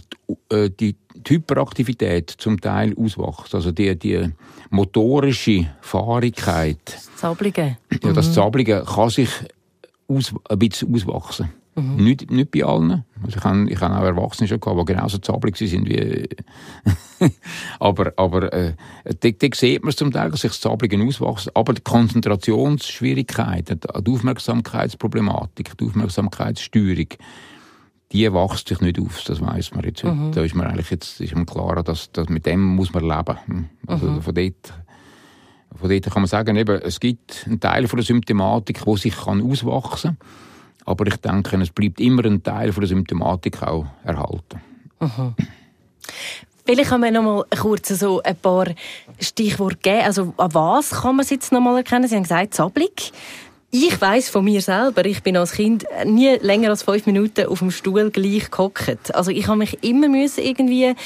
die, 0.50 0.54
äh, 0.54 0.70
die 0.70 0.96
Hyperaktivität 1.28 2.30
zum 2.30 2.60
Teil 2.60 2.94
auswächst. 2.96 3.54
Also 3.54 3.70
die, 3.72 3.98
die 3.98 4.30
motorische 4.70 5.66
Fahrigkeit. 5.80 6.78
Das 6.84 7.16
Zablige. 7.16 7.76
Ja, 8.02 8.12
das 8.12 8.28
mhm. 8.28 8.32
Zablige 8.32 8.84
kann 8.86 9.10
sich 9.10 9.30
aus, 10.08 10.34
ein 10.48 10.58
bisschen 10.58 10.94
auswachsen. 10.94 11.50
Mhm. 11.76 11.96
Nicht, 11.96 12.30
nicht 12.30 12.50
bei 12.50 12.64
allen. 12.64 13.04
Also 13.22 13.38
ich 13.38 13.44
habe 13.44 13.70
ich 13.70 13.80
hab 13.80 13.92
auch 13.92 14.04
Erwachsene 14.04 14.48
schon 14.48 14.58
gehabt, 14.60 14.80
die 14.80 14.94
genauso 14.94 15.18
zabelig 15.18 15.56
sind 15.56 15.88
wie... 15.88 16.28
aber 17.78 18.12
aber 18.16 18.52
äh, 18.52 18.74
da, 19.04 19.30
da 19.30 19.48
sieht 19.54 19.82
man 19.82 19.90
es 19.90 19.96
zum 19.96 20.10
Teil, 20.10 20.30
dass 20.30 20.40
sich 20.40 20.50
das 20.52 20.60
Zablige 20.60 21.00
auswachsen. 21.02 21.52
Aber 21.54 21.74
die 21.74 21.82
Konzentrationsschwierigkeiten, 21.82 23.80
die 23.80 24.10
Aufmerksamkeitsproblematik, 24.10 25.76
die 25.78 25.84
Aufmerksamkeitsstörung, 25.84 27.08
die 28.12 28.32
wächst 28.32 28.68
sich 28.68 28.80
nicht 28.80 28.98
auf, 28.98 29.22
das 29.24 29.40
weiß 29.40 29.72
man 29.74 29.84
jetzt. 29.84 30.02
Mhm. 30.04 30.32
Da 30.32 30.42
ist 30.42 30.54
man 30.54 30.66
eigentlich 30.66 30.90
jetzt 30.90 31.20
ist 31.20 31.34
man 31.34 31.46
klar, 31.46 31.82
dass, 31.82 32.10
dass 32.12 32.28
mit 32.28 32.46
dem 32.46 32.62
muss 32.62 32.92
man 32.92 33.04
leben. 33.04 33.38
Hm. 33.46 33.68
Also 33.86 34.06
mhm. 34.06 34.22
von 34.22 34.34
dort 34.34 34.74
von 35.76 35.88
dort 35.88 36.04
kann 36.10 36.22
man 36.22 36.26
sagen, 36.26 36.56
eben, 36.56 36.82
es 36.82 36.98
gibt 36.98 37.44
einen 37.46 37.60
Teil 37.60 37.86
von 37.86 37.96
der 37.96 38.04
Symptomatik, 38.04 38.84
wo 38.86 38.96
sich 38.96 39.16
kann 39.16 39.40
auswachsen 39.40 40.18
kann. 40.18 40.28
Aber 40.84 41.06
ich 41.06 41.16
denke, 41.16 41.56
es 41.60 41.70
bleibt 41.70 42.00
immer 42.00 42.24
ein 42.24 42.42
Teil 42.42 42.72
von 42.72 42.80
der 42.80 42.88
Symptomatik 42.88 43.62
auch 43.62 43.86
erhalten. 44.02 44.60
Mhm. 44.98 45.34
Vielleicht 46.66 46.90
kann 46.90 47.00
man 47.00 47.14
noch 47.14 47.22
mal 47.22 47.44
kurz 47.58 47.88
so 47.88 48.22
ein 48.22 48.36
paar 48.36 48.66
Stichworte 49.18 49.78
geben. 49.82 50.02
Also 50.04 50.34
an 50.36 50.54
was 50.54 50.90
kann 50.90 51.16
man 51.16 51.24
es 51.24 51.30
jetzt 51.30 51.52
noch 51.52 51.60
mal 51.60 51.76
erkennen? 51.76 52.08
Sie 52.08 52.16
haben 52.16 52.24
gesagt, 52.24 52.54
Sablik. 52.54 53.12
Ich 53.72 54.00
weiß 54.00 54.30
von 54.30 54.44
mir 54.44 54.60
selber, 54.62 55.04
ich 55.04 55.22
bin 55.22 55.36
als 55.36 55.52
Kind 55.52 55.84
nie 56.04 56.34
länger 56.40 56.70
als 56.70 56.82
fünf 56.82 57.06
Minuten 57.06 57.46
auf 57.46 57.60
dem 57.60 57.70
Stuhl 57.70 58.10
gleich 58.10 58.50
gehockt. 58.50 59.14
Also 59.14 59.30
ich 59.30 59.46
habe 59.46 59.58
mich 59.58 59.84
immer 59.84 60.08
müssen 60.08 60.42
irgendwie 60.42 60.86
ein 60.86 60.96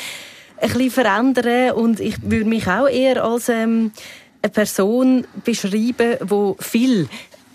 bisschen 0.61 0.90
verändern 0.90 1.73
und 1.73 2.00
ich 2.00 2.23
würde 2.23 2.47
mich 2.47 2.66
auch 2.66 2.88
eher 2.88 3.23
als 3.23 3.50
ähm, 3.50 3.92
eine 4.40 4.50
Person 4.50 5.26
beschreiben, 5.44 6.16
die 6.23 6.54
viel 6.59 7.09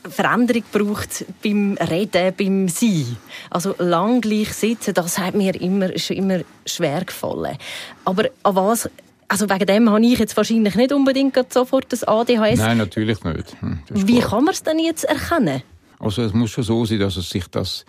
Veränderung 0.07 0.63
braucht 0.71 1.25
beim 1.43 1.75
Reden, 1.89 2.31
beim 2.37 2.67
Sein. 2.67 3.17
Also 3.49 3.73
lang 3.79 4.21
gleich 4.21 4.53
sitzen, 4.53 4.93
das 4.93 5.17
hat 5.17 5.33
mir 5.33 5.59
immer, 5.59 5.91
ist 5.91 6.11
immer 6.11 6.41
schwer 6.67 7.03
gefallen. 7.03 7.57
Aber 8.05 8.25
an 8.43 8.55
was 8.55 8.87
also 9.29 9.49
wegen 9.49 9.65
dem 9.65 9.89
habe 9.89 10.05
ich 10.05 10.19
jetzt 10.19 10.35
wahrscheinlich 10.35 10.75
nicht 10.75 10.91
unbedingt 10.91 11.37
sofort 11.53 11.85
das 11.93 12.03
ADHS. 12.03 12.57
Nein, 12.57 12.79
natürlich 12.79 13.23
nicht. 13.23 13.61
Hm, 13.61 13.79
Wie 13.89 14.19
kann 14.19 14.43
man 14.43 14.53
es 14.53 14.63
denn 14.63 14.79
jetzt 14.79 15.05
erkennen? 15.05 15.61
Also 15.99 16.23
es 16.23 16.33
muss 16.33 16.49
schon 16.51 16.63
so 16.63 16.83
sein, 16.85 16.99
dass 16.99 17.15
es 17.15 17.29
sich 17.29 17.47
das 17.47 17.85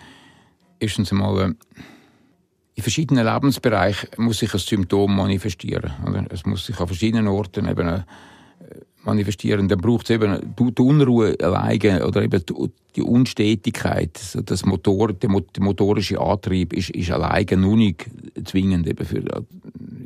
erstens 0.78 1.10
einmal 1.12 1.40
äh, 1.40 1.54
in 2.74 2.82
verschiedenen 2.82 3.26
Lebensbereichen 3.26 4.10
muss 4.18 4.38
sich 4.38 4.52
ein 4.52 4.60
Symptom 4.60 5.16
manifestieren. 5.16 5.92
Oder? 6.06 6.26
Es 6.30 6.44
muss 6.44 6.66
sich 6.66 6.78
an 6.78 6.86
verschiedenen 6.86 7.28
Orten 7.28 7.68
eben 7.68 7.88
äh, 7.88 8.02
manifestieren. 9.04 9.68
Dann 9.68 9.80
braucht 9.80 10.04
es 10.04 10.10
eben 10.10 10.54
die 10.58 10.82
Unruhe 10.82 11.36
alleine 11.40 12.06
oder 12.06 12.22
eben 12.22 12.42
die 12.96 13.02
Unstetigkeit. 13.02 14.20
Das 14.44 14.64
Motor, 14.64 15.12
der 15.12 15.30
motorische 15.30 16.20
Antrieb 16.20 16.72
ist, 16.72 16.90
ist 16.90 17.10
alleine 17.10 17.56
noch 17.56 17.76
nicht 17.76 18.06
zwingend 18.44 18.86
eben 18.86 19.04
für, 19.04 19.22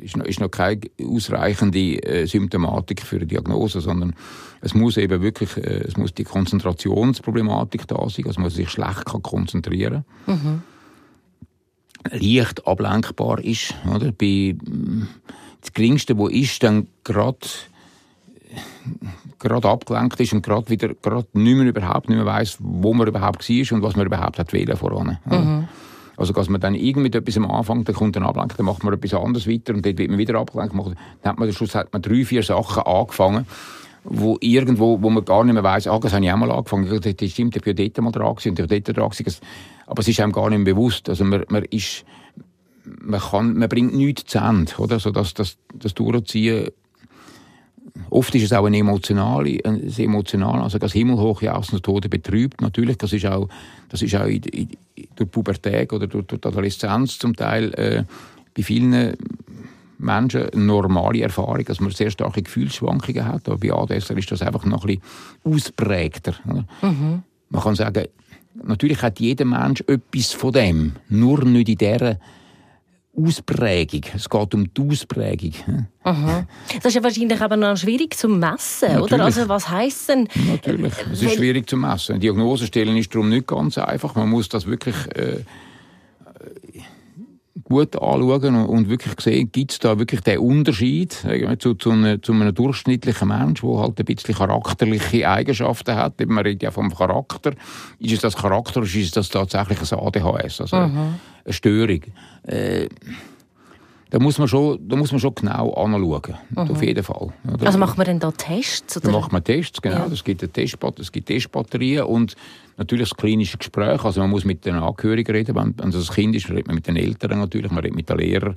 ist 0.01 0.17
noch, 0.17 0.25
ist 0.25 0.39
noch 0.39 0.49
keine 0.49 0.81
ausreichende 1.01 2.03
äh, 2.03 2.25
Symptomatik 2.25 3.01
für 3.01 3.17
eine 3.17 3.25
Diagnose, 3.25 3.81
sondern 3.81 4.15
es 4.61 4.73
muss 4.73 4.97
eben 4.97 5.21
wirklich, 5.21 5.57
äh, 5.57 5.83
es 5.87 5.97
muss 5.97 6.13
die 6.13 6.23
Konzentrationsproblematik 6.23 7.87
da 7.87 8.07
sein, 8.09 8.25
also 8.27 8.41
man 8.41 8.49
sich 8.49 8.69
schlecht 8.69 9.05
kann 9.05 9.21
konzentrieren. 9.21 10.05
Mhm. 10.27 10.61
Leicht 12.11 12.67
ablenkbar 12.67 13.43
ist, 13.43 13.73
oder? 13.93 14.11
Bei, 14.11 14.55
das 15.59 15.73
Geringste, 15.73 16.17
wo 16.17 16.27
ist, 16.27 16.61
dann 16.61 16.87
gerade 17.03 17.39
gerade 19.39 19.67
abgelenkt 19.67 20.19
ist 20.19 20.33
und 20.33 20.43
gerade 20.43 20.69
wieder 20.69 20.93
gerade 20.93 21.27
nicht 21.33 21.57
mehr 21.57 21.67
überhaupt 21.67 22.09
nicht 22.09 22.17
mehr 22.17 22.25
weiß, 22.25 22.57
wo 22.59 22.93
man 22.93 23.07
überhaupt 23.07 23.47
war 23.49 23.77
und 23.77 23.83
was 23.83 23.95
man 23.95 24.05
überhaupt 24.05 24.39
hat 24.39 24.53
wählen 24.53 24.77
voran. 24.77 25.17
Mhm. 25.25 25.67
Also, 26.17 26.33
dass 26.33 26.49
man 26.49 26.61
dann 26.61 26.75
irgendwie 26.75 27.03
mit 27.03 27.15
etwas 27.15 27.37
am 27.37 27.49
Anfang, 27.49 27.83
dann 27.83 27.95
kommt 27.95 28.15
ein 28.15 28.23
Ablenken, 28.23 28.57
dann 28.57 28.65
macht 28.65 28.83
man 28.83 28.93
etwas 28.93 29.13
anderes 29.13 29.47
weiter 29.47 29.73
und 29.73 29.85
dort 29.85 29.97
wird 29.97 30.09
man 30.09 30.17
wieder 30.17 30.39
abgelenkt. 30.39 30.73
Dann 30.73 30.95
hat 31.31 31.39
man, 31.39 31.51
Schluss 31.51 31.75
hat 31.75 31.91
man 31.91 32.01
drei, 32.01 32.23
vier 32.23 32.41
Sachen 32.41 32.83
angefangen, 32.83 33.45
wo 34.03 34.37
irgendwo, 34.39 35.01
wo 35.01 35.09
man 35.09 35.25
gar 35.25 35.43
nicht 35.43 35.53
mehr 35.53 35.63
weiss, 35.63 35.87
ah, 35.87 35.99
das 35.99 36.13
habe 36.13 36.23
ich 36.23 36.31
auch 36.31 36.37
mal 36.37 36.51
angefangen. 36.51 36.87
Das 36.87 37.31
stimmt, 37.31 37.55
ich 37.55 37.61
bin 37.61 37.75
dort 37.75 37.97
mal 38.01 38.11
dran 38.11 38.35
gewesen 38.35 38.49
und 38.49 38.59
ich 38.59 38.67
bin 38.67 38.83
dort 38.83 38.97
dran 38.97 39.09
gewesen. 39.09 39.41
Aber 39.87 39.99
es 39.99 40.07
ist 40.07 40.19
einem 40.19 40.31
gar 40.31 40.49
nicht 40.49 40.59
mehr 40.59 40.73
bewusst. 40.73 41.09
Also, 41.09 41.25
man, 41.25 41.43
man 41.49 41.63
ist, 41.65 42.05
man 42.85 43.19
kann, 43.19 43.57
man 43.57 43.67
bringt 43.67 43.93
nichts 43.93 44.25
zu 44.25 44.37
Ende, 44.37 44.71
oder? 44.77 44.99
So, 44.99 45.11
dass 45.11 45.33
das, 45.33 45.57
das 45.73 45.93
Durchziehen 45.95 46.69
Oft 48.09 48.35
ist 48.35 48.43
es 48.43 48.53
auch 48.53 48.65
ein 48.65 48.73
emotionale, 48.73 49.59
ein 49.63 49.91
emotional, 49.97 50.61
also 50.61 50.77
das 50.77 50.93
himmelhoch 50.93 51.41
jauchzen 51.41 51.81
Tode 51.81 52.09
betrübt. 52.09 52.61
Natürlich, 52.61 52.97
das 52.97 53.13
ist 53.13 53.25
auch, 53.25 53.47
das 53.89 54.01
ist 54.01 54.15
auch 54.15 54.25
in, 54.25 54.43
in, 54.43 54.69
durch 55.15 55.31
Pubertät 55.31 55.91
oder 55.93 56.07
durch, 56.07 56.25
durch 56.25 56.41
die 56.41 56.47
Adoleszenz 56.47 57.17
zum 57.17 57.35
Teil 57.35 57.73
äh, 57.75 58.03
bei 58.55 58.63
vielen 58.63 59.15
Menschen 59.97 60.49
eine 60.49 60.63
normale 60.63 61.21
Erfahrung, 61.21 61.63
dass 61.65 61.79
man 61.79 61.91
sehr 61.91 62.11
starke 62.11 62.41
Gefühlsschwankungen 62.41 63.25
hat. 63.25 63.47
Aber 63.47 63.57
bei 63.57 63.73
ADS 63.73 64.09
ist 64.09 64.31
das 64.31 64.41
einfach 64.41 64.65
noch 64.65 64.85
ein 64.85 64.99
bisschen 65.43 65.53
ausprägter. 65.53 66.35
Mhm. 66.81 67.23
Man 67.49 67.61
kann 67.61 67.75
sagen, 67.75 68.05
natürlich 68.63 69.01
hat 69.01 69.19
jeder 69.19 69.45
Mensch 69.45 69.83
etwas 69.87 70.33
von 70.33 70.51
dem, 70.51 70.93
nur 71.09 71.45
nicht 71.45 71.69
in 71.69 71.77
dieser 71.77 72.17
Ausprägung. 73.17 74.01
Es 74.13 74.29
geht 74.29 74.53
um 74.53 74.73
die 74.73 74.81
Ausprägung. 74.81 75.53
Aha. 76.03 76.45
Das 76.75 76.85
ist 76.85 76.95
ja 76.95 77.03
wahrscheinlich 77.03 77.41
aber 77.41 77.57
noch 77.57 77.77
schwierig 77.77 78.15
zu 78.15 78.27
messen, 78.27 78.89
Natürlich. 78.89 79.13
oder? 79.13 79.23
Also 79.25 79.49
was 79.49 79.69
heisst 79.69 80.09
denn? 80.09 80.27
Natürlich, 80.47 80.93
es 81.11 81.21
ist 81.21 81.35
schwierig 81.35 81.69
zu 81.69 81.77
messen. 81.77 82.13
Eine 82.13 82.19
Diagnose 82.19 82.67
stellen 82.67 82.97
ist 82.97 83.13
darum 83.13 83.29
nicht 83.29 83.47
ganz 83.47 83.77
einfach. 83.77 84.15
Man 84.15 84.29
muss 84.29 84.49
das 84.49 84.65
wirklich 84.65 84.95
äh, 85.15 85.39
gut 87.65 87.95
anschauen 87.95 88.55
und 88.65 88.89
wirklich 88.89 89.19
sehen, 89.19 89.51
gibt 89.51 89.71
es 89.71 89.79
da 89.79 89.97
wirklich 89.97 90.21
den 90.21 90.37
Unterschied 90.37 91.17
zu, 91.59 91.73
zu, 91.73 91.91
einem, 91.91 92.21
zu 92.21 92.31
einem 92.31 92.53
durchschnittlichen 92.53 93.27
Mensch, 93.27 93.61
der 93.61 93.77
halt 93.77 93.99
ein 93.99 94.05
bisschen 94.05 94.35
charakterliche 94.35 95.27
Eigenschaften 95.27 95.95
hat. 95.95 96.23
Man 96.25 96.43
redet 96.43 96.61
ja 96.61 96.71
vom 96.71 96.93
Charakter. 96.93 97.53
Ist 97.99 98.13
es 98.13 98.21
das 98.21 98.35
Charakter 98.35 98.81
oder 98.81 98.85
ist 98.85 98.95
es 98.95 99.11
das 99.11 99.29
tatsächlich 99.29 99.79
ein 99.91 99.99
ADHS, 99.99 100.61
also 100.61 100.77
mhm. 100.77 101.15
eine 101.43 101.53
Störung? 101.53 102.01
Äh, 102.43 102.87
da 104.09 104.19
muss 104.19 104.37
man 104.37 104.47
schon, 104.47 104.87
da 104.87 104.95
muss 104.95 105.11
man 105.11 105.19
schon 105.19 105.33
genau 105.35 105.73
anschauen. 105.73 106.35
Mhm. 106.51 106.57
Auf 106.57 106.81
jeden 106.81 107.03
Fall. 107.03 107.33
Oder? 107.51 107.65
Also 107.65 107.79
macht 107.79 107.97
man 107.97 108.05
denn 108.05 108.19
da 108.19 108.31
Tests? 108.31 108.97
Oder? 108.97 109.11
Da 109.11 109.19
macht 109.19 109.31
man 109.31 109.43
Tests, 109.43 109.81
genau. 109.81 110.05
Es 110.11 110.23
gibt, 110.23 110.53
Testbat 110.53 110.99
es 110.99 111.11
gibt 111.11 111.27
Testbatterien 111.27 112.03
und 112.05 112.35
natürlich 112.77 113.09
das 113.09 113.17
klinische 113.17 113.57
Gespräch. 113.57 114.03
Also 114.03 114.21
man 114.21 114.29
muss 114.29 114.45
mit 114.45 114.65
den 114.65 114.75
Angehörigen 114.75 115.31
reden. 115.31 115.55
Wenn, 115.55 115.73
wenn 115.77 115.91
das 115.91 116.11
Kind 116.11 116.35
ist, 116.35 116.49
redet 116.49 116.67
man 116.67 116.75
mit 116.75 116.87
den 116.87 116.97
Eltern 116.97 117.39
natürlich, 117.39 117.71
man 117.71 117.83
redet 117.83 117.95
mit 117.95 118.09
den 118.09 118.17
Lehrern. 118.17 118.55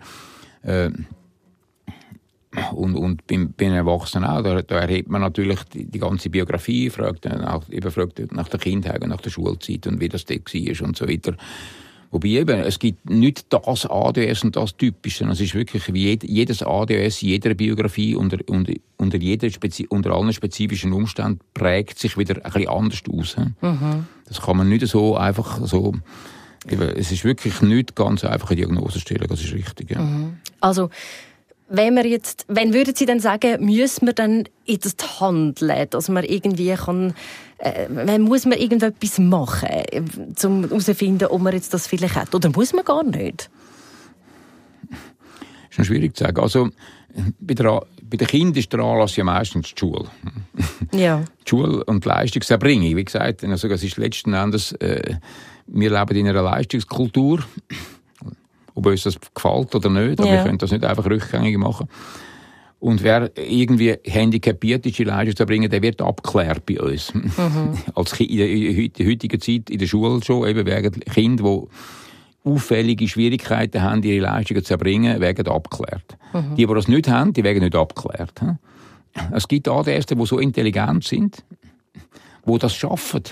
Äh, 0.63 0.91
und, 2.73 2.97
und 2.97 3.27
beim, 3.27 3.53
bei 3.57 3.65
den 3.65 3.75
Erwachsenen 3.75 4.29
auch, 4.29 4.43
da, 4.43 4.63
da 4.63 4.81
erhebt 4.81 5.09
man 5.09 5.21
natürlich 5.21 5.63
die, 5.65 5.85
die 5.85 5.99
ganze 5.99 6.31
Biografie, 6.31 6.91
fragt, 6.91 7.25
nach, 7.27 7.69
eben 7.71 7.91
fragt 7.91 8.33
nach 8.33 8.49
der 8.49 8.59
Kindheit, 8.59 9.07
nach 9.07 9.21
der 9.21 9.31
Schulzeit 9.31 9.87
und 9.87 10.01
wie 10.01 10.09
das 10.09 10.25
dort 10.25 10.55
war 10.55 10.87
und 10.87 10.97
so 10.97 11.09
weiter. 11.09 11.35
Wobei 12.11 12.29
eben, 12.29 12.61
es 12.61 12.79
gibt 12.79 13.11
nicht 13.11 13.47
das 13.51 13.85
ADS 13.85 14.43
und 14.43 14.57
das 14.57 14.77
Typische. 14.77 15.25
Es 15.27 15.41
ist 15.41 15.55
wirklich 15.55 15.93
wie 15.93 16.19
jedes 16.23 16.63
ADS, 16.63 17.21
jeder 17.21 17.53
Biografie 17.55 18.15
unter, 18.15 18.39
unter, 18.47 18.73
unter, 18.97 19.19
jeder 19.19 19.49
unter 19.91 20.11
allen 20.13 20.33
spezifischen 20.33 20.93
Umständen 20.93 21.41
prägt 21.53 21.99
sich 21.99 22.17
wieder 22.17 22.37
ein 22.37 22.53
bisschen 22.53 22.69
anders 22.69 23.03
aus. 23.13 23.37
Mhm. 23.61 24.07
Das 24.27 24.41
kann 24.41 24.57
man 24.57 24.69
nicht 24.69 24.87
so 24.87 25.17
einfach 25.17 25.61
so. 25.67 25.95
Eben, 26.69 26.83
es 26.97 27.13
ist 27.13 27.25
wirklich 27.25 27.61
nicht 27.63 27.95
ganz 27.95 28.25
einfach 28.25 28.51
eine 28.51 28.57
Diagnose 28.57 29.01
stellen, 29.01 29.27
das 29.29 29.41
ist 29.41 29.53
richtig. 29.53 29.91
Ja. 29.91 30.01
Mhm. 30.01 30.39
Also 30.61 30.91
wenn 31.69 31.95
wir 31.95 32.07
jetzt, 32.07 32.45
wenn 32.49 32.73
würden 32.73 32.95
Sie 32.95 33.07
dann 33.07 33.21
sagen, 33.21 33.65
müssen 33.65 34.07
wir 34.07 34.15
dann 34.15 34.45
jetzt 34.65 35.21
handeln, 35.21 35.87
dass 35.91 36.09
man 36.09 36.25
irgendwie 36.25 36.75
kann, 36.75 37.15
äh, 37.59 38.19
muss 38.19 38.47
man 38.47 38.59
irgendetwas 38.59 39.19
machen, 39.19 39.69
um 40.45 40.65
herauszufinden, 40.65 41.29
ob 41.29 41.43
man 41.43 41.53
jetzt 41.53 41.75
das 41.75 41.87
vielleicht 41.87 42.15
hat, 42.15 42.35
oder 42.35 42.51
muss 42.51 42.73
man 42.73 42.85
gar 42.85 43.05
nicht? 43.05 43.51
Das 45.71 45.79
ist 45.81 45.87
schwierig 45.87 46.17
zu 46.17 46.25
sagen. 46.25 46.41
Also 46.41 46.71
bei, 47.39 47.55
der, 47.55 47.83
bei 48.03 48.17
den 48.17 48.27
Kindern 48.27 48.59
ist 48.59 48.73
der 48.73 48.81
Anlass 48.81 49.17
ja 49.17 49.25
meistens 49.25 49.75
die 49.75 49.79
Schule. 49.79 50.09
Ja. 50.93 51.23
Die 51.45 51.51
Schule 51.51 51.83
und 51.85 52.05
die 52.05 52.09
Leistungserbringung, 52.09 52.97
wie 52.97 53.05
gesagt, 53.05 53.43
also 53.43 53.69
das 53.69 53.83
ist 53.83 53.97
letzten 53.97 54.35
Endes, 54.35 54.73
äh, 54.73 55.15
wir 55.67 55.91
leben 55.91 56.17
in 56.17 56.29
einer 56.29 56.43
Leistungskultur, 56.43 57.43
ob 58.79 58.87
uns 58.87 59.03
das 59.03 59.19
gefällt 59.35 59.75
oder 59.75 59.91
nicht, 59.91 60.21
aber 60.21 60.29
Ja. 60.29 60.35
wir 60.37 60.45
können 60.45 60.59
das 60.59 60.71
nicht 60.71 60.85
einfach 60.85 61.05
rückgängig 61.07 61.59
machen. 61.59 61.89
Und 62.81 63.03
wer 63.03 63.33
irgendwie 63.37 63.97
handicapiert 64.05 64.87
ist, 64.87 64.99
die 64.99 65.05
Leistung 65.05 65.35
zu 65.35 65.43
erbringen, 65.43 65.69
der 65.69 65.83
wird 65.83 66.01
abgeklärt 66.01 66.65
bei 66.65 66.81
uns. 66.81 67.13
Als 67.95 68.13
Ki- 68.15 68.25
in 68.25 68.93
der 68.97 69.07
heutigen 69.07 69.41
Zeit 69.41 69.69
in 69.69 69.79
der 69.79 69.87
Schule 69.89 70.23
schon, 70.23 70.47
eben 70.49 70.65
wegen 70.65 71.01
Kinder, 71.01 71.43
die 72.45 72.49
auffällige 72.49 73.09
Schwierigkeiten 73.09 73.83
haben, 73.83 74.03
ihre 74.05 74.21
Leistungen 74.25 74.63
zu 74.65 74.75
erbringen, 74.75 75.21
werden 75.21 75.49
abgeklärt. 75.49 76.17
Die, 76.57 76.67
die 76.67 76.73
das 76.73 76.87
nicht 76.87 77.09
haben, 77.09 77.33
die 77.33 77.43
werden 77.43 77.65
nicht 77.65 77.75
abgeklärt. 77.75 78.41
Es 79.33 79.49
gibt 79.49 79.67
ADS, 79.67 80.07
die 80.07 80.25
so 80.27 80.39
intelligent 80.39 81.03
sind, 81.03 81.43
die 82.47 82.59
das 82.59 82.75
schaffen. 82.77 83.23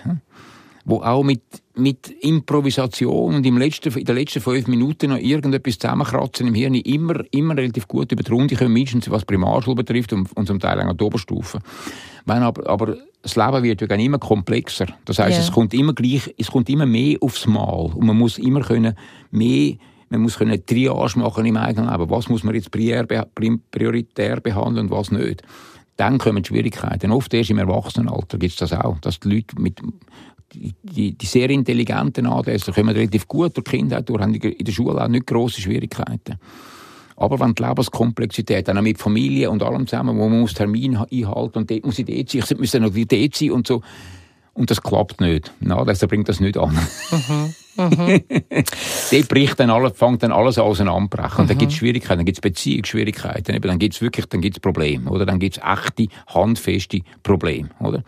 Wo 0.88 1.02
auch 1.02 1.24
mit, 1.24 1.42
mit 1.74 2.08
Improvisation 2.20 3.34
und 3.34 3.44
im 3.44 3.58
letzten, 3.58 3.92
in 3.92 4.04
den 4.04 4.14
letzten 4.14 4.40
fünf 4.40 4.68
Minuten 4.68 5.10
noch 5.10 5.18
irgendetwas 5.18 5.80
zusammenkratzen 5.80 6.46
im 6.46 6.54
Hirn 6.54 6.74
immer, 6.76 7.24
immer 7.32 7.56
relativ 7.56 7.88
gut 7.88 8.12
über 8.12 8.22
die 8.22 8.30
Runde 8.30 8.54
kommen, 8.54 8.72
mindestens 8.72 9.10
was 9.10 9.24
Primarschule 9.24 9.74
betrifft 9.74 10.12
und, 10.12 10.34
und 10.36 10.46
zum 10.46 10.60
Teil 10.60 10.80
auch 10.80 10.94
die 10.94 11.02
Oberstufe. 11.02 11.58
Wenn 12.24 12.44
aber, 12.44 12.70
aber 12.70 12.96
das 13.20 13.34
Leben 13.34 13.64
wird 13.64 13.80
ja 13.80 13.96
immer 13.96 14.20
komplexer. 14.20 14.86
Das 15.04 15.18
heißt, 15.18 15.36
Ja. 15.36 15.42
es 15.42 15.50
kommt 15.50 15.74
immer 15.74 15.92
gleich, 15.92 16.32
es 16.38 16.52
kommt 16.52 16.68
immer 16.68 16.86
mehr 16.86 17.18
aufs 17.20 17.46
Mal 17.46 17.90
und 17.92 18.06
man 18.06 18.16
muss 18.16 18.38
immer 18.38 18.60
können 18.60 18.94
mehr 19.32 19.74
man 20.08 20.20
muss 20.20 20.38
können 20.38 20.64
Triage 20.64 21.18
machen 21.18 21.46
im 21.46 21.56
eigenen 21.56 21.90
Leben. 21.90 22.08
Was 22.10 22.28
muss 22.28 22.44
man 22.44 22.54
jetzt 22.54 22.70
prioritär 22.70 24.40
behandeln 24.40 24.86
und 24.86 24.90
was 24.92 25.10
nicht? 25.10 25.42
Dann 25.96 26.18
kommen 26.18 26.44
die 26.44 26.46
Schwierigkeiten. 26.46 27.10
Oft 27.10 27.34
erst 27.34 27.50
im 27.50 27.58
Erwachsenenalter 27.58 28.38
gibt 28.38 28.52
es 28.52 28.58
das 28.58 28.72
auch, 28.72 29.00
dass 29.00 29.18
die 29.18 29.30
Leute 29.30 29.60
mit 29.60 29.80
die, 30.82 31.12
die, 31.12 31.26
sehr 31.26 31.50
intelligenten 31.50 32.26
ADS 32.26 32.66
kommen 32.66 32.94
relativ 32.94 33.28
gut 33.28 33.56
durch 33.56 33.64
die 33.64 33.76
Kindheit 33.78 34.08
durch, 34.08 34.20
haben 34.20 34.34
in 34.34 34.64
der 34.64 34.72
Schule 34.72 35.02
auch 35.02 35.08
nicht 35.08 35.26
grosse 35.26 35.60
Schwierigkeiten. 35.60 36.38
Aber 37.16 37.40
wenn 37.40 37.54
die 37.54 37.62
Lebenskomplexität, 37.62 38.68
dann 38.68 38.78
auch 38.78 38.82
mit 38.82 38.98
Familie 38.98 39.50
und 39.50 39.62
allem 39.62 39.86
zusammen, 39.86 40.18
wo 40.18 40.28
man 40.28 40.40
muss 40.40 40.54
Termin 40.54 41.00
ha- 41.00 41.06
einhalten 41.10 41.58
und 41.58 41.70
dort 41.70 41.84
muss 41.84 41.98
ich 41.98 42.04
dort 42.04 42.28
sein, 42.28 42.42
ich 42.50 42.58
muss 42.58 42.70
dann 42.72 42.82
noch 42.82 42.90
dort 42.92 43.34
sein 43.34 43.50
und 43.52 43.66
so. 43.66 43.82
Und 44.52 44.70
das 44.70 44.82
klappt 44.82 45.20
nicht. 45.20 45.52
Na, 45.60 45.84
das 45.84 46.00
bringt 46.00 46.30
das 46.30 46.40
nicht 46.40 46.56
an. 46.56 46.78
dort 47.76 49.28
bricht 49.28 49.60
dann 49.60 49.68
alles, 49.68 49.92
fängt 49.96 50.22
dann 50.22 50.32
alles 50.32 50.56
an 50.58 50.64
auseinanderbrechen. 50.64 51.40
Und 51.42 51.50
dann 51.50 51.58
gibt 51.58 51.72
es 51.72 51.78
Schwierigkeiten, 51.78 52.20
dann 52.20 52.24
gibt 52.24 52.38
es 52.38 52.42
Beziehungsschwierigkeiten, 52.42 53.60
dann 53.60 53.78
gibt 53.78 53.94
es 53.94 54.00
wirklich, 54.00 54.24
dann 54.26 54.40
gibt's 54.40 54.60
Probleme, 54.60 55.10
oder? 55.10 55.26
Dann 55.26 55.38
gibt 55.38 55.58
es 55.58 55.62
echte, 55.62 56.08
handfeste 56.28 57.00
Probleme, 57.22 57.68
oder? 57.80 58.02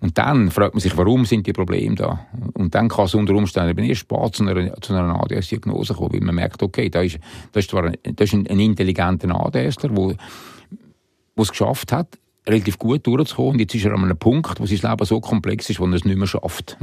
Und 0.00 0.16
dann 0.16 0.50
fragt 0.50 0.74
man 0.74 0.80
sich, 0.80 0.96
warum 0.96 1.24
sind 1.24 1.46
die 1.46 1.52
Probleme 1.52 1.96
da? 1.96 2.20
Und 2.54 2.74
dann 2.74 2.88
kann 2.88 3.06
es 3.06 3.14
unter 3.14 3.34
Umständen 3.34 3.70
eben 3.70 3.84
erst 3.84 4.02
spät 4.02 4.34
zu 4.34 4.46
einer, 4.46 4.80
zu 4.80 4.94
einer 4.94 5.20
ADS-Diagnose 5.22 5.94
kommen, 5.94 6.12
weil 6.12 6.20
man 6.20 6.36
merkt, 6.36 6.62
okay, 6.62 6.88
da 6.88 7.02
ist, 7.02 7.18
das 7.52 7.64
ist 7.64 7.70
zwar 7.70 7.84
ein, 7.84 7.96
das 8.02 8.28
ist 8.28 8.34
ein, 8.34 8.46
ein 8.46 8.60
intelligenter 8.60 9.28
ADSler, 9.34 9.88
der 9.88 10.16
es 11.36 11.48
geschafft 11.48 11.92
hat, 11.92 12.18
relativ 12.46 12.78
gut 12.78 13.06
durchzukommen. 13.06 13.52
Und 13.52 13.60
jetzt 13.60 13.74
ist 13.74 13.84
er 13.84 13.92
an 13.92 14.04
einem 14.04 14.18
Punkt, 14.18 14.60
wo 14.60 14.66
sein 14.66 14.90
Leben 14.90 15.04
so 15.04 15.20
komplex 15.20 15.68
ist, 15.68 15.80
wo 15.80 15.86
er 15.86 15.94
es 15.94 16.04
nicht 16.04 16.16
mehr 16.16 16.28
schafft. 16.28 16.76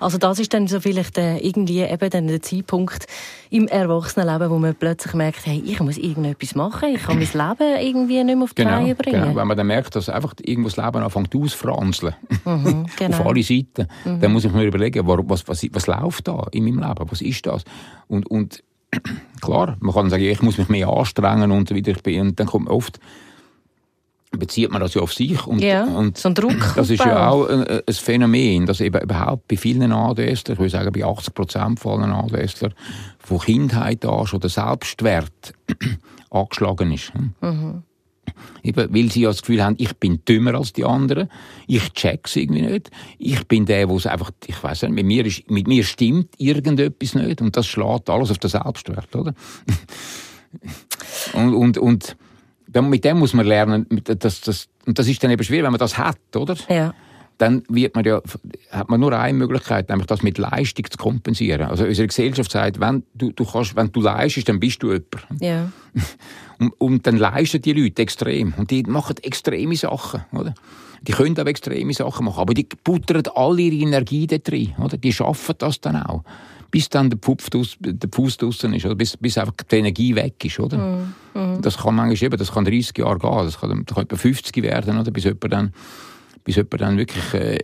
Also 0.00 0.18
das 0.18 0.38
ist 0.38 0.54
dann 0.54 0.66
so 0.68 0.80
vielleicht 0.80 1.18
äh, 1.18 1.38
irgendwie 1.38 1.80
eben 1.80 2.10
dann 2.10 2.26
der 2.28 2.40
Zeitpunkt 2.42 3.06
im 3.50 3.66
Erwachsenenleben, 3.68 4.50
wo 4.50 4.58
man 4.58 4.74
plötzlich 4.74 5.14
merkt, 5.14 5.44
hey, 5.46 5.62
ich 5.64 5.80
muss 5.80 5.96
irgendetwas 5.98 6.54
machen, 6.54 6.94
ich 6.94 7.02
kann 7.02 7.18
mein 7.18 7.26
Leben 7.58 7.80
irgendwie 7.80 8.22
nicht 8.24 8.36
mehr 8.36 8.44
auf 8.44 8.54
die 8.54 8.62
Reihe 8.62 8.94
bringen. 8.94 9.22
genau. 9.22 9.36
Wenn 9.36 9.48
man 9.48 9.56
dann 9.56 9.66
merkt, 9.66 9.96
dass 9.96 10.08
einfach 10.08 10.34
irgendwo 10.42 10.68
das 10.68 10.76
Leben 10.76 11.02
anfängt 11.02 11.34
ausfranzeln, 11.34 12.14
Mhm, 12.44 12.84
auf 12.84 12.96
genau. 12.96 13.28
alle 13.28 13.42
Seiten, 13.42 13.88
dann 14.04 14.32
muss 14.32 14.44
ich 14.44 14.52
mir 14.52 14.64
überlegen, 14.64 15.06
was, 15.06 15.48
was, 15.48 15.66
was 15.72 15.86
läuft 15.86 16.28
da 16.28 16.46
in 16.52 16.64
meinem 16.64 16.80
Leben? 16.88 17.10
Was 17.10 17.20
ist 17.22 17.46
das? 17.46 17.64
Und, 18.08 18.26
und 18.30 18.62
klar, 19.40 19.76
man 19.80 19.94
kann 19.94 20.10
sagen, 20.10 20.22
ich 20.22 20.42
muss 20.42 20.58
mich 20.58 20.68
mehr 20.68 20.88
anstrengen 20.88 21.50
und 21.50 21.68
so 21.68 21.74
weiter. 21.74 21.90
Ich 21.90 22.02
bin, 22.02 22.20
und 22.20 22.38
dann 22.40 22.46
kommt 22.46 22.68
oft 22.68 23.00
bezieht 24.38 24.70
man 24.70 24.80
das 24.80 24.94
ja 24.94 25.02
auf 25.02 25.12
sich. 25.12 25.46
Und, 25.46 25.60
Ja, 25.60 25.84
und 25.84 26.18
so 26.18 26.28
ein 26.28 26.34
Druck 26.34 26.56
Das 26.76 26.90
ist 26.90 27.04
ja 27.04 27.28
auch 27.28 27.48
ein, 27.48 27.64
ein 27.66 27.82
Phänomen, 27.94 28.66
dass 28.66 28.80
eben 28.80 29.00
überhaupt 29.00 29.48
bei 29.48 29.56
vielen 29.56 29.92
ADSler, 29.92 30.54
ich 30.54 30.58
würde 30.58 30.70
sagen 30.70 30.92
bei 30.92 31.04
80 31.04 31.34
Prozent 31.34 31.80
von 31.80 32.02
allen 32.02 32.12
ADSler, 32.12 32.70
von 33.18 33.38
Kindheit 33.40 34.04
an 34.04 34.26
schon 34.26 34.40
der 34.40 34.50
Selbstwert 34.50 35.54
angeschlagen 36.30 36.92
ist. 36.92 37.12
Eben, 38.62 38.94
weil 38.94 39.10
sie 39.10 39.22
ja 39.22 39.28
das 39.28 39.42
Gefühl 39.42 39.62
haben, 39.62 39.76
ich 39.78 39.94
bin 39.96 40.20
dümmer 40.26 40.54
als 40.54 40.72
die 40.72 40.84
anderen, 40.84 41.28
ich 41.66 41.92
check's 41.92 42.36
irgendwie 42.36 42.62
nicht, 42.62 42.90
ich 43.18 43.46
bin 43.46 43.66
der, 43.66 43.88
wo 43.88 43.96
es 43.96 44.06
einfach, 44.06 44.30
ich 44.46 44.62
weiß 44.62 44.82
nicht, 44.82 44.92
mit 44.92 45.06
mir, 45.06 45.26
ist, 45.26 45.50
mit 45.50 45.68
mir 45.68 45.84
stimmt 45.84 46.30
irgendetwas 46.38 47.14
nicht 47.14 47.42
und 47.42 47.56
das 47.56 47.66
schlägt 47.66 48.08
alles 48.08 48.30
auf 48.30 48.38
den 48.38 48.50
Selbstwert, 48.50 49.14
oder? 49.14 49.34
und, 51.34 51.54
und, 51.54 51.78
und 51.78 52.16
mit 52.82 53.04
dem 53.04 53.18
muss 53.18 53.34
man 53.34 53.46
lernen, 53.46 53.86
mit- 53.90 54.24
das, 54.24 54.68
und 54.86 54.98
das 54.98 55.08
ist 55.08 55.22
dann 55.22 55.30
eben 55.30 55.42
schwierig, 55.44 55.64
wenn 55.64 55.72
man 55.72 55.78
das 55.78 55.96
hat, 55.98 56.18
oder? 56.36 56.56
Ja. 56.68 56.94
dann 57.38 57.62
wird 57.68 57.94
man 57.96 58.04
ja, 58.04 58.20
hat 58.70 58.88
man 58.88 59.00
nur 59.00 59.12
eine 59.18 59.36
Möglichkeit, 59.36 59.88
nämlich 59.88 60.06
das 60.06 60.22
mit 60.22 60.38
Leistung 60.38 60.84
zu 60.88 60.96
kompensieren. 60.96 61.62
Also 61.68 61.84
unsere 61.84 62.06
Gesellschaft 62.06 62.50
sagt, 62.52 62.78
wenn 62.80 63.02
du, 63.14 63.32
du 63.32 63.44
kannst, 63.44 63.74
wenn 63.74 63.90
du 63.90 64.00
leistest, 64.00 64.48
dann 64.48 64.60
bist 64.60 64.82
du 64.82 64.88
jemand. 64.92 65.26
Ja. 65.40 65.70
Und, 66.60 66.72
und 66.80 67.06
dann 67.08 67.16
leisten 67.16 67.60
die 67.60 67.72
Leute 67.72 68.00
extrem. 68.02 68.54
Und 68.56 68.70
die 68.70 68.84
machen 68.84 69.16
extreme 69.22 69.74
Sachen, 69.74 70.24
oder? 70.30 70.54
Die 71.02 71.10
können 71.10 71.36
auch 71.36 71.46
extreme 71.46 71.92
Sachen 71.92 72.26
machen, 72.26 72.38
aber 72.40 72.54
die 72.54 72.68
buttern 72.84 73.24
alle 73.34 73.60
ihre 73.62 73.84
Energie 73.88 74.28
dort 74.28 74.50
rein, 74.52 74.72
oder? 74.78 74.96
Die 74.96 75.12
schaffen 75.12 75.56
das 75.58 75.80
dann 75.80 75.96
auch. 75.96 76.22
Bis 76.70 76.88
dann 76.88 77.10
der, 77.10 77.18
Pfupf 77.18 77.50
draus, 77.50 77.76
der 77.80 78.08
Fuß 78.10 78.36
draussen 78.36 78.72
ist, 78.72 78.86
oder? 78.86 78.94
Bis, 78.94 79.16
bis 79.16 79.36
einfach 79.36 79.52
die 79.68 79.76
Energie 79.76 80.14
weg 80.14 80.42
ist, 80.44 80.60
oder? 80.60 81.08
Das 81.60 81.78
kann 81.78 81.94
manchmal 81.96 82.26
eben, 82.26 82.36
das 82.38 82.52
kann 82.52 82.64
30 82.64 82.96
Jahre 82.98 83.18
gehen, 83.18 83.44
das 83.44 83.58
kann, 83.60 83.84
das 83.84 83.94
kann 83.94 84.04
etwa 84.04 84.16
50 84.16 84.62
werden, 84.62 84.98
oder? 84.98 85.10
Bis 85.10 85.24
jemand 85.24 85.52
dann, 85.52 85.72
bis 86.44 86.56
jemand 86.56 86.80
dann 86.80 86.98
wirklich 86.98 87.34
äh, 87.34 87.58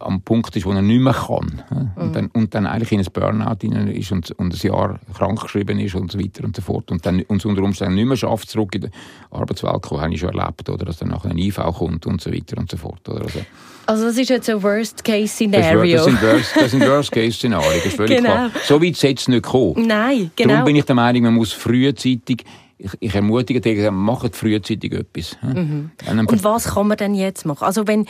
am 0.00 0.20
Punkt 0.20 0.54
ist, 0.54 0.66
wo 0.66 0.72
er 0.72 0.82
nicht 0.82 1.00
mehr 1.00 1.14
kann. 1.14 1.62
ja? 1.70 2.02
Und, 2.02 2.14
dann, 2.14 2.26
und 2.26 2.54
dann 2.54 2.66
eigentlich 2.66 2.92
in 2.92 3.00
ein 3.00 3.06
Burnout 3.12 3.56
hinein 3.62 3.88
ist 3.88 4.12
und, 4.12 4.30
und 4.32 4.52
ein 4.54 4.66
Jahr 4.66 5.00
krankgeschrieben 5.16 5.80
ist 5.80 5.94
und 5.94 6.12
so 6.12 6.18
weiter 6.20 6.44
und 6.44 6.54
so 6.54 6.60
fort. 6.62 6.90
Und 6.90 7.04
dann 7.06 7.22
uns 7.22 7.44
unter 7.44 7.62
Umständen 7.62 7.94
nicht 7.94 8.04
mehr 8.06 8.16
schafft, 8.18 8.50
zurück 8.50 8.74
in 8.74 8.82
die 8.82 8.90
Arbeitswelt 9.30 9.82
zu 9.82 9.88
kommen, 9.88 10.02
habe 10.02 10.12
ich 10.14 10.20
schon 10.20 10.28
erlebt, 10.38 10.68
oder? 10.68 10.84
Dass 10.84 10.98
dann 10.98 11.08
nachher 11.08 11.30
ein 11.30 11.38
IV 11.38 11.56
kommt 11.76 12.06
und 12.06 12.20
so 12.20 12.30
weiter 12.32 12.58
und 12.58 12.70
so 12.70 12.76
fort. 12.76 13.08
Oder? 13.08 13.22
Also, 13.22 13.40
Also 13.86 14.04
das 14.04 14.18
ist 14.18 14.28
jetzt 14.28 14.50
ein 14.50 14.62
Worst-Case-Szenario. 14.62 15.96
das 15.96 16.04
sind 16.04 16.22
Worst- 16.22 16.56
das 16.56 16.70
sind 16.70 16.86
Worst-Case-Szenarien, 16.86 17.72
das 17.78 17.86
ist 17.86 17.96
völlig 17.96 18.16
Genau. 18.18 18.30
klar. 18.30 18.50
So 18.64 18.82
weit 18.82 18.96
sollte 18.96 19.20
es 19.22 19.28
nicht 19.28 19.42
kommen. 19.44 19.86
Nein, 19.86 20.30
Darum 20.36 20.52
genau. 20.52 20.64
bin 20.64 20.76
ich 20.76 20.84
der 20.84 20.94
Meinung, 20.94 21.22
man 21.22 21.34
muss 21.34 21.52
frühzeitig, 21.52 22.44
ich, 22.78 22.90
ich 23.00 23.14
ermutige 23.14 23.60
dich, 23.60 23.90
macht 23.90 24.36
frühzeitig 24.36 24.92
etwas. 24.92 25.36
Dann- 25.42 25.90
Und 26.26 26.44
was 26.44 26.64
kann 26.74 26.86
man 26.88 26.96
denn 26.96 27.14
jetzt 27.14 27.44
machen? 27.44 27.64
Also 27.64 27.86
wenn, 27.86 28.06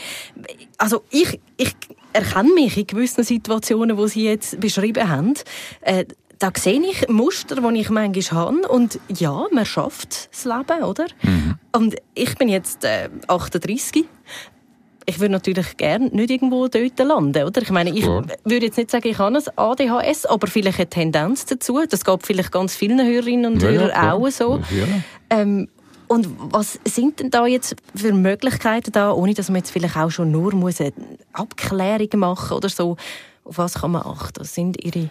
also 0.77 1.03
ich, 1.09 1.39
ich 1.57 1.75
erkenne 2.13 2.53
mich 2.53 2.77
in 2.77 2.87
gewissen 2.87 3.23
Situationen, 3.23 3.97
wo 3.97 4.07
Sie 4.07 4.23
jetzt 4.23 4.59
beschrieben 4.59 5.09
haben. 5.09 5.33
Äh, 5.81 6.05
da 6.39 6.51
sehe 6.55 6.79
ich 6.81 7.09
Muster, 7.09 7.55
die 7.57 7.79
ich 7.81 7.89
manchmal 7.89 8.45
habe. 8.45 8.67
Und 8.69 8.99
ja, 9.09 9.45
man 9.51 9.65
schafft 9.65 10.29
das 10.31 10.45
Leben, 10.45 10.83
oder? 10.83 11.05
Und 11.75 11.95
ich 12.15 12.35
bin 12.37 12.47
jetzt 12.47 12.85
äh, 12.85 13.09
38. 13.27 14.05
Ich 15.09 15.19
würde 15.19 15.31
natürlich 15.31 15.75
gerne 15.77 16.05
nicht 16.09 16.29
irgendwo 16.29 16.67
dort 16.67 16.99
landen, 16.99 17.43
oder? 17.43 17.63
Ich 17.63 17.71
meine, 17.71 17.89
ich 17.89 18.03
Klar. 18.03 18.25
würde 18.43 18.67
jetzt 18.67 18.77
nicht 18.77 18.91
sagen, 18.91 19.07
ich 19.07 19.17
habe 19.17 19.35
ein 19.35 19.43
ADHS, 19.55 20.27
aber 20.27 20.45
vielleicht 20.45 20.77
eine 20.77 20.87
Tendenz 20.87 21.47
dazu. 21.47 21.79
Das 21.89 22.05
geht 22.05 22.27
vielleicht 22.27 22.51
ganz 22.51 22.75
vielen 22.75 23.03
Hörerinnen 23.03 23.53
und 23.53 23.63
Ja, 23.63 23.71
ja, 23.71 23.79
Hörern 23.81 23.91
klar. 23.91 24.13
auch 24.13 24.29
so. 24.29 24.57
Ja. 24.69 24.85
Ähm, 25.31 25.67
und 26.07 26.27
was 26.51 26.79
sind 26.85 27.19
denn 27.19 27.31
da 27.31 27.47
jetzt 27.47 27.75
für 27.95 28.13
Möglichkeiten 28.13 28.91
da, 28.91 29.11
ohne 29.11 29.33
dass 29.33 29.49
man 29.49 29.57
jetzt 29.57 29.71
vielleicht 29.71 29.97
auch 29.97 30.11
schon 30.11 30.29
nur 30.29 30.53
muss 30.53 30.79
eine 30.79 30.93
Abklärung 31.33 32.09
machen 32.19 32.55
oder 32.57 32.69
so? 32.69 32.95
Auf 33.45 33.57
was 33.57 33.73
kann 33.81 33.89
man 33.91 34.03
achten? 34.03 34.41
Was 34.41 34.53
sind 34.53 34.83
Ihre, 34.85 35.09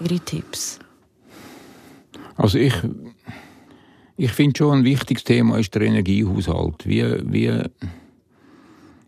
Ihre 0.00 0.18
Tipps? 0.18 0.80
Also 2.36 2.58
ich, 2.58 2.74
ich 4.16 4.32
finde 4.32 4.58
schon 4.58 4.78
ein 4.78 4.84
wichtiges 4.84 5.22
Thema 5.22 5.58
ist 5.58 5.72
der 5.76 5.82
Energiehaushalt. 5.82 6.86
Wie, 6.88 7.04
wie, 7.32 7.62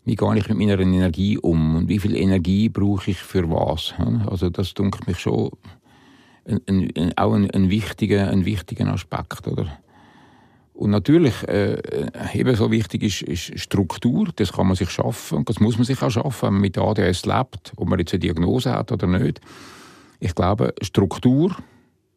wie 0.05 0.15
gehe 0.15 0.37
ich 0.37 0.47
mit 0.49 0.57
meiner 0.57 0.79
Energie 0.79 1.37
um 1.37 1.75
und 1.75 1.89
wie 1.89 1.99
viel 1.99 2.15
Energie 2.15 2.69
brauche 2.69 3.11
ich 3.11 3.17
für 3.17 3.49
was? 3.49 3.93
Also 4.27 4.49
das 4.49 4.73
dunkelt 4.73 5.07
mich 5.07 5.19
schon 5.19 5.51
ein, 6.47 6.61
ein, 6.95 7.17
auch 7.17 7.33
ein, 7.33 7.49
ein, 7.51 7.69
wichtiger, 7.69 8.29
ein 8.29 8.45
wichtiger 8.45 8.87
Aspekt, 8.87 9.47
oder? 9.47 9.79
Und 10.73 10.91
natürlich, 10.91 11.47
äh, 11.47 11.81
ebenso 12.33 12.69
wichtig 12.69 13.03
ist, 13.03 13.21
ist 13.21 13.59
Struktur. 13.59 14.27
Das 14.35 14.51
kann 14.51 14.67
man 14.67 14.75
sich 14.75 14.89
schaffen 14.89 15.39
und 15.39 15.49
das 15.49 15.59
muss 15.59 15.77
man 15.77 15.85
sich 15.85 16.01
auch 16.01 16.11
schaffen, 16.11 16.47
wenn 16.47 16.53
man 16.53 16.61
mit 16.61 16.77
ADS 16.77 17.25
lebt, 17.25 17.73
ob 17.77 17.87
man 17.87 17.97
jetzt 17.97 18.13
eine 18.13 18.19
Diagnose 18.19 18.71
hat 18.71 18.91
oder 18.91 19.07
nicht. 19.07 19.39
Ich 20.19 20.35
glaube, 20.35 20.75
Struktur 20.81 21.55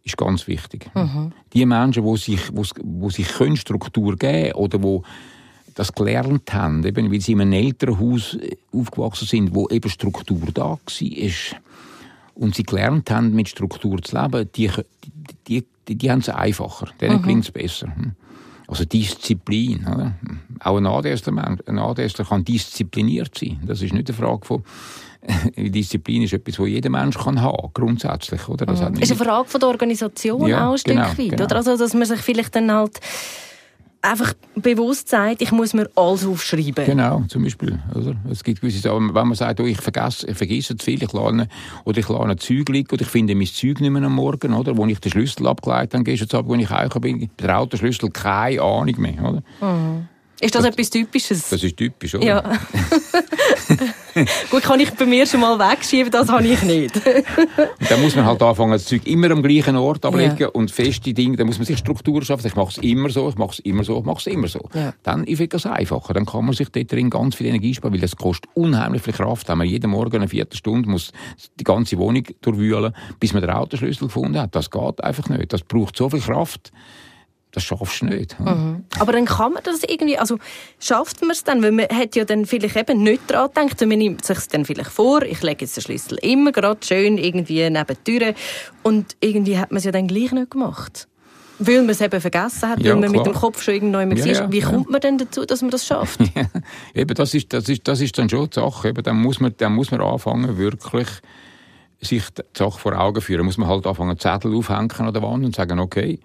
ist 0.05 0.16
ganz 0.16 0.46
wichtig. 0.48 0.90
Mhm. 0.94 1.33
Die 1.53 1.64
Menschen, 1.66 2.05
die 2.05 2.16
sich, 2.16 2.51
wo, 2.53 2.64
wo 2.83 3.11
sich 3.11 3.29
können 3.29 3.57
Struktur 3.57 4.16
geben 4.16 4.55
oder 4.55 4.83
wo 4.83 5.05
das 5.79 5.93
gelernt 5.93 6.53
haben, 6.53 6.85
eben 6.85 7.12
weil 7.12 7.21
sie 7.21 7.33
in 7.33 7.41
einem 7.41 7.53
Elternhaus 7.53 8.35
äh, 8.35 8.57
aufgewachsen 8.73 9.29
sind, 9.29 9.55
wo 9.55 9.69
eben 9.69 9.88
Struktur 9.88 10.43
da 10.53 10.71
war, 10.71 10.79
und 12.35 12.55
sie 12.55 12.64
gelernt 12.64 13.11
haben, 13.12 13.33
mit 13.33 13.49
Struktur 13.49 14.03
zu 14.03 14.21
leben, 14.21 14.49
die, 14.57 14.71
die, 15.47 15.64
die, 15.87 15.95
die 15.95 16.11
haben 16.11 16.19
es 16.19 16.29
einfacher. 16.29 16.88
Denen 17.01 17.19
mhm. 17.19 17.23
gelingt 17.23 17.45
es 17.45 17.51
besser. 17.53 17.95
Hm. 17.95 18.12
Also 18.67 18.85
Disziplin. 18.85 19.87
Oder? 19.87 20.14
Auch 20.61 20.77
ein 20.77 20.87
ADSler, 20.87 21.59
ein 21.67 21.79
ADSler 21.79 22.25
kann 22.25 22.45
diszipliniert 22.45 23.38
sein. 23.38 23.61
Das 23.64 23.81
ist 23.81 23.93
nicht 23.93 24.09
eine 24.09 24.19
Frage 24.19 24.45
von 24.45 24.64
Disziplin 25.57 26.23
ist 26.23 26.33
etwas, 26.33 26.57
das 26.57 26.69
jeder 26.69 26.91
Mensch 26.91 27.19
kann 27.19 27.41
haben, 27.41 27.71
grundsätzlich. 27.73 28.49
Oder? 28.49 28.67
Das 28.67 28.81
mhm. 28.81 28.99
ist 28.99 29.11
eine 29.11 29.19
Frage 29.19 29.49
von 29.49 29.61
der 29.61 29.69
Organisation 29.69 30.47
ja, 30.47 30.69
auch 30.69 30.73
ein 30.75 30.81
genau, 30.85 31.05
Stück 31.07 31.19
weit. 31.19 31.31
Genau. 31.31 31.45
Oder? 31.45 31.57
Also, 31.57 31.77
dass 31.77 31.95
man 31.95 32.05
sich 32.05 32.21
vielleicht 32.21 32.55
dann 32.55 32.71
halt 32.71 33.01
einfach 34.09 34.35
bewusst 34.55 35.09
sagt, 35.09 35.42
ich 35.42 35.53
muss 35.53 35.75
mir 35.75 35.88
alles 35.94 36.27
aufschreiben. 36.27 36.85
Genau, 36.85 37.23
zum 37.29 37.44
Beispiel. 37.44 37.79
Oder? 37.94 38.16
Es 38.31 38.42
gibt 38.42 38.61
gewisse 38.61 38.81
Sachen, 38.81 39.14
wenn 39.14 39.29
man 39.29 39.35
sagt, 39.35 39.61
oh, 39.61 39.66
ich, 39.66 39.81
vergesse, 39.81 40.27
ich 40.29 40.37
vergesse 40.37 40.77
zu 40.77 40.85
viel, 40.85 41.03
ich 41.03 41.12
lade, 41.12 41.49
oder 41.85 41.99
ich 41.99 42.09
lade 42.09 42.31
ein 42.31 42.38
Zeug 42.38 42.68
liegen, 42.68 42.90
oder 42.92 43.03
ich 43.03 43.09
finde 43.09 43.35
mein 43.35 43.47
Zeug 43.47 43.81
nicht 43.81 43.90
mehr 43.90 44.03
am 44.03 44.14
Morgen, 44.14 44.55
oder? 44.55 44.77
wo 44.77 44.87
ich 44.87 44.99
den 45.01 45.12
Schlüssel 45.12 45.47
abgelegt 45.47 45.94
habe, 45.94 46.05
gestern 46.05 46.38
Abend, 46.38 46.51
wo 46.51 46.55
ich 46.55 46.71
heimgekommen 46.71 47.18
bin, 47.18 47.31
der 47.38 47.59
Autoschlüssel, 47.59 48.11
keine 48.11 48.62
Ahnung 48.62 48.94
mehr. 48.99 49.23
Oder? 49.23 49.42
Mhm. 49.61 50.09
Ist 50.40 50.55
das, 50.55 50.62
das, 50.62 50.73
etwas 50.73 50.90
Typisches? 50.90 51.49
Das 51.49 51.62
ist 51.62 51.77
typisch, 51.77 52.14
oder? 52.14 52.25
Ja. 52.25 52.42
Gut, 54.51 54.62
kann 54.62 54.81
ich 54.81 54.90
bei 54.92 55.07
mir 55.07 55.27
schon 55.27 55.40
mal 55.40 55.59
wegschieben, 55.59 56.11
das 56.11 56.29
habe 56.29 56.47
ich 56.47 56.62
nicht. 56.62 57.01
dann 57.88 58.03
muss 58.03 58.16
man 58.16 58.27
halt 58.27 58.42
anfangen, 58.42 58.73
das 58.73 58.85
Zeug 58.85 59.07
immer 59.07 59.31
am 59.31 59.42
gleichen 59.42 59.77
Ort 59.77 60.05
ablegen 60.05 60.37
ja. 60.38 60.49
und 60.49 60.71
feste 60.71 61.12
Dinge, 61.12 61.37
dann 61.37 61.47
muss 61.47 61.59
man 61.59 61.66
sich 61.66 61.79
Struktur 61.79 62.23
schaffen. 62.23 62.47
Ich 62.47 62.57
mache 62.57 62.71
es 62.71 62.79
immer 62.79 63.11
so, 63.11 63.29
ich 63.29 63.37
mache 63.37 63.53
es 63.53 63.59
immer 63.61 63.85
so, 63.85 63.99
ich 63.99 64.05
mache 64.05 64.18
es 64.18 64.27
immer 64.27 64.49
so. 64.49 64.68
Ja. 64.75 64.92
Dann 65.03 65.25
ist 65.25 65.55
es 65.55 65.66
einfacher. 65.66 66.14
Dann 66.14 66.27
kann 66.27 66.44
man 66.44 66.55
sich 66.55 66.68
dort 66.68 66.90
drin 66.90 67.11
ganz 67.11 67.35
viel 67.35 67.47
Energie 67.47 67.75
sparen, 67.75 67.92
weil 67.92 68.01
das 68.01 68.16
kostet 68.16 68.51
unheimlich 68.55 69.03
viel 69.03 69.14
Kraft. 69.14 69.49
Wenn 69.49 69.59
man 69.59 69.66
jeden 69.66 69.90
Morgen 69.90 70.16
eine 70.16 70.29
Viertelstunde 70.29 70.88
muss 70.88 71.12
die 71.59 71.64
ganze 71.64 71.99
Wohnung 71.99 72.25
durchwühlen, 72.40 72.94
bis 73.21 73.33
man 73.33 73.42
den 73.42 73.51
Autoschlüssel 73.51 74.09
gefunden 74.09 74.38
hat. 74.40 74.55
Das 74.55 74.71
geht 74.71 75.03
einfach 75.03 75.29
nicht. 75.29 75.53
Das 75.53 75.62
braucht 75.62 75.97
so 75.97 76.09
viel 76.09 76.21
Kraft 76.21 76.73
das 77.53 77.65
schaffst 77.65 78.03
du 78.03 78.07
nicht. 78.07 78.39
Mhm. 78.39 78.85
Aber 78.99 79.13
dann 79.13 79.25
kann 79.25 79.53
man 79.53 79.63
das 79.63 79.83
irgendwie, 79.83 80.19
also 80.19 80.39
schafft 80.79 81.23
man 81.23 81.31
es 81.31 81.45
dann, 81.45 81.63
weil 81.63 81.73
man 81.73 81.87
hat 81.89 82.15
ja 82.15 82.25
dann 82.25 82.47
vielleicht 82.47 82.77
eben 82.77 83.03
nicht 83.03 83.23
daran 83.29 83.51
gedacht, 83.53 83.81
man 83.81 83.99
nimmt 83.99 84.25
sich 84.25 84.39
dann 84.49 84.65
vielleicht 84.65 84.91
vor, 84.91 85.23
ich 85.23 85.43
lege 85.43 85.65
jetzt 85.65 85.77
den 85.77 85.83
Schlüssel 85.83 86.19
immer 86.23 86.53
gerade 86.53 86.81
schön 86.85 87.17
irgendwie 87.17 87.69
neben 87.71 87.87
die 87.87 88.19
Türe 88.19 88.35
und 88.83 89.17
irgendwie 89.21 89.59
hat 89.59 89.71
man 89.71 89.79
es 89.79 89.85
ja 89.85 89.93
dann 89.93 90.07
gleich 90.07 90.33
nicht 90.33 90.51
gemacht. 90.51 91.09
Weil 91.61 91.81
man 91.81 91.91
es 91.91 92.01
eben 92.01 92.21
vergessen 92.21 92.69
hat, 92.69 92.81
ja, 92.81 92.93
weil 92.93 93.01
man 93.01 93.11
klar. 93.11 93.25
mit 93.25 93.35
dem 93.35 93.41
Kopf 93.41 93.63
schon 93.63 93.75
irgendwo 93.75 93.99
ja, 93.99 94.27
ja, 94.27 94.53
Wie 94.53 94.61
kommt 94.61 94.91
man 94.91 95.01
denn 95.01 95.19
dazu, 95.19 95.45
dass 95.45 95.61
man 95.61 95.73
das 95.73 95.85
schafft? 95.85 96.21
eben, 96.95 97.15
das 97.15 97.35
ist, 97.35 97.53
das, 97.53 97.69
ist, 97.69 97.89
das 97.89 98.01
ist 98.01 98.17
dann 98.17 98.29
schon 98.29 98.49
die 98.49 98.55
Sache. 98.55 98.91
Eben, 98.91 99.03
dann, 99.03 99.17
muss 99.17 99.41
man, 99.41 99.53
dann 99.57 99.75
muss 99.75 99.91
man 99.91 100.01
anfangen, 100.01 100.57
wirklich 100.57 101.09
sich 102.01 102.23
die 102.31 102.43
Sache 102.57 102.79
vor 102.79 102.97
Augen 102.97 103.21
führen. 103.21 103.45
muss 103.45 103.59
man 103.59 103.69
halt 103.69 103.89
anfangen, 103.89 104.17
Zettel 104.21 104.55
aufhängen 104.55 104.93
an 104.93 105.13
der 105.13 105.23
Wand 105.23 105.45
und 105.45 105.57
sagen, 105.57 105.81
okay, 105.81 106.21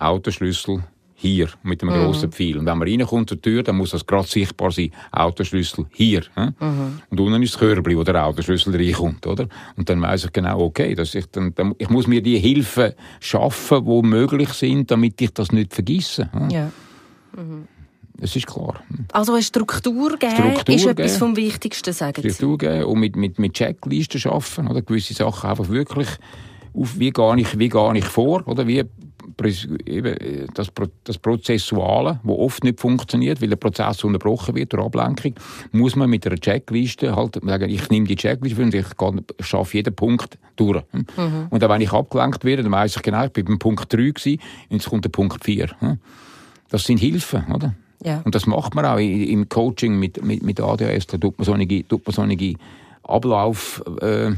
Autoschlüssel 0.00 0.82
hier 1.14 1.48
mit 1.62 1.82
einem 1.82 1.94
mhm. 1.94 2.04
grossen 2.04 2.32
Pfeil. 2.32 2.56
Und 2.56 2.64
wenn 2.64 2.78
man 2.78 2.88
reinkommt 2.88 3.28
zur 3.28 3.40
Tür, 3.40 3.62
dann 3.62 3.76
muss 3.76 3.90
das 3.90 4.06
gerade 4.06 4.26
sichtbar 4.26 4.70
sein. 4.70 4.90
Autoschlüssel 5.12 5.86
hier. 5.90 6.22
Mhm. 6.34 7.00
Und 7.10 7.20
unten 7.20 7.42
ist 7.42 7.54
das 7.54 7.60
Körbli, 7.60 7.96
wo 7.96 8.02
der 8.04 8.24
Autoschlüssel 8.24 8.74
reinkommt, 8.74 9.26
oder? 9.26 9.46
Und 9.76 9.88
dann 9.88 10.00
weiß 10.00 10.24
ich 10.24 10.32
genau, 10.32 10.60
okay, 10.60 10.94
dass 10.94 11.14
ich, 11.14 11.26
dann, 11.26 11.54
dann, 11.54 11.74
ich 11.76 11.90
muss 11.90 12.06
mir 12.06 12.22
die 12.22 12.38
Hilfen 12.38 12.94
schaffen, 13.20 13.84
die 13.84 14.02
möglich 14.06 14.48
sind, 14.50 14.90
damit 14.90 15.20
ich 15.20 15.32
das 15.34 15.52
nicht 15.52 15.74
vergesse. 15.74 16.30
Ja. 16.50 16.70
Mhm. 17.36 17.68
Das 18.20 18.36
ist 18.36 18.46
klar. 18.46 18.82
Also 19.12 19.32
eine 19.32 19.42
Struktur 19.42 20.16
geben 20.18 20.32
Struktur 20.32 20.74
ist 20.74 20.86
etwas 20.86 21.16
vom 21.16 21.36
Wichtigsten, 21.36 21.92
sagen 21.92 22.22
Sie? 22.22 22.30
Struktur 22.30 22.58
geben 22.58 22.84
und 22.84 23.00
mit, 23.00 23.16
mit, 23.16 23.38
mit 23.38 23.54
Checklisten 23.54 24.30
arbeiten, 24.30 24.68
oder? 24.68 24.82
Gewisse 24.82 25.14
Sachen 25.14 25.50
einfach 25.50 25.68
wirklich 25.68 26.08
auf, 26.74 26.98
wie 26.98 27.10
gehe 27.10 27.40
ich, 27.40 27.58
wie 27.58 27.68
gehe 27.68 27.96
ich 27.96 28.04
vor, 28.04 28.46
oder? 28.46 28.66
Wie 28.66 28.84
das, 29.36 30.70
das 31.04 31.18
Prozessuale, 31.18 32.20
das 32.22 32.32
oft 32.36 32.64
nicht 32.64 32.80
funktioniert, 32.80 33.40
weil 33.40 33.48
der 33.48 33.56
Prozess 33.56 34.04
unterbrochen 34.04 34.54
wird 34.54 34.72
durch 34.72 34.84
Ablenkung, 34.84 35.34
muss 35.72 35.96
man 35.96 36.10
mit 36.10 36.26
einer 36.26 36.36
Checkliste 36.36 37.14
halt 37.14 37.38
sagen, 37.42 37.70
ich 37.70 37.88
nehme 37.90 38.06
die 38.06 38.16
Checkliste 38.16 38.62
und 38.62 38.74
ich 38.74 39.46
schaffe 39.46 39.76
jeden 39.76 39.94
Punkt 39.94 40.38
durch. 40.56 40.82
Mhm. 40.92 41.46
Und 41.50 41.62
dann, 41.62 41.70
wenn 41.70 41.80
ich 41.80 41.92
abgelenkt 41.92 42.44
werde, 42.44 42.62
dann 42.62 42.72
weiß 42.72 42.96
ich 42.96 43.02
genau, 43.02 43.24
ich 43.24 43.32
bin 43.32 43.46
beim 43.46 43.58
Punkt 43.58 43.92
3 43.92 43.96
gewesen, 44.10 44.40
und 44.68 44.76
jetzt 44.76 44.88
kommt 44.88 45.04
der 45.04 45.10
Punkt 45.10 45.44
4. 45.44 45.68
Das 46.68 46.84
sind 46.84 46.98
Hilfen, 46.98 47.46
oder? 47.52 47.74
Ja. 48.02 48.22
Und 48.24 48.34
das 48.34 48.46
macht 48.46 48.74
man 48.74 48.84
auch 48.84 48.98
im 48.98 49.48
Coaching 49.48 49.98
mit, 49.98 50.24
mit, 50.24 50.42
mit 50.42 50.60
ADHS, 50.60 51.06
da 51.08 51.18
tut 51.18 51.38
man 51.38 51.44
so 51.44 51.54
tut 51.54 52.06
man 52.06 52.14
so 52.14 52.22
eine 52.22 52.54
Ablauf, 53.02 53.82
äh, 54.00 54.32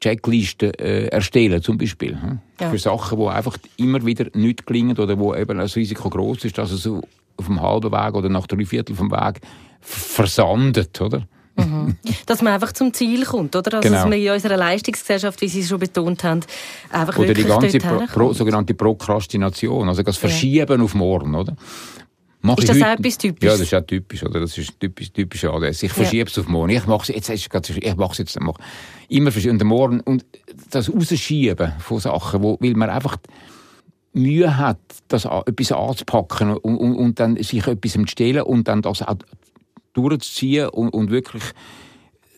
Checklisten 0.00 0.74
äh, 0.74 1.06
erstellen, 1.06 1.62
zum 1.62 1.78
Beispiel. 1.78 2.20
Hm? 2.20 2.38
Ja. 2.60 2.70
Für 2.70 2.78
Sachen, 2.78 3.18
die 3.18 3.26
einfach 3.26 3.58
immer 3.76 4.04
wieder 4.04 4.26
nicht 4.34 4.66
gelingen 4.66 4.96
oder 4.98 5.18
wo 5.18 5.34
eben 5.34 5.58
das 5.58 5.76
Risiko 5.76 6.08
groß 6.08 6.44
ist, 6.44 6.58
dass 6.58 6.70
es 6.70 6.82
so 6.82 7.02
auf 7.36 7.46
dem 7.46 7.60
halben 7.60 7.92
Weg 7.92 8.14
oder 8.14 8.28
nach 8.28 8.46
drei 8.46 8.64
Viertel 8.64 8.94
vom 8.94 9.10
Weg 9.10 9.40
versandet, 9.80 11.00
oder? 11.00 11.26
Mhm. 11.58 11.96
Dass 12.26 12.40
man 12.40 12.52
einfach 12.52 12.72
zum 12.72 12.92
Ziel 12.92 13.24
kommt, 13.24 13.56
oder? 13.56 13.74
Also, 13.74 13.88
genau. 13.88 14.02
dass 14.02 14.10
wir 14.10 14.18
in 14.18 14.32
unserer 14.32 14.56
Leistungsgesellschaft, 14.56 15.40
wie 15.40 15.48
Sie 15.48 15.60
es 15.60 15.68
schon 15.68 15.80
betont 15.80 16.22
haben, 16.22 16.40
einfach 16.90 17.18
Oder 17.18 17.34
die 17.34 17.44
ganze 17.44 17.78
Pro, 17.78 18.04
Pro, 18.06 18.32
sogenannte 18.32 18.74
Prokrastination, 18.74 19.88
also 19.88 20.02
das 20.02 20.16
Verschieben 20.16 20.78
ja. 20.78 20.84
auf 20.84 20.94
morgen, 20.94 21.34
oder? 21.34 21.56
Mach 22.48 22.58
ist 22.58 22.68
das 22.68 22.76
heute, 22.76 22.86
auch 22.86 22.98
etwas 22.98 23.18
typisch? 23.18 23.46
Ja, 23.46 23.52
das 23.52 23.60
ist 23.60 23.74
auch 23.74 23.86
typisch, 23.86 24.22
oder? 24.24 24.40
Das 24.40 24.56
ist 24.56 24.80
typisch, 24.80 25.12
typisch 25.12 25.44
ADS. 25.44 25.82
Ich 25.82 25.92
verschiebe 25.92 26.28
es 26.28 26.38
auf 26.38 26.48
morgen. 26.48 26.70
Ich 26.70 26.86
mache 26.86 27.02
es 27.02 27.08
jetzt, 27.08 27.28
ich 27.28 27.48
mache 27.96 28.12
es 28.12 28.18
jetzt, 28.18 28.40
mach, 28.40 28.54
immer 29.08 29.30
verschieben. 29.30 29.60
Und 29.60 29.66
morgen, 29.66 30.00
und 30.00 30.24
das 30.70 30.92
Rausschieben 30.92 31.72
von 31.78 32.00
Sachen, 32.00 32.42
wo, 32.42 32.58
weil 32.60 32.74
man 32.74 32.90
einfach 32.90 33.16
Mühe 34.12 34.56
hat, 34.56 34.78
das 35.08 35.24
etwas 35.24 35.72
anzupacken 35.72 36.56
und, 36.56 36.76
und, 36.76 36.96
und 36.96 37.20
dann 37.20 37.36
sich 37.42 37.66
etwas 37.66 37.92
zu 37.92 38.06
stellen 38.06 38.42
und 38.42 38.68
dann 38.68 38.82
das 38.82 39.02
auch 39.02 39.16
durchzuziehen 39.92 40.68
und, 40.68 40.90
und 40.90 41.10
wirklich 41.10 41.42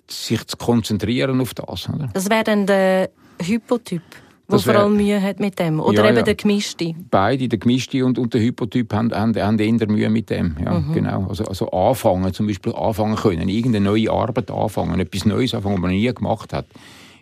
sich 0.09 0.45
zu 0.47 0.57
konzentrieren 0.57 1.41
auf 1.41 1.55
das. 1.55 1.89
Oder? 1.89 2.11
Das 2.13 2.29
wäre 2.29 2.45
dann 2.45 2.67
der 2.67 3.11
Hypotyp? 3.41 4.03
Der 4.51 4.59
vor 4.61 4.75
allem 4.75 4.97
Mühe 4.97 5.21
hat 5.21 5.41
mit 5.41 5.59
dem? 5.59 5.81
Oder 5.81 6.05
ja, 6.05 6.09
eben 6.09 6.19
ja. 6.19 6.23
der 6.23 6.35
Gemischte? 6.35 6.95
Beide, 7.11 7.49
der 7.49 7.59
Gemischte 7.59 8.05
und, 8.05 8.19
und 8.19 8.35
der 8.35 8.41
Hypotyp, 8.41 8.93
haben, 8.93 9.13
haben, 9.13 9.37
haben 9.37 9.59
eher 9.59 9.89
Mühe 9.89 10.11
mit 10.11 10.31
dem. 10.31 10.57
Ja, 10.65 10.79
mhm. 10.79 10.93
genau. 10.93 11.27
Also, 11.29 11.45
also 11.45 11.71
anfangen, 11.71 12.33
zum 12.33 12.47
Beispiel 12.47 12.75
anfangen 12.75 13.17
können, 13.17 13.49
irgendeine 13.49 13.85
neue 13.85 14.11
Arbeit 14.11 14.51
anfangen, 14.51 14.99
etwas 15.01 15.25
Neues 15.25 15.55
anfangen, 15.55 15.77
was 15.77 15.83
man 15.83 15.91
nie 15.91 16.13
gemacht 16.13 16.53
hat, 16.53 16.67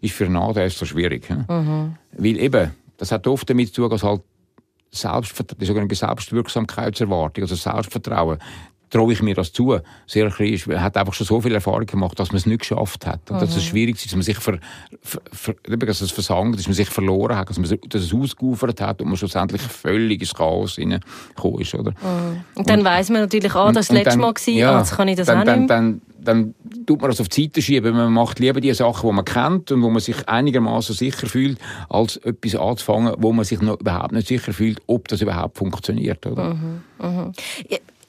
ist 0.00 0.14
für 0.14 0.26
einen 0.26 0.36
ADS 0.36 0.78
so 0.78 0.86
schwierig. 0.86 1.28
Mhm. 1.30 1.94
Weil 2.12 2.38
eben, 2.38 2.70
das 2.96 3.12
hat 3.12 3.26
oft 3.26 3.48
damit 3.48 3.74
zu 3.74 3.82
tun, 3.82 3.90
dass 3.90 4.02
halt 4.02 4.22
Selbstvert 4.90 5.60
die 5.60 5.66
sogenannte 5.66 5.94
Selbstwirksamkeitserwartung, 5.94 7.44
also 7.44 7.54
Selbstvertrauen, 7.54 8.38
traue 8.90 9.12
ich 9.12 9.22
mir 9.22 9.34
das 9.34 9.52
zu. 9.52 9.78
Sehr 10.06 10.30
Christ 10.30 10.66
hat 10.66 10.96
einfach 10.96 11.14
schon 11.14 11.26
so 11.26 11.40
viel 11.40 11.54
Erfahrung 11.54 11.86
gemacht, 11.86 12.18
dass 12.18 12.28
man 12.28 12.38
es 12.38 12.46
nicht 12.46 12.60
geschafft 12.60 13.06
hat. 13.06 13.30
Und 13.30 13.36
mhm. 13.36 13.40
dass 13.40 13.56
es 13.56 13.64
schwierig 13.64 13.96
ist, 13.96 14.06
dass 14.06 14.14
man 14.14 14.22
sich 14.22 14.38
ver, 14.38 14.58
ver, 15.02 15.20
ver, 15.32 15.54
dass 15.78 16.00
es 16.00 16.10
versank, 16.10 16.56
dass 16.56 16.66
man 16.66 16.74
sich 16.74 16.88
verloren 16.88 17.36
hat, 17.36 17.48
dass, 17.50 17.58
man, 17.58 17.68
dass 17.88 18.02
es 18.02 18.14
ausgeufert 18.14 18.80
hat 18.80 19.00
und 19.00 19.08
man 19.08 19.16
schlussendlich 19.16 19.62
völlig 19.62 20.20
ins 20.20 20.34
Chaos 20.34 20.76
hineingekommen 20.76 21.60
ist. 21.60 21.74
Oder? 21.74 21.90
Mhm. 21.90 22.40
Und 22.54 22.68
dann 22.68 22.84
weiß 22.84 23.10
man 23.10 23.22
natürlich, 23.22 23.54
ah, 23.54 23.72
das 23.72 23.90
war 23.90 23.96
das 23.96 24.04
letzte 24.04 24.18
Mal, 24.18 24.32
gewesen, 24.32 24.58
ja, 24.58 24.78
jetzt 24.78 24.96
kann 24.96 25.08
ich 25.08 25.16
das 25.16 25.26
dann, 25.26 25.40
auch 25.40 25.44
dann, 25.44 25.60
nicht 25.60 25.70
dann, 25.70 26.00
dann, 26.18 26.54
dann 26.54 26.84
tut 26.86 27.00
man 27.00 27.10
das 27.10 27.20
auf 27.20 27.28
die 27.28 27.44
Seite 27.44 27.62
schieben. 27.62 27.94
Man 27.94 28.12
macht 28.12 28.38
lieber 28.38 28.60
die 28.60 28.72
Sachen, 28.74 29.08
die 29.08 29.14
man 29.14 29.24
kennt 29.24 29.70
und 29.72 29.82
wo 29.82 29.90
man 29.90 30.00
sich 30.00 30.28
einigermaßen 30.28 30.94
sicher 30.94 31.26
fühlt, 31.26 31.58
als 31.88 32.16
etwas 32.18 32.54
anzufangen, 32.56 33.14
wo 33.18 33.32
man 33.32 33.44
sich 33.44 33.60
noch 33.60 33.80
überhaupt 33.80 34.12
nicht 34.12 34.28
sicher 34.28 34.52
fühlt, 34.52 34.80
ob 34.86 35.08
das 35.08 35.22
überhaupt 35.22 35.56
funktioniert. 35.56 36.26
Oder? 36.26 36.54
Mhm. 36.54 36.82
Mhm. 37.00 37.32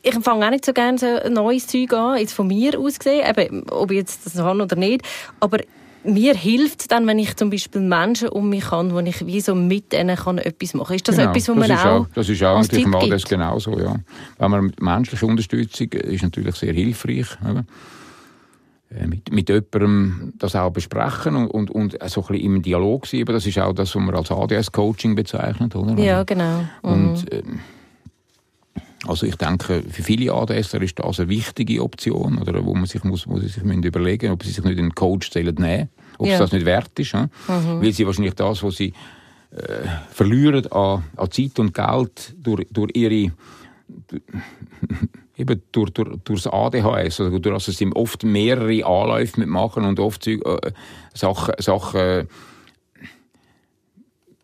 Ich 0.09 0.23
fange 0.23 0.45
auch 0.45 0.49
nicht 0.49 0.65
so 0.65 0.73
gerne 0.73 0.97
so 0.97 1.29
neues 1.29 1.67
Zeug 1.67 1.93
an, 1.93 2.17
jetzt 2.17 2.33
von 2.33 2.47
mir 2.47 2.79
aus 2.79 2.97
gesehen, 2.97 3.23
eben, 3.27 3.69
ob 3.69 3.91
ich 3.91 3.97
jetzt 3.97 4.25
das 4.25 4.37
habe 4.37 4.61
oder 4.63 4.75
nicht, 4.75 5.03
aber 5.39 5.59
mir 6.03 6.33
hilft 6.33 6.91
dann, 6.91 7.05
wenn 7.07 7.19
ich 7.19 7.35
zum 7.35 7.49
Beispiel 7.49 7.81
Menschen 7.81 8.29
um 8.29 8.49
mich 8.49 8.71
habe, 8.71 8.93
wo 8.93 8.99
ich 8.99 9.25
wie 9.25 9.41
so 9.41 9.53
mit 9.53 9.93
ihnen 9.93 10.15
kann 10.15 10.37
etwas 10.37 10.73
machen 10.73 10.87
kann. 10.87 10.95
Ist 10.95 11.07
das 11.07 11.17
genau, 11.17 11.29
etwas, 11.29 11.49
was 11.49 11.55
man 11.55 11.71
auch, 11.71 11.85
auch 11.85 12.07
Das 12.15 12.29
ist 12.29 12.43
auch 12.43 12.61
natürlich 12.61 12.87
mal 12.87 13.09
das 13.09 13.25
genauso, 13.25 13.77
ja. 13.77 13.95
Wenn 14.37 14.51
man 14.51 14.73
menschliche 14.79 15.25
Unterstützung 15.25 15.91
ist 15.91 16.23
natürlich 16.23 16.55
sehr 16.55 16.73
hilfreich. 16.73 17.27
Oder? 17.43 17.65
Äh, 18.91 19.07
mit, 19.07 19.31
mit 19.31 19.49
jemandem 19.49 20.33
das 20.39 20.55
auch 20.55 20.71
besprechen 20.71 21.35
und, 21.35 21.47
und, 21.47 21.69
und 21.69 21.97
so 22.07 22.21
ein 22.21 22.27
bisschen 22.27 22.45
im 22.45 22.61
Dialog 22.61 23.05
sein. 23.05 23.25
Das 23.25 23.45
ist 23.45 23.59
auch 23.59 23.73
das, 23.73 23.93
was 23.93 24.01
man 24.01 24.15
als 24.15 24.31
ADS-Coaching 24.31 25.15
bezeichnet, 25.15 25.75
oder? 25.75 26.01
Ja, 26.01 26.23
genau. 26.23 26.61
Mhm. 26.81 27.09
Und, 27.09 27.31
äh, 27.31 27.43
also 29.07 29.25
ich 29.25 29.35
denke, 29.35 29.83
für 29.89 30.03
viele 30.03 30.33
ADSler 30.33 30.81
ist 30.81 30.99
das 30.99 31.19
eine 31.19 31.29
wichtige 31.29 31.81
Option, 31.83 32.37
oder 32.37 32.65
wo 32.65 32.75
man 32.75 32.85
sich 32.85 33.03
muss, 33.03 33.27
sie 33.41 33.47
sich 33.47 33.63
überlegen, 33.63 34.31
ob 34.31 34.43
sie 34.43 34.51
sich 34.51 34.63
nicht 34.63 34.77
einen 34.77 34.93
Coach 34.93 35.33
nehmen, 35.35 35.89
ob 36.17 36.27
ja. 36.27 36.33
es 36.33 36.39
das 36.39 36.51
nicht 36.51 36.65
wert 36.65 36.97
ist, 36.99 37.13
mhm. 37.13 37.29
weil 37.47 37.93
sie 37.93 38.05
wahrscheinlich 38.05 38.33
das, 38.33 38.61
was 38.61 38.75
sie 38.75 38.93
äh, 39.51 39.87
verlieren 40.11 40.67
an, 40.71 41.03
an 41.15 41.31
Zeit 41.31 41.59
und 41.59 41.73
Geld 41.73 42.35
durch, 42.37 42.67
durch 42.71 42.91
ihre 42.95 43.31
eben 45.37 45.61
durch, 45.71 45.89
durch, 45.91 46.17
durch 46.23 46.43
das 46.43 46.53
ADHS, 46.53 47.21
also 47.21 47.39
durch, 47.39 47.53
also 47.53 47.71
sie 47.71 47.89
oft 47.93 48.23
mehrere 48.23 48.85
Anläufe 48.85 49.39
mitmachen 49.39 49.85
und 49.85 49.99
oft 49.99 50.27
äh, 50.27 50.39
Sachen, 51.13 51.53
Sachen 51.59 52.27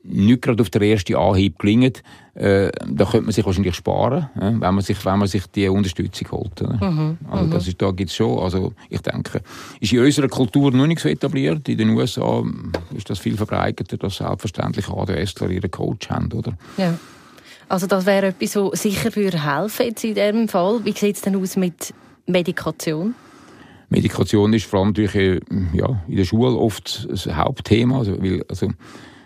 nicht 0.07 0.41
gerade 0.41 0.61
auf 0.61 0.69
der 0.69 0.81
ersten 0.81 1.15
Anhieb 1.15 1.59
gelingen, 1.59 1.93
äh, 2.35 2.69
da 2.87 3.05
könnte 3.05 3.21
man 3.21 3.31
sich 3.31 3.45
wahrscheinlich 3.45 3.75
sparen, 3.75 4.29
äh, 4.35 4.51
wenn, 4.51 4.59
man 4.59 4.81
sich, 4.81 5.03
wenn 5.05 5.19
man 5.19 5.27
sich 5.27 5.47
die 5.47 5.69
Unterstützung 5.69 6.31
holt. 6.31 6.61
Mhm, 6.61 7.17
also 7.29 7.49
das 7.49 7.67
ist, 7.67 7.81
da 7.81 7.91
gibt 7.91 8.09
es 8.09 8.15
schon, 8.15 8.39
also 8.39 8.73
ich 8.89 9.01
denke, 9.01 9.41
ist 9.79 9.93
in 9.93 9.99
unserer 9.99 10.27
Kultur 10.27 10.71
noch 10.71 10.87
nicht 10.87 10.99
so 10.99 11.09
etabliert. 11.09 11.67
In 11.69 11.77
den 11.77 11.89
USA 11.91 12.43
ist 12.95 13.09
das 13.09 13.19
viel 13.19 13.37
verbreiteter, 13.37 13.97
dass 13.97 14.17
selbstverständlich 14.17 14.89
ADSler 14.89 15.49
ihren 15.49 15.71
Coach 15.71 16.09
haben, 16.09 16.31
oder? 16.33 16.53
Ja. 16.77 16.97
Also 17.67 17.87
das 17.87 18.05
wäre 18.05 18.27
etwas, 18.27 18.55
was 18.57 18.81
sicher 18.81 19.15
würde 19.15 19.43
helfen 19.43 19.87
jetzt 19.87 20.03
in 20.03 20.13
diesem 20.13 20.47
Fall. 20.47 20.81
Wie 20.83 20.91
sieht 20.91 21.15
es 21.15 21.21
denn 21.21 21.35
aus 21.35 21.55
mit 21.55 21.93
Medikation? 22.27 23.15
Medikation 23.89 24.53
ist 24.53 24.65
vor 24.65 24.79
allem 24.79 24.89
natürlich, 24.89 25.15
äh, 25.15 25.39
ja, 25.73 26.01
in 26.07 26.17
der 26.17 26.25
Schule 26.25 26.57
oft 26.57 27.07
das 27.09 27.27
Hauptthema, 27.27 27.99
also, 27.99 28.21
weil, 28.21 28.43
also 28.49 28.69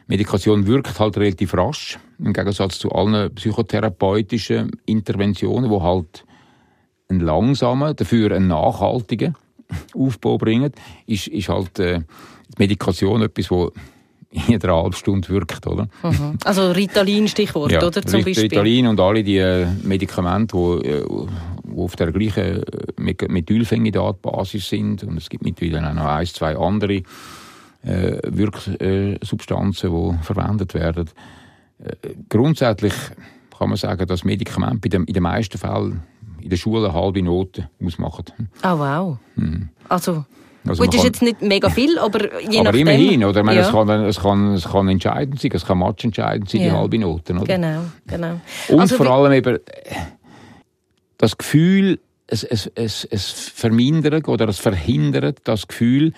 Medikation 0.10 0.66
wirkt 0.66 1.00
halt 1.00 1.18
relativ 1.18 1.54
rasch, 1.54 2.00
im 2.18 2.34
Gegensatz 2.34 2.80
zu 2.80 2.92
allen 2.92 3.34
psychotherapeutischen 3.36 4.72
Interventionen, 4.88 5.70
die 5.70 5.80
halt 5.80 6.26
einen 7.10 7.20
langsamen, 7.20 7.96
dafür 7.96 8.36
einen 8.36 8.48
nachhaltigen 8.48 9.36
Aufbau 9.96 10.40
bringen, 10.40 10.72
ist, 11.06 11.28
ist 11.28 11.50
halt 11.50 11.78
äh, 11.78 12.00
die 12.00 12.56
Medikation 12.58 13.22
etwas, 13.22 13.52
wo 13.52 13.72
in 14.32 14.62
einer 14.62 14.76
halben 14.76 14.94
Stunde 14.94 15.30
wirkt, 15.30 15.66
oder? 15.68 15.88
Mhm. 16.02 16.38
Also 16.44 16.72
Ritalin 16.72 17.28
Stichwort, 17.28 17.72
ja, 17.72 17.86
oder 17.86 18.02
zum 18.02 18.24
Beispiel? 18.24 18.44
Ritalin 18.44 18.88
und 18.88 19.00
alle 19.00 19.24
die 19.24 19.38
äh, 19.38 19.68
Medikamente, 19.84 20.56
die, 20.56 20.88
äh, 20.88 21.06
die 21.06 21.80
auf 21.80 21.96
der 21.96 22.12
gleichen 22.12 22.64
Methylphenidat-Basis 22.98 24.70
sind 24.70 25.04
und 25.04 25.18
es 25.18 25.30
gibt 25.30 25.44
mittlerweile 25.44 25.88
auch 25.88 25.94
noch 25.94 26.06
ein, 26.06 26.26
zwei 26.26 26.58
andere 26.58 27.04
äh, 27.84 28.20
Wirksubstanzen, 28.24 29.92
die 29.92 30.24
verwendet 30.24 30.74
werden. 30.74 31.10
Äh, 31.84 31.96
grundsätzlich 32.28 32.94
kann 33.58 33.70
man 33.70 33.78
sagen, 33.78 34.06
dass 34.08 34.24
Medikamente 34.24 34.90
in 34.90 35.06
den 35.06 35.24
meisten 35.24 35.58
Fällen 35.58 36.04
in 36.42 36.50
der 36.50 36.58
Schule 36.58 36.90
eine 36.90 36.94
halbe 36.94 37.22
Note 37.22 37.70
ausmachen. 37.84 38.26
Oh 38.64 38.80
wow. 38.80 39.18
Hm. 39.36 39.70
Also 39.88 40.26
also 40.68 40.84
Gut, 40.84 40.94
das 40.94 41.00
ist 41.00 41.06
jetzt 41.06 41.22
nicht 41.22 41.42
mega 41.42 41.70
viel, 41.70 41.98
aber 41.98 42.42
je 42.42 42.60
aber 42.60 42.66
nachdem. 42.66 42.68
Aber 42.68 42.78
immerhin, 42.78 43.24
oder? 43.24 43.40
Ich 43.40 43.46
meine, 43.46 43.62
ja. 43.62 43.66
es, 43.66 43.72
kann, 43.72 43.90
es, 43.90 44.20
kann, 44.20 44.54
es 44.54 44.66
kann 44.66 44.90
entscheidend 44.90 45.40
sein, 45.40 45.52
es 45.54 45.66
kann 45.66 45.78
matchentscheidend 45.78 46.50
sein, 46.50 46.62
ja. 46.62 46.70
die 46.70 46.76
halbe 46.76 47.00
Note, 47.00 47.34
oder? 47.34 47.46
Genau, 47.46 47.82
genau. 48.06 48.42
Und 48.68 48.80
also 48.80 48.98
vor 48.98 49.08
allem 49.08 49.32
eben 49.32 49.60
das 51.18 51.38
Gefühl, 51.38 52.00
es, 52.28 52.44
es, 52.44 52.70
es, 52.76 53.08
es 53.10 53.32
vermindert 53.32 54.28
oder 54.28 54.48
es 54.50 54.60
verhindert 54.60 55.40
das 55.46 55.68
Gefühl, 55.68 56.14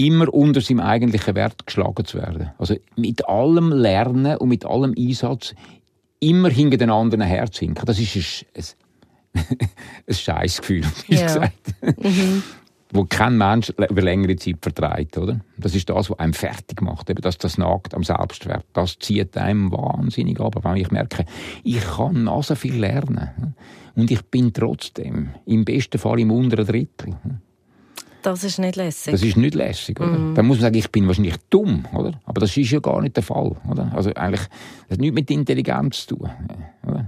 immer 0.00 0.32
unter 0.32 0.62
seinem 0.62 0.80
eigentlichen 0.80 1.34
Wert 1.34 1.66
geschlagen 1.66 2.06
zu 2.06 2.18
werden. 2.18 2.50
Also 2.56 2.74
mit 2.96 3.28
allem 3.28 3.70
Lernen 3.70 4.38
und 4.38 4.48
mit 4.48 4.64
allem 4.64 4.94
Einsatz 4.96 5.54
immer 6.20 6.48
hinter 6.48 6.78
den 6.78 6.90
anderen 6.90 7.20
herzuhinken. 7.20 7.84
Das 7.84 7.98
ist 7.98 8.46
ein, 8.54 8.64
ein, 10.06 10.14
Scheißgefühl, 10.14 10.84
wie 11.08 11.14
ja. 11.14 11.26
gesagt. 11.26 11.74
Mhm. 12.02 12.42
wo 12.92 13.04
kein 13.04 13.36
Mensch 13.36 13.68
über 13.68 14.02
längere 14.02 14.36
Zeit 14.36 14.56
vertreibt, 14.62 15.16
oder? 15.16 15.40
Das 15.58 15.74
ist 15.74 15.88
das, 15.88 16.10
was 16.10 16.18
einem 16.18 16.32
fertig 16.32 16.80
macht, 16.80 17.08
eben, 17.08 17.20
dass 17.20 17.38
das 17.38 17.56
nagt 17.56 17.94
am 17.94 18.02
Selbstwert. 18.02 18.64
Das 18.72 18.98
zieht 18.98 19.36
einem 19.36 19.70
wahnsinnig 19.70 20.40
ab, 20.40 20.56
weil 20.62 20.78
ich 20.78 20.90
merke, 20.90 21.24
ich 21.62 21.80
kann 21.80 22.24
noch 22.24 22.42
so 22.42 22.56
viel 22.56 22.74
lernen 22.74 23.54
und 23.94 24.10
ich 24.10 24.22
bin 24.22 24.52
trotzdem 24.52 25.28
im 25.46 25.64
besten 25.64 25.98
Fall 25.98 26.18
im 26.18 26.32
unteren 26.32 26.66
Drittel. 26.66 27.16
Das 28.22 28.44
ist 28.44 28.58
nicht 28.58 28.76
lässig. 28.76 29.12
Das 29.12 29.22
ist 29.22 29.36
nicht 29.36 29.54
lässig, 29.54 29.98
oder? 30.00 30.10
Mm. 30.10 30.34
Dann 30.34 30.46
muss 30.46 30.58
man 30.58 30.62
sagen, 30.62 30.76
ich 30.76 30.90
bin 30.90 31.06
wahrscheinlich 31.06 31.36
dumm, 31.48 31.86
oder? 31.94 32.20
Aber 32.24 32.40
das 32.40 32.56
ist 32.56 32.70
ja 32.70 32.80
gar 32.80 33.00
nicht 33.00 33.16
der 33.16 33.22
Fall, 33.22 33.56
oder? 33.70 33.90
Also 33.94 34.12
eigentlich, 34.14 34.42
das 34.88 34.96
hat 34.96 35.00
nichts 35.00 35.14
mit 35.14 35.30
Intelligenz 35.30 36.06
zu 36.06 36.16
tun, 36.16 36.30
oder? 36.86 37.06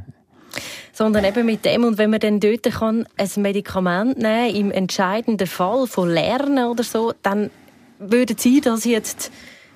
Sondern 0.92 1.25
eben 1.25 1.46
mit 1.46 1.64
dem, 1.64 1.85
und 1.85 1.98
wenn 1.98 2.11
man 2.11 2.20
dann 2.20 2.38
dort 2.38 2.64
kann, 2.64 3.07
ein 3.16 3.31
Medikament 3.37 4.18
nehmen 4.18 4.55
im 4.55 4.70
entscheidenden 4.70 5.46
Fall 5.46 5.87
von 5.87 6.11
Lernen 6.11 6.66
oder 6.66 6.85
so, 6.85 7.12
dann 7.22 7.51
würden 7.98 8.37
Sie 8.37 8.61
das 8.61 8.85
jetzt 8.85 9.31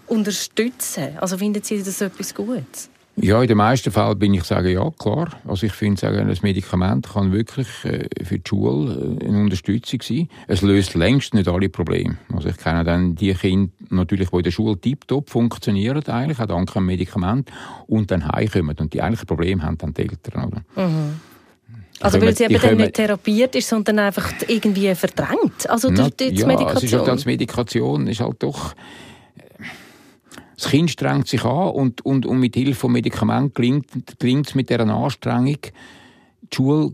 unterstützen? 0.07 1.17
Also 1.19 1.39
finden 1.39 1.63
Sie 1.63 1.83
das 1.83 2.01
etwas 2.01 2.35
Gutes? 2.35 2.91
Ja, 3.19 3.41
in 3.41 3.49
den 3.49 3.57
meisten 3.57 3.91
Fällen 3.91 4.19
bin 4.19 4.35
ich 4.35 4.45
sagen, 4.45 4.69
ja, 4.69 4.91
klar. 4.91 5.31
Also 5.49 5.67
ich 5.67 5.73
finde, 5.73 5.99
sagen, 5.99 6.29
ein 6.29 6.39
Medikament 6.43 7.09
kann 7.09 7.33
wirklich 7.33 7.67
äh, 7.85 8.09
für 8.23 8.39
die 8.39 8.47
Schule 8.47 9.19
äh, 9.21 9.27
eine 9.27 9.41
Unterstützung 9.41 10.03
sein. 10.03 10.29
Es 10.49 10.61
löst 10.61 10.95
längst 10.95 11.33
nicht 11.33 11.49
alle 11.49 11.71
Probleme. 11.71 12.19
Also 12.35 12.51
ich 12.51 12.59
kenne 12.59 12.85
dann 12.85 13.15
die 13.15 13.33
Kinder 13.33 13.73
natürlich, 13.89 14.29
die 14.29 14.37
in 14.37 14.43
der 14.43 14.51
Schule 14.51 14.79
tiptop 14.79 15.31
funktionieren, 15.31 16.05
eigentlich, 16.07 16.39
auch 16.39 16.47
dank 16.47 16.77
einem 16.77 16.87
Medikament, 16.87 17.51
und 17.87 18.11
dann 18.11 18.29
heimkommen 18.29 18.77
und 18.79 18.93
die 18.93 19.01
eigentlichen 19.01 19.27
Probleme 19.27 19.63
haben 19.63 19.79
dann 19.79 19.95
die 19.95 20.03
Eltern, 20.03 20.45
oder? 20.45 20.63
Mhm. 20.77 21.21
Also 22.01 22.21
weil 22.21 22.37
sie 22.37 22.45
eben 22.45 22.61
dann 22.61 22.77
nicht 22.77 22.95
therapiert 22.95 23.55
ist, 23.55 23.71
sondern 23.71 23.99
einfach 23.99 24.31
irgendwie 24.47 24.95
verdrängt, 24.95 25.69
also 25.71 25.91
durch 25.91 26.11
die 26.11 26.35
ja, 26.35 26.47
Medikation? 26.47 26.67
Ja, 26.67 26.75
es 26.75 26.83
ist 26.83 26.93
halt 26.93 27.09
als 27.09 27.25
Medikation 27.25 28.07
ist 28.09 28.21
halt 28.21 28.43
doch 28.43 28.75
das 30.57 30.71
Kind 30.71 30.91
strengt 30.91 31.29
sich 31.29 31.45
an 31.45 31.69
und, 31.69 32.05
und, 32.05 32.27
und 32.27 32.41
mit 32.41 32.55
Hilfe 32.55 32.81
von 32.81 32.93
Medikamenten 32.93 33.53
gelingt, 33.55 33.87
gelingt 34.19 34.49
es 34.49 34.55
mit 34.55 34.71
dieser 34.71 34.89
Anstrengung, 34.89 35.59
die 35.63 36.55
Schule 36.55 36.93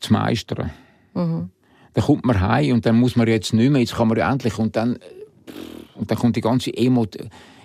zu 0.00 0.12
meistern. 0.12 0.70
Mhm. 1.14 1.50
Dann 1.92 2.04
kommt 2.04 2.24
man 2.24 2.40
heim 2.40 2.74
und 2.74 2.86
dann 2.86 2.98
muss 2.98 3.14
man 3.14 3.28
jetzt 3.28 3.52
nicht 3.52 3.70
mehr, 3.70 3.80
jetzt 3.80 3.94
kann 3.94 4.08
man 4.08 4.18
ja 4.18 4.30
endlich 4.30 4.58
und 4.58 4.74
dann, 4.74 4.98
und 5.94 6.10
dann 6.10 6.18
kommt 6.18 6.34
die 6.36 6.40
ganze 6.40 6.76
Emo 6.76 7.06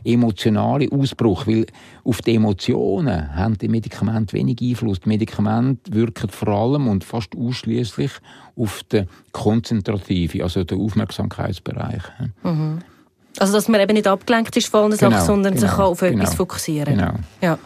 emotionale 0.04 0.90
Ausbruch, 0.92 1.46
weil 1.46 1.66
auf 2.06 2.22
die 2.22 2.36
Emotionen 2.36 3.36
haben 3.36 3.58
die 3.58 3.68
Medikamente 3.68 4.34
wenig 4.34 4.62
Einfluss. 4.62 5.02
Die 5.02 5.10
Medikamente 5.10 5.94
wirken 5.94 6.30
vor 6.30 6.48
allem 6.48 6.88
und 6.88 7.04
fast 7.04 7.36
ausschließlich 7.36 8.12
auf 8.56 8.84
den 8.84 9.08
konzentrativen, 9.34 10.42
also 10.42 10.64
den 10.64 10.80
Aufmerksamkeitsbereich. 10.80 12.04
Mhm. 12.44 12.80
Also, 13.38 13.54
dass 13.54 13.68
man 13.68 13.80
eben 13.80 13.94
nicht 13.94 14.08
abgelenkt 14.08 14.56
ist 14.58 14.68
von 14.68 14.86
einer 14.86 14.98
genau, 14.98 15.12
Sache, 15.12 15.26
sondern 15.26 15.54
genau, 15.56 15.68
sich 15.68 15.80
auf 15.80 16.00
genau, 16.00 16.24
etwas 16.24 16.36
fokussieren 16.36 16.98
Genau. 16.98 17.13
Ja. 17.42 17.60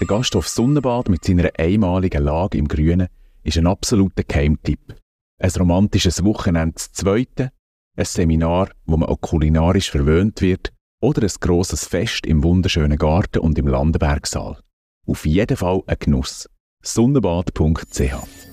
Der 0.00 0.06
Gasthof 0.06 0.48
Sonnenbad 0.48 1.08
mit 1.08 1.24
seiner 1.24 1.50
einmaligen 1.56 2.24
Lage 2.24 2.58
im 2.58 2.68
Grünen 2.68 3.08
ist 3.44 3.56
ein 3.56 3.66
absoluter 3.66 4.24
Keimtipp. 4.24 4.96
Ein 5.38 5.50
romantisches 5.50 6.24
Wochenende 6.24 6.74
zu 6.74 6.92
zweiten, 6.92 7.50
ein 7.96 8.04
Seminar, 8.04 8.70
wo 8.84 8.96
man 8.96 9.08
auch 9.08 9.20
kulinarisch 9.20 9.90
verwöhnt 9.90 10.40
wird, 10.40 10.72
oder 11.00 11.22
ein 11.22 11.30
grosses 11.40 11.86
Fest 11.86 12.26
im 12.26 12.42
wunderschönen 12.42 12.96
Garten 12.96 13.40
und 13.40 13.58
im 13.58 13.66
Landenbergsaal. 13.66 14.58
Auf 15.06 15.26
jeden 15.26 15.56
Fall 15.56 15.82
ein 15.86 15.96
Genuss. 15.98 16.48
Sonnenbad.ch 16.82 18.51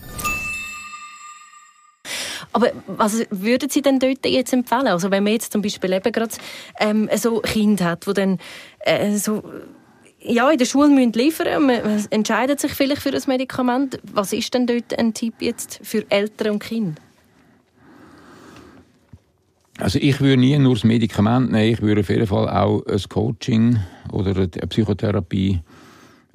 aber 2.52 2.72
was 2.88 3.26
würden 3.30 3.70
Sie 3.70 3.82
denn 3.82 4.00
dort 4.00 4.26
jetzt 4.26 4.54
empfehlen? 4.54 4.88
Also 4.88 5.12
wenn 5.12 5.24
man 5.24 5.34
jetzt 5.34 5.54
zum 5.54 5.62
Beispiel 5.62 5.94
eben 5.94 6.12
gerade 6.12 6.34
ähm, 6.80 7.10
so 7.16 7.42
Kind 7.42 7.82
hat, 7.82 8.08
wo 8.08 8.14
dann 8.14 8.40
äh, 8.80 9.16
so 9.18 9.44
ja, 10.22 10.50
in 10.50 10.58
der 10.58 10.66
Schule 10.66 10.90
müssen 10.90 11.14
liefern 11.14 11.66
man 11.66 12.08
entscheidet 12.10 12.60
sich 12.60 12.74
vielleicht 12.74 13.02
für 13.02 13.14
ein 13.14 13.22
Medikament. 13.28 14.00
Was 14.12 14.34
ist 14.34 14.54
denn 14.54 14.68
dort 14.68 14.98
ein 14.98 15.14
Tipp 15.14 15.36
jetzt 15.40 15.80
für 15.84 16.04
Eltern 16.10 16.54
und 16.54 16.60
Kinder? 16.60 17.02
Also 19.78 19.98
ich 20.02 20.20
würde 20.20 20.42
nie 20.42 20.58
nur 20.58 20.74
das 20.74 20.84
Medikament 20.84 21.52
nehmen, 21.52 21.74
ich 21.74 21.82
würde 21.82 22.02
auf 22.02 22.10
jeden 22.10 22.28
Fall 22.28 22.50
auch 22.50 22.86
ein 22.86 23.02
Coaching 23.08 23.80
oder 24.12 24.36
eine 24.36 24.48
Psychotherapie 24.48 25.62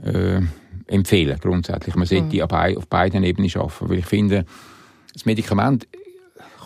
äh, 0.03 0.41
empfehlen, 0.87 1.39
grundsätzlich. 1.41 1.95
Man 1.95 2.07
sollte 2.07 2.37
mhm. 2.37 2.77
auf 2.79 2.87
beiden 2.87 3.23
Ebenen 3.23 3.51
arbeiten, 3.55 3.91
weil 3.91 3.99
ich 3.99 4.07
finde, 4.07 4.47
das 5.13 5.27
Medikament 5.27 5.87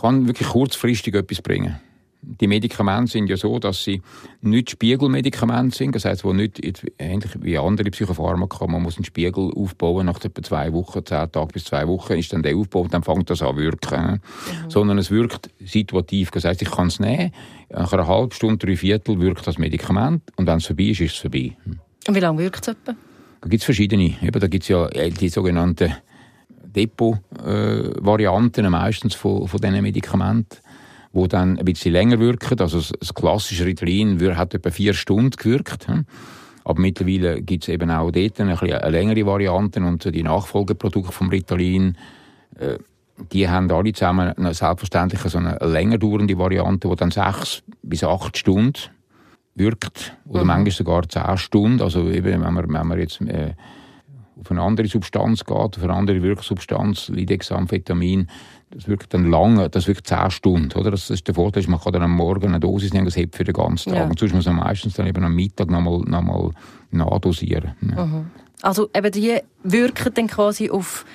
kann 0.01 0.27
wirklich 0.27 0.49
kurzfristig 0.49 1.15
etwas 1.15 1.43
bringen. 1.43 1.81
Die 2.21 2.49
Medikamente 2.49 3.13
sind 3.13 3.31
ja 3.31 3.37
so, 3.37 3.61
dass 3.61 3.85
sie 3.85 4.03
nicht 4.41 4.71
Spiegelmedikamente 4.71 5.77
sind, 5.77 5.95
das 5.95 6.05
heißt, 6.05 6.25
wo 6.25 6.33
nicht 6.33 6.61
ähnlich 6.99 7.31
wie 7.41 7.57
andere 7.57 7.91
Psychopharmaka, 7.91 8.67
man 8.67 8.83
muss 8.83 8.97
einen 8.97 9.05
Spiegel 9.05 9.53
aufbauen 9.55 10.07
nach 10.07 10.23
etwa 10.25 10.43
zwei 10.43 10.73
Wochen, 10.73 11.07
zehn 11.07 11.31
Tagen 11.31 11.49
bis 11.53 11.65
zwei 11.65 11.87
Wochen 11.87 12.15
ist 12.15 12.33
dann 12.33 12.43
der 12.43 12.57
Aufbau 12.57 12.81
und 12.81 12.93
dann 12.93 13.05
fängt 13.05 13.31
das 13.31 13.41
an 13.41 13.55
zu 13.55 13.63
wirken. 13.63 14.21
Mhm. 14.21 14.71
Sondern 14.71 14.99
es 14.99 15.13
wirkt 15.13 15.51
situativ, 15.61 16.33
das 16.33 16.45
heißt, 16.45 16.61
ich 16.61 16.71
kann 16.71 16.89
es 16.89 16.99
nehmen, 16.99 17.31
nach 17.71 17.93
einer 17.93 18.09
halben 18.09 18.33
Stunde, 18.33 18.67
drei 18.67 18.77
Viertel 18.77 19.21
wirkt 19.21 19.47
das 19.47 19.57
Medikament 19.57 20.23
und 20.37 20.47
wenn 20.47 20.59
es 20.59 20.67
vorbei 20.67 20.85
ist, 20.85 21.01
ist 21.01 21.15
es 21.15 21.19
vorbei. 21.19 21.57
Und 22.09 22.15
wie 22.15 22.21
lange 22.21 22.41
wirkt 22.41 22.63
es 22.63 22.69
etwa? 22.69 22.97
Da 23.41 23.49
gibt 23.49 23.63
es 23.63 23.65
verschiedene. 23.65 24.17
Eben, 24.21 24.41
da 24.41 24.49
gibt 24.49 24.65
es 24.65 24.69
ja 24.69 24.89
die 24.89 25.29
sogenannten 25.29 25.95
Depot-Varianten 26.79 28.65
äh, 28.65 28.71
meistens 28.71 29.15
von, 29.15 29.49
von 29.49 29.61
diesen 29.61 29.83
Medikamenten. 29.83 30.59
wo 31.13 31.27
dann 31.27 31.59
ein 31.59 31.65
bisschen 31.65 31.93
länger 31.93 32.19
wirken. 32.19 32.61
Also 32.61 32.81
das 32.99 33.15
klassische 33.15 33.65
Ritalin 33.65 34.21
hat 34.37 34.55
etwa 34.55 34.71
vier 34.71 34.95
Stunden 34.95 35.31
gewirkt. 35.31 35.89
Hm. 35.89 36.05
Aber 36.65 36.81
mittlerweile 36.81 37.41
gibt 37.41 37.65
es 37.65 37.69
eben 37.69 37.91
auch 37.91 38.11
dort 38.11 38.41
eine, 38.41 38.61
eine 38.61 38.91
längere 38.91 39.25
Variante 39.27 39.81
und 39.81 40.05
die 40.05 40.23
Nachfolgeprodukte 40.23 41.13
vom 41.13 41.31
Ritalin, 41.31 41.97
äh, 42.59 42.79
die 43.33 43.49
haben 43.49 43.71
alle 43.71 43.93
zusammen 43.93 44.33
eine, 44.37 44.55
selbstverständlich 44.55 45.21
so 45.23 45.39
eine 45.39 45.57
länger 45.61 45.99
dauernde 45.99 46.39
Variante, 46.39 46.89
die 46.89 46.97
dann 46.97 47.11
sechs 47.11 47.63
bis 47.83 48.05
acht 48.05 48.37
Stunden 48.37 48.75
wirkt 49.55 50.17
oder 50.27 50.43
mhm. 50.43 50.47
manchmal 50.47 50.73
sogar 50.73 51.09
zehn 51.09 51.37
Stunden. 51.39 51.83
Also 51.83 52.09
eben, 52.11 52.43
wenn 52.43 52.53
man, 52.53 52.73
wenn 52.73 52.87
man 52.87 52.99
jetzt 52.99 53.21
äh, 53.23 53.55
auf 54.41 54.51
eine 54.51 54.63
andere 54.63 54.87
Substanz 54.87 55.45
geht, 55.45 55.57
auf 55.57 55.83
eine 55.83 55.93
andere 55.95 56.23
Wirksubstanz, 56.23 57.09
Lidex, 57.09 57.51
Amphetamin, 57.51 58.29
das 58.71 58.87
wirkt 58.87 59.15
dann 59.15 59.31
lange, 59.31 59.71
das 59.71 59.87
wirkt 59.89 60.07
zehn 60.07 60.31
Stunden, 60.31 60.79
oder? 60.79 60.91
Das 60.91 61.11
ist 61.11 61.27
der 61.27 61.35
Vorteil, 61.35 61.65
man 61.69 61.81
kann 61.81 61.93
dann 61.93 62.03
am 62.03 62.15
Morgen 62.15 62.49
eine 62.49 62.61
Dosis 62.61 62.93
nehmen, 62.93 63.07
das 63.07 63.17
hebt 63.17 63.35
für 63.35 63.45
den 63.45 63.55
ganzen 63.55 63.93
Tag. 63.93 64.03
Ja. 64.03 64.09
Und 64.09 64.19
sonst 64.19 64.35
muss 64.35 64.47
man 64.47 64.57
meistens 64.57 64.95
dann 64.95 65.07
eben 65.07 65.25
am 65.25 65.35
Mittag 65.35 65.71
nochmal, 65.71 66.01
nochmal 66.01 66.51
nachdosieren. 66.91 67.75
Ja. 67.81 68.05
Mhm. 68.05 68.27
Also 68.63 68.91
eben 68.95 69.11
die 69.13 69.39
wirken 69.63 70.15
dann 70.15 70.27
quasi 70.27 70.71
auf 70.71 71.07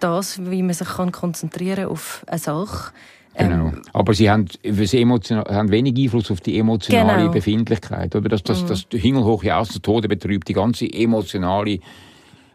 das, 0.00 0.40
wie 0.50 0.62
man 0.62 0.74
sich 0.74 0.88
kann 0.88 1.12
konzentrieren 1.12 1.86
auf 1.86 2.24
eine 2.26 2.38
Sache. 2.38 2.92
Genau. 3.36 3.68
Ähm, 3.68 3.82
Aber 3.92 4.14
sie 4.14 4.30
haben, 4.30 4.46
sie 4.62 5.04
haben 5.04 5.70
wenig 5.70 5.98
Einfluss 5.98 6.30
auf 6.30 6.40
die 6.40 6.58
emotionale 6.58 7.22
genau. 7.22 7.32
Befindlichkeit. 7.32 8.14
Oder? 8.14 8.28
Das, 8.28 8.42
das, 8.44 8.62
mhm. 8.62 8.68
das 8.68 8.86
Himmelhoch 8.92 9.44
aus 9.44 9.70
dem 9.70 9.82
Tode 9.82 10.08
betrübt, 10.08 10.48
die 10.48 10.52
ganze 10.52 10.86
emotionale. 10.92 11.80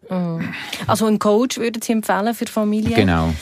Mhm. 0.09 0.53
Also 0.87 1.05
ein 1.05 1.19
Coach 1.19 1.57
würden 1.57 1.81
Sie 1.81 1.93
empfehlen 1.93 2.33
für 2.33 2.47
Familien? 2.47 2.95
Genau. 2.95 3.33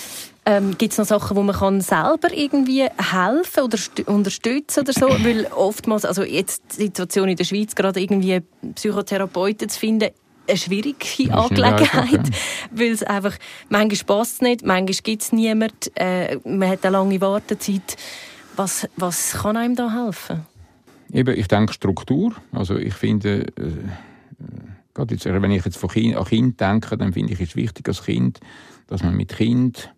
Ähm, 0.46 0.78
Gibt 0.78 0.94
es 0.94 0.98
noch 0.98 1.06
Sachen, 1.06 1.36
wo 1.36 1.44
man 1.44 1.56
kann 1.56 1.82
selber 1.82 2.32
irgendwie 2.32 2.84
helfen 2.84 3.64
oder 3.64 3.78
unterstützen 4.06 4.82
oder 4.82 4.94
so? 4.94 5.08
Weil 5.24 5.48
oftmals, 5.48 6.06
also 6.06 6.24
jetzt 6.24 6.64
die 6.78 6.86
Situation 6.86 7.28
in 7.28 7.36
der 7.36 7.44
Schweiz, 7.44 7.76
gerade 7.76 8.00
irgendwie 8.00 8.42
Psychotherapeuten 8.76 9.68
zu 9.68 9.78
finden, 9.78 10.10
eine 10.48 10.58
schwierige 10.58 11.34
Angelegenheit, 11.34 12.22
weil 12.72 12.92
es 12.92 13.04
einfach, 13.04 13.38
manchmal 13.68 14.18
passt 14.18 14.36
es 14.36 14.42
nicht, 14.42 14.66
manchmal 14.66 14.96
gibt 15.04 15.22
es 15.22 15.34
niemanden, 15.34 15.96
äh, 15.96 16.38
man 16.46 16.70
hat 16.70 16.86
eine 16.86 16.94
lange 16.94 17.20
Wartezeit. 17.20 17.98
Was, 18.56 18.88
was 18.96 19.34
kann 19.34 19.58
einem 19.58 19.76
da 19.76 19.92
helfen? 19.92 20.46
Eben, 21.12 21.38
ich 21.38 21.48
denke 21.48 21.74
Struktur. 21.74 22.34
Also 22.52 22.78
ich 22.78 22.94
finde, 22.94 23.48
äh, 23.58 23.72
jetzt, 25.10 25.26
wenn 25.26 25.52
ich 25.52 25.66
jetzt 25.66 25.78
von 25.78 25.90
kind, 25.90 26.16
an 26.16 26.26
Kind 26.26 26.60
denke, 26.60 26.98
dann 26.98 27.14
finde 27.14 27.34
ich 27.34 27.40
es 27.40 27.56
wichtig 27.56 27.88
als 27.88 28.04
Kind, 28.04 28.40
dass 28.88 29.04
man 29.04 29.16
mit 29.16 29.30
Kind 29.36 29.94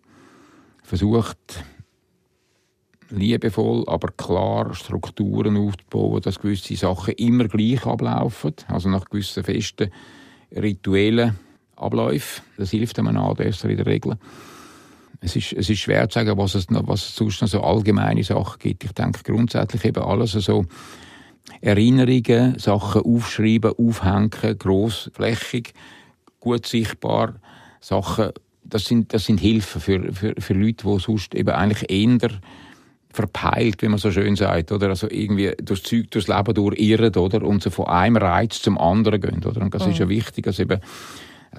versucht, 0.82 1.64
liebevoll, 3.10 3.84
aber 3.88 4.08
klar 4.12 4.74
Strukturen 4.74 5.56
aufzubauen, 5.56 6.22
dass 6.22 6.38
gewisse 6.38 6.76
Sachen 6.76 7.14
immer 7.14 7.48
gleich 7.48 7.84
ablaufen, 7.84 8.54
also 8.68 8.88
nach 8.88 9.04
gewissen 9.04 9.44
festen 9.44 9.90
rituellen 10.54 11.38
Abläufen. 11.76 12.44
Das 12.56 12.70
hilft 12.70 12.98
einem 12.98 13.16
ADSer 13.16 13.70
in 13.70 13.76
der 13.76 13.86
Regel. 13.86 14.18
Es 15.20 15.36
ist, 15.36 15.52
es 15.52 15.68
ist 15.68 15.80
schwer 15.80 16.08
zu 16.08 16.18
sagen, 16.18 16.38
was 16.38 16.54
es, 16.54 16.70
noch, 16.70 16.86
was 16.88 17.02
es 17.02 17.16
sonst 17.16 17.42
noch 17.42 17.48
so 17.48 17.62
allgemeine 17.62 18.24
Sachen 18.24 18.58
gibt. 18.58 18.84
Ich 18.84 18.92
denke 18.92 19.22
grundsätzlich 19.22 19.84
eben 19.84 20.02
alles 20.02 20.32
so 20.32 20.64
Erinnerungen, 21.60 22.58
Sachen 22.58 23.02
aufschreiben, 23.02 23.72
aufhängen, 23.76 24.58
grossflächig, 24.58 25.74
gut 26.38 26.66
sichtbar, 26.66 27.34
Sachen 27.80 28.30
das 28.62 28.84
sind, 28.84 29.12
das 29.12 29.24
sind 29.24 29.40
Hilfen 29.40 29.80
für, 29.80 30.12
für, 30.12 30.34
für 30.38 30.54
Leute, 30.54 30.86
die 30.86 30.98
sonst 31.00 31.34
eben 31.34 31.50
eigentlich 31.50 31.90
eher 31.90 32.30
verpeilt, 33.12 33.82
wie 33.82 33.88
man 33.88 33.98
so 33.98 34.12
schön 34.12 34.36
sagt, 34.36 34.70
oder? 34.70 34.88
Also 34.88 35.08
irgendwie 35.10 35.52
durchs 35.62 35.82
Zeug, 35.82 36.10
durchs 36.10 36.28
Leben 36.28 36.54
durchirren, 36.54 37.14
oder? 37.16 37.42
Und 37.42 37.62
so 37.62 37.70
von 37.70 37.86
einem 37.86 38.16
Reiz 38.16 38.62
zum 38.62 38.78
anderen 38.78 39.20
gehen, 39.20 39.44
oder? 39.44 39.60
Und 39.62 39.74
das 39.74 39.84
mhm. 39.84 39.92
ist 39.92 39.98
ja 39.98 40.06
mhm. 40.06 40.10
wichtig, 40.10 40.46
also 40.46 40.62
eben, 40.62 40.80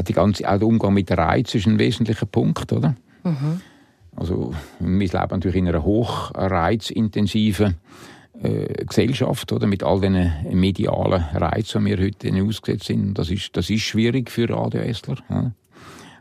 die 0.08 0.14
ganze, 0.14 0.50
auch 0.50 0.58
der 0.58 0.68
Umgang 0.68 0.94
mit 0.94 1.12
Reiz 1.12 1.54
ist 1.54 1.68
ein 1.68 1.78
wesentlicher 1.78 2.26
Punkt, 2.26 2.72
oder? 2.72 2.96
Mhm. 3.24 3.60
Also, 4.16 4.54
wir 4.80 5.08
leben 5.08 5.28
natürlich 5.30 5.58
in 5.58 5.68
einer 5.68 5.84
hochreizintensiven 5.84 7.76
äh, 8.42 8.86
Gesellschaft, 8.86 9.52
oder? 9.52 9.68
Mit 9.68 9.84
all 9.84 10.00
den 10.00 10.32
medialen 10.52 11.24
Reizen, 11.34 11.86
die 11.86 11.92
wir 11.92 12.06
heute 12.06 12.44
ausgesetzt 12.44 12.86
sind. 12.86 13.18
Das 13.18 13.30
ist, 13.30 13.56
das 13.56 13.70
ist 13.70 13.82
schwierig 13.82 14.32
für 14.32 14.50
ADSler. 14.50 15.18
Ja? 15.30 15.52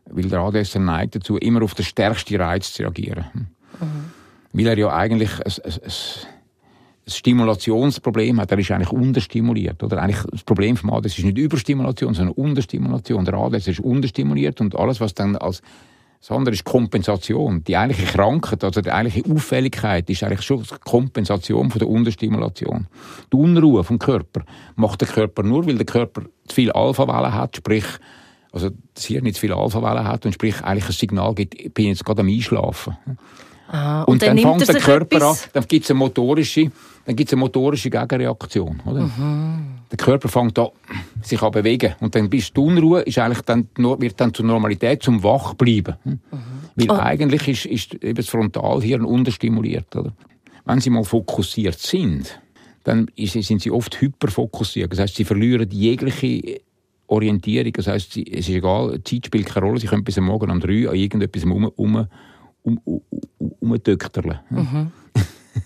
Weil 0.07 0.29
der 0.29 0.41
ADS 0.41 0.75
neigt 0.75 1.17
dazu, 1.17 1.37
immer 1.37 1.63
auf 1.63 1.75
den 1.75 1.85
stärksten 1.85 2.41
Reiz 2.41 2.73
zu 2.73 2.83
reagieren. 2.83 3.27
Mhm. 3.35 3.87
Weil 4.53 4.67
er 4.67 4.79
ja 4.79 4.93
eigentlich 4.93 5.31
ein, 5.39 5.53
ein, 5.65 5.73
ein, 5.73 5.91
ein 7.07 7.11
Stimulationsproblem 7.11 8.41
hat. 8.41 8.51
Er 8.51 8.59
ist 8.59 8.71
eigentlich 8.71 8.93
unterstimuliert. 8.93 9.83
Oder 9.83 10.03
eigentlich 10.03 10.23
das 10.31 10.43
Problem 10.43 10.77
vom 10.77 10.91
ADS 10.91 11.19
ist 11.19 11.25
nicht 11.25 11.39
Überstimulation, 11.39 12.15
sondern 12.15 12.35
Unterstimulation. 12.35 13.25
Der 13.25 13.35
ADS 13.35 13.69
ist 13.69 13.81
unterstimuliert 13.81 14.61
und 14.61 14.75
alles, 14.77 15.01
was 15.01 15.15
dann 15.15 15.37
als 15.37 15.63
das 16.21 16.31
andere 16.31 16.55
ist 16.55 16.64
Kompensation. 16.64 17.64
Die 17.64 17.77
eigentliche 17.77 18.12
Krankheit, 18.12 18.62
also 18.62 18.83
die 18.83 18.93
eigentliche 18.93 19.31
Auffälligkeit, 19.33 20.09
ist 20.11 20.23
eigentlich 20.23 20.43
schon 20.43 20.62
die 20.62 20.75
Kompensation 20.85 21.71
von 21.71 21.79
der 21.79 21.89
Unterstimulation. 21.89 22.89
Die 23.33 23.37
Unruhe 23.37 23.85
vom 23.85 23.99
Körper 23.99 24.43
macht 24.77 25.01
der 25.01 25.09
Körper 25.09 25.43
nur, 25.43 25.66
weil 25.66 25.77
der 25.77 25.87
Körper 25.87 26.23
zu 26.47 26.55
viel 26.55 26.73
Alpha-Wellen 26.73 27.35
hat, 27.35 27.57
sprich 27.57 27.85
also 28.53 28.71
das 28.95 29.05
Hirn 29.05 29.25
nicht 29.25 29.37
zu 29.37 29.41
viel 29.41 29.53
Alpha-Wellen 29.53 30.07
hat 30.07 30.27
und 30.27 30.33
sprich 30.33 30.62
eigentlich 30.62 30.87
ein 30.87 30.93
Signal 30.93 31.35
gibt, 31.35 31.55
ich 31.55 31.73
bin 31.73 31.87
jetzt 31.87 32.05
gerade 32.05 32.21
am 32.21 32.29
Einschlafen. 32.29 32.97
Ah, 33.68 34.03
und, 34.03 34.14
und, 34.14 34.23
dann, 34.23 34.37
dann 34.37 34.59
fängt 34.59 34.68
der 34.68 34.81
Körper 34.81 35.16
etwas? 35.16 35.45
an, 35.45 35.51
dann 35.55 35.68
gibt 35.68 35.85
es 35.85 35.91
eine 35.91 35.99
motorische, 36.01 36.71
dann 37.07 37.16
gibt's 37.16 37.33
eine 37.33 37.41
motorische 37.41 37.89
Gegenreaktion. 37.89 38.83
Oder? 38.85 39.03
Mhm. 39.03 39.80
Der 39.91 39.97
Körper 39.97 40.28
fängt 40.28 40.59
an, 40.59 40.68
sich 41.22 41.43
an 41.43 41.51
bewegen. 41.51 41.95
Und 42.01 42.14
dann 42.14 42.30
bist 42.30 42.57
du 42.57 42.66
Unruhe, 42.66 43.01
ist 43.03 43.18
eigentlich 43.18 43.43
dann, 43.43 43.68
wird 43.76 44.20
dann 44.20 44.32
zur 44.32 44.47
Normalität, 44.47 45.03
zum 45.03 45.22
Wachbleiben. 45.22 45.97
Mhm. 46.05 46.20
Weil 46.76 46.91
oh. 46.91 47.01
eigentlich 47.01 47.49
ist, 47.49 47.66
ist 47.66 47.95
eben 48.03 48.14
das 48.14 48.28
Frontalhirn 48.28 49.05
unterstimuliert. 49.05 49.95
Oder? 49.97 50.12
Wenn 50.64 50.80
sie 50.80 50.91
mal 50.91 51.05
fokussiert 51.05 51.78
sind, 51.78 52.41
dann 52.84 53.09
sind 53.16 53.61
sie 53.61 53.70
oft 53.70 54.01
hyperfokussiert. 54.01 54.93
Das 54.93 55.01
heißt, 55.01 55.16
sie 55.16 55.24
verlieren 55.24 55.68
jegliche 55.70 56.61
Orientierung. 57.09 57.72
Das 57.72 57.88
heisst, 57.88 58.16
es 58.16 58.49
ist 58.49 58.49
egal, 58.49 58.99
die 58.99 59.16
Zeit 59.16 59.26
spielt 59.26 59.47
keine 59.47 59.66
Rolle. 59.66 59.80
Sie 59.80 59.86
können 59.86 60.05
bis 60.05 60.18
am 60.18 60.24
Morgen 60.24 60.51
um 60.51 60.61
drei 60.61 60.88
an 60.88 60.95
irgendetwas 60.95 61.45
um, 61.45 61.64
um, 61.64 62.07
um, 62.62 62.80
um, 62.84 63.03
umdökterlen. 63.61 64.38
Mhm. 64.49 64.93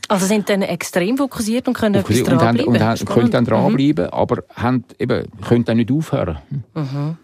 Also 0.08 0.26
sind 0.26 0.48
dann 0.48 0.62
extrem 0.62 1.16
fokussiert 1.16 1.68
und 1.68 1.74
können 1.74 1.96
etwas 1.96 2.22
dranbleiben? 2.22 2.66
Und, 2.66 2.80
haben, 2.80 3.00
und 3.00 3.06
können 3.06 3.30
dann 3.30 3.44
dranbleiben, 3.44 4.04
mhm. 4.06 4.10
aber 4.12 4.44
haben, 4.54 4.84
eben, 4.98 5.24
können 5.46 5.64
dann 5.64 5.76
nicht 5.76 5.90
aufhören. 5.90 6.38
Mhm. 6.74 7.16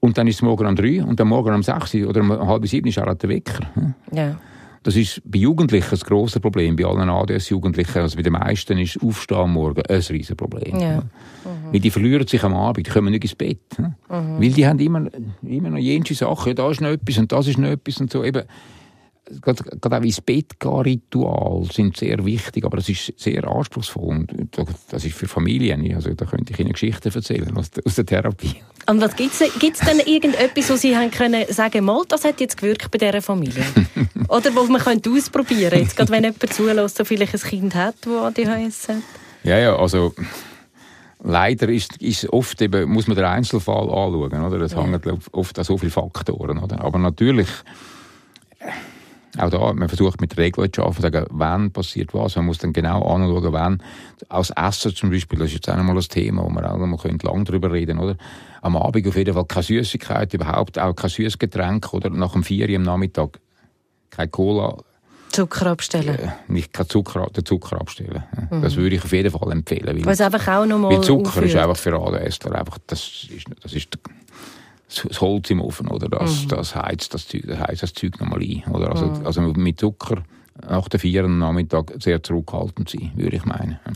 Und 0.00 0.16
dann 0.16 0.26
ist 0.26 0.36
es 0.36 0.42
morgen 0.42 0.66
um 0.66 0.76
drei 0.76 1.02
und 1.02 1.18
dann 1.18 1.28
morgen 1.28 1.54
um 1.54 1.62
sechs 1.62 1.94
oder 1.94 2.20
um 2.20 2.30
halb 2.30 2.66
sieben 2.66 2.88
ist 2.88 2.98
auch 2.98 3.12
der 3.14 3.28
Wecker. 3.28 3.66
Ja. 4.12 4.36
Das 4.84 4.96
ist 4.96 5.20
bei 5.24 5.40
Jugendlichen 5.40 5.94
ein 5.94 6.00
grosses 6.00 6.40
Problem, 6.40 6.76
bei 6.76 6.84
allen 6.84 7.10
ADS-Jugendlichen. 7.10 7.98
Also 7.98 8.16
bei 8.16 8.22
den 8.22 8.32
meisten 8.32 8.78
ist 8.78 9.02
Aufstehen 9.02 9.38
am 9.38 9.52
Morgen 9.52 9.82
ein 9.86 9.96
riesiges 9.96 10.36
Problem. 10.36 10.78
Ja. 10.78 11.00
Mhm. 11.00 11.72
Weil 11.72 11.80
die 11.80 11.90
verlieren 11.90 12.26
sich 12.26 12.42
am 12.44 12.54
Abend, 12.54 12.86
die 12.86 12.90
kommen 12.90 13.10
nicht 13.10 13.24
ins 13.24 13.34
Bett. 13.34 13.60
Mhm. 13.78 13.94
Weil 14.08 14.50
die 14.50 14.66
haben 14.66 14.78
immer, 14.78 15.08
immer 15.42 15.70
noch 15.70 15.78
jene 15.78 16.04
Sachen, 16.06 16.54
da 16.54 16.70
ist 16.70 16.80
noch 16.80 16.90
etwas 16.90 17.18
und 17.18 17.32
das 17.32 17.48
ist 17.48 17.58
noch 17.58 17.68
etwas 17.68 18.00
und 18.00 18.10
so. 18.10 18.22
Eben, 18.24 18.44
gerade, 19.40 19.96
auch 19.96 20.02
ins 20.02 20.20
Bett 20.20 20.58
gehen 20.58 20.72
Ritual 20.72 21.64
sind 21.72 21.96
sehr 21.96 22.24
wichtig, 22.24 22.64
aber 22.64 22.78
das 22.78 22.88
ist 22.88 23.12
sehr 23.16 23.46
anspruchsvoll 23.46 24.08
und 24.08 24.30
das 24.90 25.04
ist 25.04 25.16
für 25.16 25.28
Familien. 25.28 25.94
Also 25.94 26.12
da 26.14 26.24
könnte 26.24 26.52
ich 26.52 26.58
Ihnen 26.58 26.72
Geschichten 26.72 27.12
erzählen 27.12 27.56
aus 27.56 27.70
der, 27.70 27.86
aus 27.86 27.94
der 27.94 28.06
Therapie. 28.06 28.56
Und 28.86 29.00
was 29.00 29.16
gibt 29.16 29.34
es 29.34 29.78
denn 29.80 30.00
irgendetwas, 30.06 30.70
wo 30.70 30.76
Sie 30.76 30.96
haben 30.96 31.10
können 31.10 31.44
sagen, 31.50 31.84
mal, 31.84 32.04
das 32.08 32.24
hat 32.24 32.40
jetzt 32.40 32.56
gewirkt 32.56 32.90
bei 32.90 32.98
dieser 32.98 33.20
Familie? 33.20 33.64
Oder 34.28 34.54
wo 34.54 34.64
man 34.64 34.80
könnte 34.80 35.10
ausprobieren, 35.10 35.78
jetzt 35.78 35.96
gerade 35.96 36.10
wenn 36.10 36.24
jemand 36.24 36.52
zulässt, 36.52 36.96
so 36.96 37.04
vielleicht 37.04 37.34
ein 37.34 37.40
Kind 37.40 37.74
hat, 37.74 37.96
das 38.02 38.12
ADHS 38.12 38.88
hat? 38.88 38.96
Ja, 39.44 39.58
ja, 39.58 39.76
also 39.76 40.14
leider 41.22 41.68
ist, 41.68 42.00
ist 42.00 42.28
oft 42.32 42.60
eben, 42.62 42.88
muss 42.90 43.06
man 43.06 43.16
den 43.16 43.26
Einzelfall 43.26 43.84
anschauen. 43.84 44.42
Oder? 44.42 44.58
Das 44.58 44.72
ja. 44.72 44.82
hängt 44.82 45.06
oft 45.32 45.58
an 45.58 45.64
so 45.64 45.76
vielen 45.76 45.92
Faktoren. 45.92 46.58
Oder? 46.58 46.80
Aber 46.82 46.98
natürlich 46.98 47.48
auch 49.40 49.50
da, 49.50 49.72
man 49.72 49.88
versucht 49.88 50.20
mit 50.20 50.36
Regeln 50.36 50.72
zu 50.72 50.82
arbeiten, 50.82 51.02
sagen, 51.02 51.26
wann 51.30 51.70
passiert 51.70 52.14
was. 52.14 52.36
Man 52.36 52.46
muss 52.46 52.58
dann 52.58 52.72
genau 52.72 53.02
anschauen, 53.02 53.52
wann. 53.52 53.82
Aus 54.28 54.50
Essen 54.50 54.94
zum 54.94 55.10
Beispiel, 55.10 55.38
das 55.38 55.48
ist 55.48 55.54
jetzt 55.54 55.70
auch 55.70 55.76
nochmal 55.76 55.96
ein 55.96 56.02
Thema, 56.02 56.42
wo 56.44 56.48
man 56.48 56.64
auch 56.64 56.76
noch 56.76 56.86
mal 56.86 57.18
lang 57.22 57.44
drüber 57.44 57.72
reden, 57.72 57.98
oder? 57.98 58.16
Am 58.62 58.76
Abend 58.76 59.06
auf 59.06 59.16
jeden 59.16 59.34
Fall 59.34 59.44
keine 59.44 59.62
Süßigkeit, 59.62 60.34
überhaupt 60.34 60.78
auch 60.78 60.94
kein 60.94 61.10
Süßgetränk, 61.10 61.92
oder? 61.92 62.10
Nach 62.10 62.32
dem 62.32 62.42
Vier 62.42 62.74
am 62.76 62.82
Nachmittag 62.82 63.38
keine 64.10 64.28
Cola. 64.28 64.76
Zucker 65.30 65.66
abstellen? 65.66 66.18
Äh, 66.18 66.28
nicht 66.48 66.72
kein 66.72 66.88
Zucker, 66.88 67.26
den 67.34 67.44
Zucker 67.44 67.80
abstellen. 67.80 68.24
Mhm. 68.50 68.62
Das 68.62 68.76
würde 68.76 68.96
ich 68.96 69.04
auf 69.04 69.12
jeden 69.12 69.30
Fall 69.30 69.52
empfehlen. 69.52 70.04
Weil, 70.04 70.18
weil 70.18 70.22
einfach 70.26 70.48
auch 70.48 70.66
noch 70.66 70.78
mal 70.78 70.90
Weil 70.90 71.02
Zucker 71.02 71.28
aufhört. 71.28 71.46
ist 71.46 71.56
einfach 71.56 71.76
für 71.76 72.00
alle 72.00 72.20
Esser 72.20 72.54
einfach, 72.54 72.78
das 72.86 73.26
ist, 73.30 73.44
das 73.62 73.72
ist 73.72 73.98
das 74.88 75.20
Holz 75.20 75.50
im 75.50 75.60
Ofen, 75.60 75.88
oder? 75.88 76.08
Das, 76.08 76.44
mhm. 76.44 76.48
das 76.48 76.74
heizt 76.74 77.12
das 77.14 77.28
Zeug, 77.28 77.44
das 77.46 77.58
heizt 77.58 77.82
das 77.82 77.92
Zeug 77.92 78.18
nochmal 78.20 78.40
ein, 78.40 78.64
oder? 78.72 78.90
Also, 78.90 79.06
mhm. 79.06 79.26
also 79.26 79.40
mit 79.42 79.78
Zucker 79.78 80.22
nach 80.66 80.88
der 80.88 80.98
vier 80.98 81.24
am 81.24 81.38
Nachmittag 81.38 81.92
sehr 81.98 82.22
zurückhaltend 82.22 82.88
sein, 82.88 83.12
würde 83.14 83.36
ich 83.36 83.44
meinen. 83.44 83.78
Das 83.84 83.94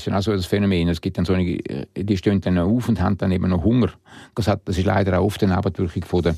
ist 0.00 0.06
ja 0.06 0.16
auch 0.16 0.22
so 0.22 0.32
ein 0.32 0.40
Phänomen. 0.40 0.88
Es 0.88 1.00
gibt 1.00 1.18
dann 1.18 1.24
so 1.24 1.32
eine, 1.32 1.58
die 1.96 2.16
stehen 2.16 2.40
dann 2.40 2.58
auf 2.58 2.88
und 2.88 3.00
haben 3.00 3.16
dann 3.16 3.32
eben 3.32 3.48
noch 3.48 3.64
Hunger. 3.64 3.90
Das, 4.34 4.46
hat, 4.46 4.60
das 4.66 4.78
ist 4.78 4.84
leider 4.84 5.18
auch 5.18 5.24
oft 5.24 5.42
eine 5.42 5.56
Nebenwirkung 5.56 6.04
von 6.04 6.22
der 6.22 6.36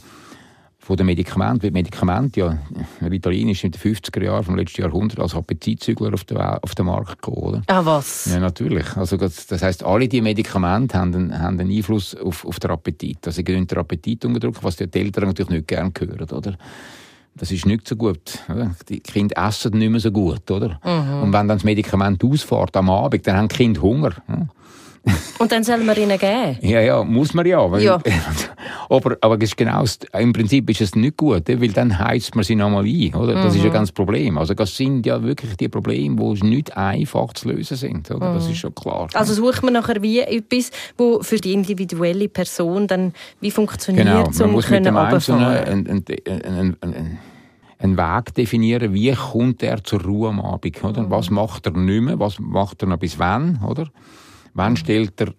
von 0.91 0.97
den 0.97 1.07
Medikamenten, 1.07 1.63
weil 1.63 1.71
Medikamente 1.71 2.41
ja, 2.41 2.59
Ritalin 3.01 3.51
ist 3.51 3.63
in 3.63 3.71
den 3.71 3.81
50er 3.81 4.25
Jahren 4.25 4.43
vom 4.43 4.57
letzten 4.57 4.83
Jahrhundert 4.83 5.21
als 5.21 5.37
Appetitzügler 5.37 6.13
auf 6.13 6.25
den, 6.25 6.37
auf 6.37 6.75
den 6.75 6.87
Markt 6.87 7.23
gekommen, 7.23 7.37
oder? 7.37 7.63
Ah, 7.69 7.85
was? 7.85 8.27
Ja, 8.27 8.41
natürlich. 8.41 8.97
Also, 8.97 9.17
das, 9.17 9.47
heisst, 9.63 9.85
alle 9.85 10.09
diese 10.09 10.25
Medikamente 10.25 10.99
haben 10.99 11.15
einen, 11.15 11.39
haben 11.41 11.61
einen 11.61 11.71
Einfluss 11.71 12.17
auf, 12.17 12.45
auf 12.45 12.59
den 12.59 12.73
Appetit. 12.73 13.19
Also, 13.25 13.37
sie 13.37 13.45
gehen 13.45 13.69
den 13.69 13.79
Appetit 13.79 14.25
unterdrücken, 14.25 14.59
was 14.63 14.75
die 14.75 14.93
Eltern 14.93 15.29
natürlich 15.29 15.51
nicht 15.51 15.69
gerne 15.69 15.93
hören, 15.97 16.29
oder? 16.29 16.59
Das 17.37 17.53
ist 17.53 17.67
nicht 17.67 17.87
so 17.87 17.95
gut. 17.95 18.41
Oder? 18.49 18.75
Die 18.89 18.99
Kinder 18.99 19.47
essen 19.47 19.79
nicht 19.79 19.91
mehr 19.91 20.01
so 20.01 20.11
gut, 20.11 20.51
oder? 20.51 20.81
Mhm. 20.85 21.23
Und 21.23 21.33
wenn 21.33 21.47
dann 21.47 21.49
das 21.51 21.63
Medikament 21.63 22.25
ausfährt 22.25 22.77
am 22.77 22.91
Abend, 22.91 23.25
dann 23.29 23.37
haben 23.37 23.49
die 23.49 23.55
Kinder 23.55 23.81
Hunger. 23.81 24.13
Ja? 24.29 24.49
Und 25.39 25.51
dann 25.53 25.65
soll 25.65 25.79
man 25.79 25.97
ihnen 25.97 26.19
geben? 26.19 26.59
Ja, 26.61 26.81
ja, 26.81 27.03
muss 27.03 27.33
man 27.33 27.47
ja. 27.47 27.71
Weil, 27.71 27.83
ja. 27.83 27.99
aber, 28.91 29.17
aber 29.21 29.41
ist 29.41 29.57
genau, 29.57 29.85
im 30.13 30.33
Prinzip 30.33 30.69
ist 30.69 30.83
es 30.83 30.95
nicht 30.95 31.17
gut, 31.17 31.49
weil 31.49 31.73
dann 31.73 31.99
heizt 31.99 32.35
man 32.35 32.45
sie 32.45 32.55
nochmal 32.55 32.85
ein. 32.85 33.15
Oder? 33.15 33.35
Das 33.35 33.55
mhm. 33.55 33.59
ist 33.59 33.65
ja 33.65 33.71
mhm. 33.71 33.75
ganz 33.75 33.93
Problem. 33.93 34.37
Also 34.37 34.53
das 34.53 34.77
sind 34.77 35.07
ja 35.07 35.23
wirklich 35.23 35.57
die 35.57 35.69
Probleme, 35.69 36.17
die 36.17 36.47
nicht 36.47 36.77
einfach 36.77 37.33
zu 37.33 37.49
lösen 37.49 37.77
sind. 37.77 38.11
Oder? 38.11 38.31
Mhm. 38.31 38.35
Das 38.35 38.49
ist 38.49 38.59
schon 38.59 38.75
klar. 38.75 39.09
Also 39.15 39.33
sucht 39.33 39.63
man 39.63 39.73
nachher 39.73 40.03
wie 40.03 40.21
etwas, 40.21 40.71
wo 40.99 41.23
für 41.23 41.37
die 41.37 41.55
individuelle 41.55 42.29
Person 42.29 42.87
dann 42.87 43.15
wie 43.41 43.51
funktioniert, 43.51 44.07
genau. 44.07 44.31
man 44.31 44.43
um 44.43 44.53
muss 44.53 44.69
mit 44.69 44.85
dem 44.85 44.97
Einzelnen 44.97 46.77
einen 47.83 47.97
Weg 47.97 48.35
definieren, 48.35 48.93
wie 48.93 49.13
kommt 49.13 49.63
er 49.63 49.83
zur 49.83 50.03
Ruhe 50.03 50.29
am 50.29 50.41
Abend. 50.41 50.85
Oder? 50.85 51.03
Mhm. 51.03 51.11
Was 51.11 51.31
macht 51.31 51.67
er 51.67 51.73
nicht 51.73 52.03
mehr, 52.03 52.19
was 52.19 52.39
macht 52.39 52.83
er 52.83 52.89
noch 52.89 52.99
bis 52.99 53.19
wann. 53.19 53.61
Oder? 53.67 53.91
Wann 54.55 54.77
stellt 54.77 55.21
er 55.21 55.35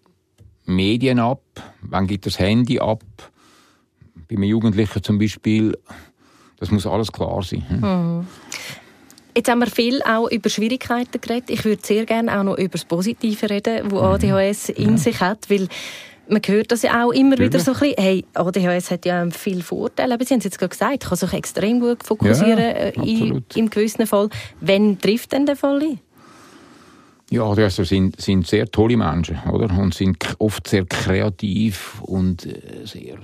Medien 0.65 1.19
ab? 1.19 1.41
Wann 1.81 2.07
gibt 2.07 2.25
er 2.25 2.31
das 2.31 2.39
Handy 2.39 2.79
ab? 2.79 3.03
Bei 4.27 4.35
einem 4.35 4.43
Jugendlichen 4.43 5.03
zum 5.03 5.19
Beispiel. 5.19 5.77
Das 6.57 6.71
muss 6.71 6.85
alles 6.85 7.11
klar 7.11 7.41
sein. 7.43 7.67
Hm? 7.67 7.79
Mhm. 7.79 8.27
Jetzt 9.35 9.49
haben 9.49 9.59
wir 9.59 9.67
viel 9.67 10.01
auch 10.03 10.29
über 10.29 10.49
Schwierigkeiten 10.49 11.21
geredet. 11.21 11.49
Ich 11.49 11.63
würde 11.63 11.81
sehr 11.85 12.05
gerne 12.05 12.37
auch 12.37 12.43
noch 12.43 12.57
über 12.57 12.73
das 12.73 12.85
Positive 12.85 13.49
reden, 13.49 13.89
wo 13.89 13.99
ADHS 13.99 14.69
mhm. 14.69 14.75
in 14.75 14.89
ja. 14.91 14.97
sich 14.97 15.19
hat, 15.21 15.49
weil 15.49 15.67
man 16.27 16.41
hört 16.45 16.71
das 16.71 16.81
ja 16.81 17.03
auch 17.03 17.11
immer 17.11 17.31
Natürlich. 17.31 17.53
wieder 17.53 17.59
so 17.59 17.73
ein 17.73 17.79
bisschen, 17.79 18.03
hey, 18.03 18.25
ADHS 18.33 18.91
hat 18.91 19.05
ja 19.05 19.25
viele 19.31 19.61
Vorteile. 19.61 20.13
Aber 20.13 20.23
Sie 20.25 20.33
haben 20.33 20.39
es 20.39 20.45
jetzt 20.45 20.59
gerade 20.59 20.69
gesagt, 20.69 21.03
kann 21.05 21.17
sich 21.17 21.33
extrem 21.33 21.79
gut 21.79 22.03
fokussieren 22.03 22.57
ja, 22.57 22.69
äh, 22.69 22.93
in, 22.93 23.43
im 23.55 23.69
gewissen 23.69 24.05
Fall. 24.05 24.29
Wann 24.59 24.99
trifft 24.99 25.31
denn 25.31 25.45
der 25.45 25.55
Fall 25.55 25.81
ein? 25.81 25.99
Ja, 27.31 27.45
also 27.45 27.85
sind, 27.85 28.19
sind 28.19 28.45
sehr 28.45 28.69
tolle 28.69 28.97
Menschen, 28.97 29.39
oder? 29.49 29.73
Und 29.77 29.93
sind 29.93 30.17
oft 30.37 30.67
sehr 30.67 30.83
kreativ 30.83 32.01
und 32.01 32.45
äh, 32.45 32.85
sehr 32.85 33.19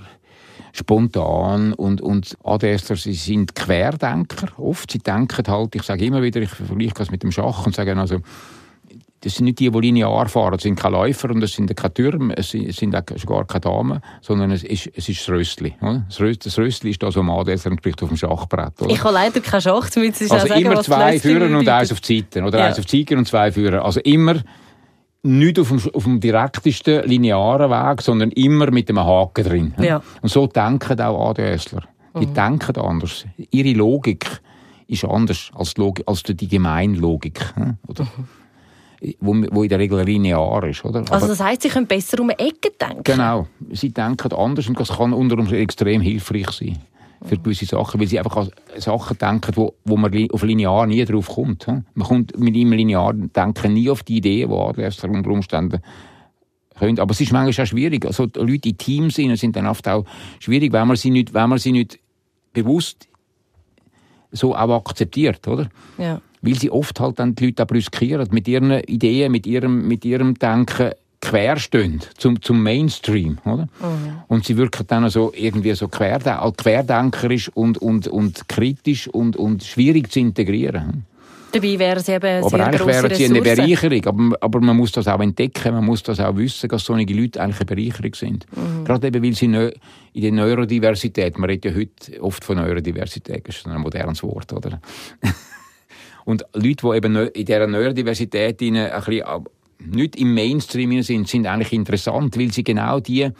spontan 0.72 1.74
und, 1.74 2.00
und 2.00 2.34
ADSler, 2.42 2.96
sie 2.96 3.12
sind 3.12 3.54
Querdenker. 3.54 4.48
Oft, 4.58 4.92
sie 4.92 4.98
denken 4.98 5.46
halt, 5.46 5.74
ich 5.74 5.82
sage 5.82 6.06
immer 6.06 6.22
wieder, 6.22 6.40
ich 6.40 6.48
vergleiche 6.48 6.94
das 6.94 7.10
mit 7.10 7.22
dem 7.22 7.32
Schach 7.32 7.66
und 7.66 7.74
sage 7.74 7.94
also, 7.98 8.20
das 9.20 9.34
sind 9.34 9.46
nicht 9.46 9.58
die, 9.58 9.70
die 9.70 9.78
linear 9.80 10.28
fahren. 10.28 10.52
Das 10.52 10.62
sind 10.62 10.78
keine 10.78 10.96
Läufer 10.96 11.30
und 11.30 11.40
das 11.40 11.52
sind 11.52 11.74
keine 11.76 11.92
Türme, 11.92 12.36
es 12.36 12.50
sind 12.50 12.94
auch 12.94 13.04
gar 13.26 13.44
keine 13.46 13.60
Damen, 13.60 14.00
sondern 14.20 14.52
es 14.52 14.62
ist, 14.62 14.90
es 14.94 15.08
ist 15.08 15.20
das 15.20 15.28
Röstli. 15.28 15.74
Das 15.80 16.58
Röstli 16.58 16.90
ist 16.90 17.02
das, 17.02 17.16
was 17.16 17.22
man 17.22 17.44
das 17.44 17.66
entspricht 17.66 18.00
auf 18.02 18.10
dem 18.10 18.16
Schachbrett. 18.16 18.80
Oder? 18.80 18.90
Ich 18.90 19.02
habe 19.02 19.14
leider 19.14 19.40
keinen 19.40 19.60
Schach, 19.60 19.90
damit 19.90 20.20
Also 20.20 20.36
sagen, 20.36 20.60
immer 20.60 20.80
zwei 20.82 21.18
Führer 21.18 21.56
und 21.56 21.68
eins 21.68 21.90
auf 21.90 22.00
die 22.00 22.20
Seite. 22.20 22.44
Oder 22.44 22.58
ja. 22.58 22.66
eins 22.66 22.78
auf 22.78 22.86
die 22.86 22.98
Seite 23.00 23.16
und 23.16 23.26
zwei 23.26 23.50
Führer. 23.50 23.84
Also 23.84 24.00
immer 24.00 24.36
nicht 25.22 25.58
auf 25.58 25.68
dem, 25.68 25.80
auf 25.92 26.04
dem 26.04 26.20
direktesten 26.20 27.02
linearen 27.02 27.70
Weg, 27.70 28.02
sondern 28.02 28.30
immer 28.30 28.70
mit 28.70 28.88
einem 28.88 29.04
Haken 29.04 29.44
drin. 29.44 29.74
Ja. 29.80 30.00
Und 30.22 30.28
so 30.28 30.46
denken 30.46 31.00
auch 31.00 31.30
ADSler. 31.30 31.82
Die 32.20 32.26
mhm. 32.26 32.34
denken 32.34 32.76
anders. 32.80 33.24
Ihre 33.50 33.76
Logik 33.76 34.40
ist 34.86 35.04
anders 35.04 35.50
als, 35.54 35.76
Logik, 35.76 36.04
als 36.06 36.22
die 36.22 36.48
Gemeinlogik. 36.48 37.52
Oder? 37.88 38.04
Mhm 38.04 38.37
wo, 39.20 39.34
wo 39.50 39.62
in 39.62 39.68
der 39.68 39.78
Regel 39.78 40.02
linear 40.02 40.64
ist. 40.64 40.84
Oder? 40.84 41.04
Also 41.10 41.28
das 41.28 41.40
heisst, 41.40 41.62
sie 41.62 41.68
können 41.68 41.86
besser 41.86 42.20
um 42.20 42.30
eine 42.30 42.38
Ecke 42.38 42.70
denken? 42.80 43.04
Genau, 43.04 43.46
sie 43.72 43.90
denken 43.90 44.32
anders 44.32 44.68
und 44.68 44.78
das 44.78 44.88
kann 44.88 45.12
unter 45.12 45.38
anderem 45.38 45.60
extrem 45.60 46.00
hilfreich 46.00 46.50
sein 46.50 46.78
für 47.24 47.36
gewisse 47.36 47.66
Sachen, 47.66 48.00
weil 48.00 48.06
sie 48.06 48.18
einfach 48.18 48.36
an 48.36 48.50
Sachen 48.76 49.18
denken, 49.18 49.56
wo, 49.56 49.74
wo 49.84 49.96
man 49.96 50.30
auf 50.30 50.42
linear 50.42 50.86
nie 50.86 51.04
drauf 51.04 51.28
kommt. 51.28 51.66
Man 51.66 51.84
kommt 52.06 52.38
mit 52.38 52.54
ihm 52.54 52.72
linear 52.72 53.12
denken 53.12 53.72
nie 53.72 53.90
auf 53.90 54.04
die 54.04 54.18
Idee, 54.18 54.46
die 54.46 54.52
Adler 54.52 55.10
unter 55.10 55.30
Umständen 55.30 55.82
können. 56.78 57.00
Aber 57.00 57.10
es 57.10 57.20
ist 57.20 57.32
manchmal 57.32 57.64
auch 57.64 57.68
schwierig. 57.68 58.06
Also 58.06 58.28
Leute 58.36 58.68
in 58.68 58.78
Teams 58.78 59.16
sind 59.16 59.56
dann 59.56 59.66
oft 59.66 59.88
auch 59.88 60.04
schwierig, 60.38 60.72
wenn 60.72 60.86
man 60.86 60.96
sie 60.96 61.10
nicht, 61.10 61.34
wenn 61.34 61.48
man 61.48 61.58
sie 61.58 61.72
nicht 61.72 61.98
bewusst 62.52 63.08
so 64.30 64.54
auch 64.54 64.86
akzeptiert, 64.86 65.46
oder? 65.48 65.68
Ja 65.96 66.20
weil 66.42 66.54
sie 66.54 66.70
oft 66.70 67.00
halt 67.00 67.18
dann 67.18 67.34
die 67.34 67.46
Leute 67.46 67.66
brüskieren, 67.66 68.28
mit 68.30 68.48
ihren 68.48 68.70
Ideen, 68.70 69.32
mit 69.32 69.46
ihrem, 69.46 69.86
mit 69.86 70.04
ihrem 70.04 70.34
Denken 70.34 70.92
querstehen 71.20 72.00
zum, 72.16 72.40
zum 72.40 72.62
Mainstream, 72.62 73.38
oder? 73.44 73.68
Mhm. 73.80 74.22
Und 74.28 74.44
sie 74.44 74.56
wirken 74.56 74.86
dann 74.86 75.04
also 75.04 75.32
irgendwie 75.34 75.74
so 75.74 75.88
querdenkerisch 75.88 77.48
und, 77.54 77.78
und, 77.78 78.06
und 78.06 78.48
kritisch 78.48 79.08
und, 79.08 79.36
und 79.36 79.64
schwierig 79.64 80.12
zu 80.12 80.20
integrieren. 80.20 81.04
Dabei 81.50 81.78
wären 81.78 82.02
sie 82.02 82.12
eben 82.12 82.44
aber 82.44 82.50
sehr 82.50 82.66
eigentlich 82.66 82.86
wären 82.86 83.14
sie 83.14 83.24
eine 83.24 83.40
Bereicherung, 83.40 84.04
aber, 84.04 84.36
aber 84.42 84.60
man 84.60 84.76
muss 84.76 84.92
das 84.92 85.08
auch 85.08 85.20
entdecken, 85.20 85.72
man 85.72 85.84
muss 85.84 86.02
das 86.02 86.20
auch 86.20 86.36
wissen, 86.36 86.68
dass 86.68 86.84
solche 86.84 87.14
Leute 87.14 87.40
eigentlich 87.40 87.60
eine 87.60 87.66
Bereicherung 87.66 88.14
sind. 88.14 88.46
Mhm. 88.54 88.84
Gerade 88.84 89.06
eben, 89.06 89.22
weil 89.22 89.32
sie 89.32 89.46
in 89.46 89.52
der 89.52 90.32
Neurodiversität, 90.32 91.38
man 91.38 91.48
redet 91.48 91.72
ja 91.72 91.80
heute 91.80 92.22
oft 92.22 92.44
von 92.44 92.58
Neurodiversität, 92.58 93.48
das 93.48 93.56
ist 93.56 93.66
ein 93.66 93.80
modernes 93.80 94.22
Wort, 94.22 94.52
oder? 94.52 94.80
Und 96.28 96.44
Leute, 96.52 96.86
die 96.86 96.94
eben 96.94 97.16
in 97.16 97.46
dieser 97.46 97.66
Neurodiversität 97.66 98.60
ein 98.60 98.74
bisschen, 98.74 99.46
nicht 99.78 100.14
im 100.16 100.34
Mainstream 100.34 101.00
sind, 101.00 101.26
sind 101.26 101.46
eigentlich 101.46 101.72
interessant, 101.72 102.36
weil 102.38 102.52
sie 102.52 102.62
genau 102.62 103.00
die, 103.00 103.30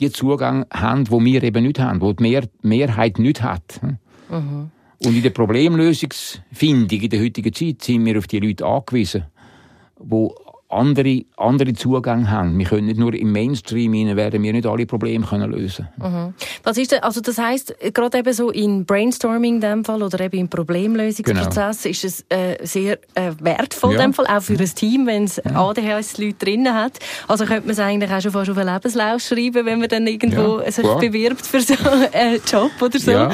die 0.00 0.10
Zugang 0.10 0.66
haben, 0.72 1.08
wo 1.12 1.24
wir 1.24 1.44
eben 1.44 1.62
nicht 1.62 1.78
haben, 1.78 2.00
wo 2.00 2.12
die 2.12 2.24
Mehr 2.24 2.48
Mehrheit 2.62 3.20
nicht 3.20 3.40
hat. 3.40 3.80
Mhm. 4.28 4.72
Und 5.04 5.14
in 5.14 5.22
der 5.22 5.30
Problemlösungsfindung 5.30 7.02
in 7.02 7.08
der 7.08 7.22
heutigen 7.22 7.52
Zeit 7.52 7.82
sind 7.82 8.04
wir 8.04 8.18
auf 8.18 8.26
die 8.26 8.40
Leute 8.40 8.66
angewiesen, 8.66 9.26
die 10.00 10.28
andere, 10.74 11.22
andere 11.36 11.72
Zugang 11.72 12.30
haben. 12.30 12.58
Wir 12.58 12.66
können 12.66 12.86
nicht 12.86 12.98
nur 12.98 13.14
im 13.14 13.32
Mainstream 13.32 13.92
rein, 13.92 14.16
werden 14.16 14.42
wir 14.42 14.52
nicht 14.52 14.66
alle 14.66 14.86
Probleme 14.86 15.24
können 15.26 15.50
lösen 15.52 15.88
mhm. 15.96 16.34
Was 16.62 16.76
ist 16.78 16.92
denn, 16.92 17.02
also 17.02 17.20
das 17.20 17.38
heißt 17.38 17.76
gerade 17.92 18.18
eben 18.18 18.32
so 18.32 18.50
in 18.50 18.84
Brainstorming 18.84 19.56
in 19.56 19.60
dem 19.60 19.84
Fall 19.84 20.02
oder 20.02 20.20
eben 20.20 20.38
im 20.38 20.48
Problemlösungsprozess 20.48 21.82
genau. 21.82 21.90
ist 21.90 22.04
es 22.04 22.24
äh, 22.28 22.56
sehr 22.66 22.98
äh, 23.14 23.32
wertvoll 23.40 23.94
ja. 23.94 24.00
in 24.00 24.02
dem 24.06 24.14
Fall, 24.14 24.26
auch 24.26 24.42
für 24.42 24.58
ein 24.58 24.74
Team, 24.74 25.06
wenn 25.06 25.24
es 25.24 25.36
ja. 25.36 25.52
ADHS-Leute 25.54 26.34
drinnen 26.44 26.74
hat. 26.74 26.98
Also 27.28 27.44
könnte 27.44 27.62
man 27.62 27.70
es 27.70 27.78
eigentlich 27.78 28.10
auch 28.10 28.20
schon 28.20 28.32
fast 28.32 28.50
auf 28.50 28.58
einen 28.58 28.72
Lebenslauf 28.72 29.22
schreiben, 29.22 29.66
wenn 29.66 29.78
man 29.78 29.88
dann 29.88 30.06
irgendwo 30.06 30.60
ja, 30.60 30.70
sich 30.70 30.86
bewirbt 30.86 31.46
für 31.46 31.60
so 31.60 31.74
einen 32.12 32.40
Job 32.46 32.70
oder 32.80 32.98
so. 32.98 33.10
Ja. 33.10 33.30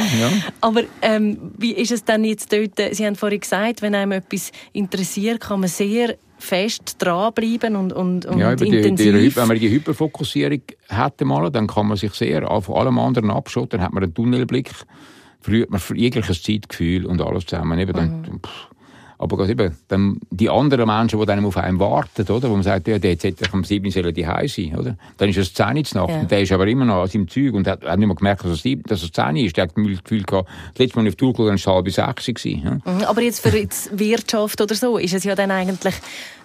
Aber 0.61 0.83
ähm, 1.03 1.53
wie 1.57 1.73
ist 1.73 1.93
es 1.93 2.05
dann 2.05 2.25
jetzt 2.25 2.53
dort, 2.53 2.73
Sie 2.93 3.07
haben 3.07 3.17
vorhin 3.17 3.41
gesagt, 3.41 3.83
wenn 3.83 3.95
einem 3.95 4.13
etwas 4.13 4.53
interessiert, 4.73 5.41
kann 5.41 5.61
man 5.61 5.69
sehr 5.69 6.17
fest 6.41 6.97
dranbleiben 6.99 7.77
und, 7.77 7.93
und, 7.93 8.27
und 8.27 8.39
ja, 8.39 8.53
intensiv. 8.53 8.97
Die, 8.97 9.13
die, 9.13 9.37
wenn 9.37 9.49
man 9.49 9.59
die 9.59 9.71
Hyperfokussierung 9.71 10.63
hätte 10.89 11.25
mal, 11.25 11.51
dann 11.51 11.67
kann 11.67 11.87
man 11.87 11.97
sich 11.97 12.13
sehr 12.15 12.51
auf 12.51 12.71
allem 12.71 12.99
anderen 12.99 13.31
abschotten, 13.31 13.79
dann 13.79 13.83
hat 13.83 13.93
man 13.93 14.03
einen 14.03 14.15
Tunnelblick, 14.15 14.71
verliert 15.41 15.71
man 15.71 15.81
jegliches 15.95 16.43
Zeitgefühl 16.43 17.07
und 17.07 17.21
alles 17.21 17.47
zusammen. 17.47 17.79
Eben 17.79 17.93
dann, 17.93 18.21
mhm. 18.23 18.41
pff, 18.41 18.69
aber 19.21 19.47
eben, 19.47 19.77
dann 19.89 20.19
die 20.31 20.49
anderen 20.49 20.87
Menschen, 20.87 21.21
die 21.21 21.27
dann 21.27 21.45
auf 21.45 21.59
einen 21.59 21.79
warten, 21.79 22.23
oder? 22.23 22.49
Wo 22.49 22.55
man 22.55 22.63
sagt, 22.63 22.89
ja, 22.89 22.99
der 22.99 23.13
jetzt 23.13 23.53
am 23.53 23.65
7. 23.65 23.91
sollen 23.91 24.15
die 24.15 24.27
heim 24.27 24.49
sein, 24.49 24.75
oder? 24.79 24.97
Dann 25.19 25.29
ist 25.29 25.37
es 25.37 25.53
10 25.53 25.67
Uhr 25.67 25.75
Nacht. 25.75 25.95
Ja. 25.95 26.21
Und 26.21 26.31
der 26.31 26.41
ist 26.41 26.53
aber 26.53 26.67
immer 26.67 26.87
noch 26.87 27.03
an 27.03 27.09
seinem 27.09 27.29
Zeug 27.29 27.53
und 27.53 27.67
hat, 27.67 27.85
hat 27.85 27.99
nicht 27.99 28.07
mehr 28.07 28.17
gemerkt, 28.17 28.47
dass 28.47 28.65
es, 28.65 28.79
dass 28.87 29.03
es 29.03 29.13
10 29.13 29.37
ist. 29.37 29.59
Der 29.59 29.65
hat 29.65 29.73
das 29.77 30.03
Gefühl 30.03 30.23
gehabt, 30.23 30.49
das 30.73 30.79
letzte 30.79 30.99
Mal 30.99 31.07
auf 31.07 31.17
die 31.17 31.19
Tour 31.19 31.33
gegangen, 31.35 31.63
war 31.63 31.87
es 31.87 31.99
halb 31.99 32.17
sechs 32.25 32.43
gewesen. 32.43 32.63
Ja? 32.65 32.93
Mhm, 32.93 33.05
aber 33.05 33.21
jetzt 33.21 33.41
für 33.41 33.51
die 33.51 33.69
Wirtschaft 33.93 34.59
oder 34.59 34.75
so, 34.75 34.97
ist 34.97 35.13
es 35.13 35.25
ja 35.25 35.35
dann 35.35 35.51
eigentlich 35.51 35.95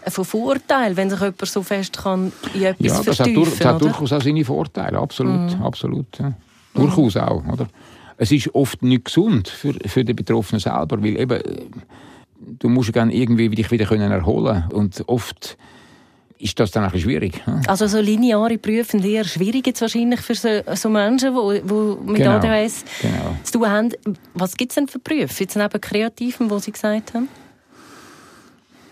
von 0.07 0.25
Vorteil, 0.25 0.97
wenn 0.97 1.09
sich 1.09 1.21
jemand 1.21 1.45
so 1.45 1.63
fest 1.63 1.97
kann 1.97 2.33
in 2.53 2.63
etwas 2.63 2.87
ja, 2.87 3.03
das 3.03 3.15
vertiefen, 3.15 3.45
hat, 3.45 3.59
das 3.59 3.67
hat 3.67 3.81
durchaus 3.81 4.11
auch 4.11 4.21
seine 4.21 4.43
Vorteile, 4.43 4.99
absolut, 4.99 5.57
mhm. 5.57 5.63
absolut. 5.63 6.19
Ja. 6.19 6.33
Durchaus 6.73 7.15
auch, 7.15 7.41
oder? 7.47 7.67
Es 8.17 8.33
ist 8.33 8.53
oft 8.53 8.83
nicht 8.83 9.05
gesund 9.05 9.47
für, 9.47 9.73
für 9.85 10.03
den 10.03 10.15
Betroffenen 10.15 10.59
selber, 10.59 11.01
weil 11.01 11.17
eben 11.19 11.41
du 12.59 12.69
musst 12.69 12.95
dann 12.95 13.09
irgendwie 13.09 13.49
dich 13.49 13.69
wieder 13.71 13.85
können 13.85 14.11
erholen 14.11 14.65
und 14.71 15.03
oft 15.07 15.57
ist 16.37 16.59
das 16.59 16.71
dann 16.71 16.83
bisschen 16.91 17.09
schwierig. 17.09 17.41
Hm? 17.45 17.61
Also 17.67 17.87
so 17.87 17.99
lineare 17.99 18.57
Prüfe 18.57 18.91
sind 18.91 19.05
eher 19.05 19.23
schwierig 19.23 19.65
jetzt 19.67 19.81
wahrscheinlich 19.81 20.19
für 20.21 20.35
so, 20.35 20.49
so 20.75 20.89
Menschen, 20.89 21.33
die, 21.33 21.61
die 21.61 22.11
mit 22.11 22.17
Genau. 22.17 22.31
ADHS 22.37 22.83
Genau. 23.01 23.35
zu 23.43 23.53
tun 23.53 23.69
haben. 23.69 23.89
Was 24.33 24.55
gibt 24.57 24.71
es 24.71 24.75
denn 24.75 24.87
für 24.87 24.99
Berufe, 24.99 25.43
jetzt 25.43 25.55
neben 25.55 25.79
Kreativen, 25.81 26.49
wo 26.49 26.59
Sie 26.59 26.71
gesagt 26.71 27.13
haben? 27.13 27.29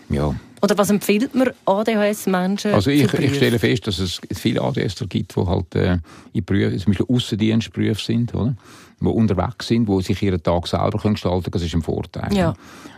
Ja. 0.08 0.34
Oder 0.62 0.78
was 0.78 0.88
empfiehlt 0.88 1.34
man 1.34 1.50
ADHS-Menschen 1.66 2.72
Also 2.72 2.90
ich, 2.90 3.02
ich 3.02 3.10
Berufe? 3.10 3.34
stelle 3.34 3.58
fest, 3.58 3.86
dass 3.86 3.98
es 3.98 4.20
viele 4.34 4.62
ADSler 4.62 5.06
gibt, 5.06 5.36
die 5.36 5.46
halt 5.46 5.74
äh, 5.74 5.98
in 6.32 6.44
Berufen, 6.44 6.78
zum 6.78 6.92
Beispiel 6.94 7.14
Aussendienstberufe 7.14 8.00
sind, 8.02 8.34
oder? 8.34 8.56
Die 9.04 9.10
unterwegs 9.10 9.68
sind, 9.68 9.88
die 9.88 10.02
sich 10.02 10.22
ihren 10.22 10.42
Tag 10.42 10.66
selber 10.66 10.98
gestalten 10.98 11.42
können, 11.42 11.52
das 11.52 11.62
ist 11.62 11.74
ein 11.74 11.82
Vorteil. 11.82 12.32
Ja. 12.34 12.54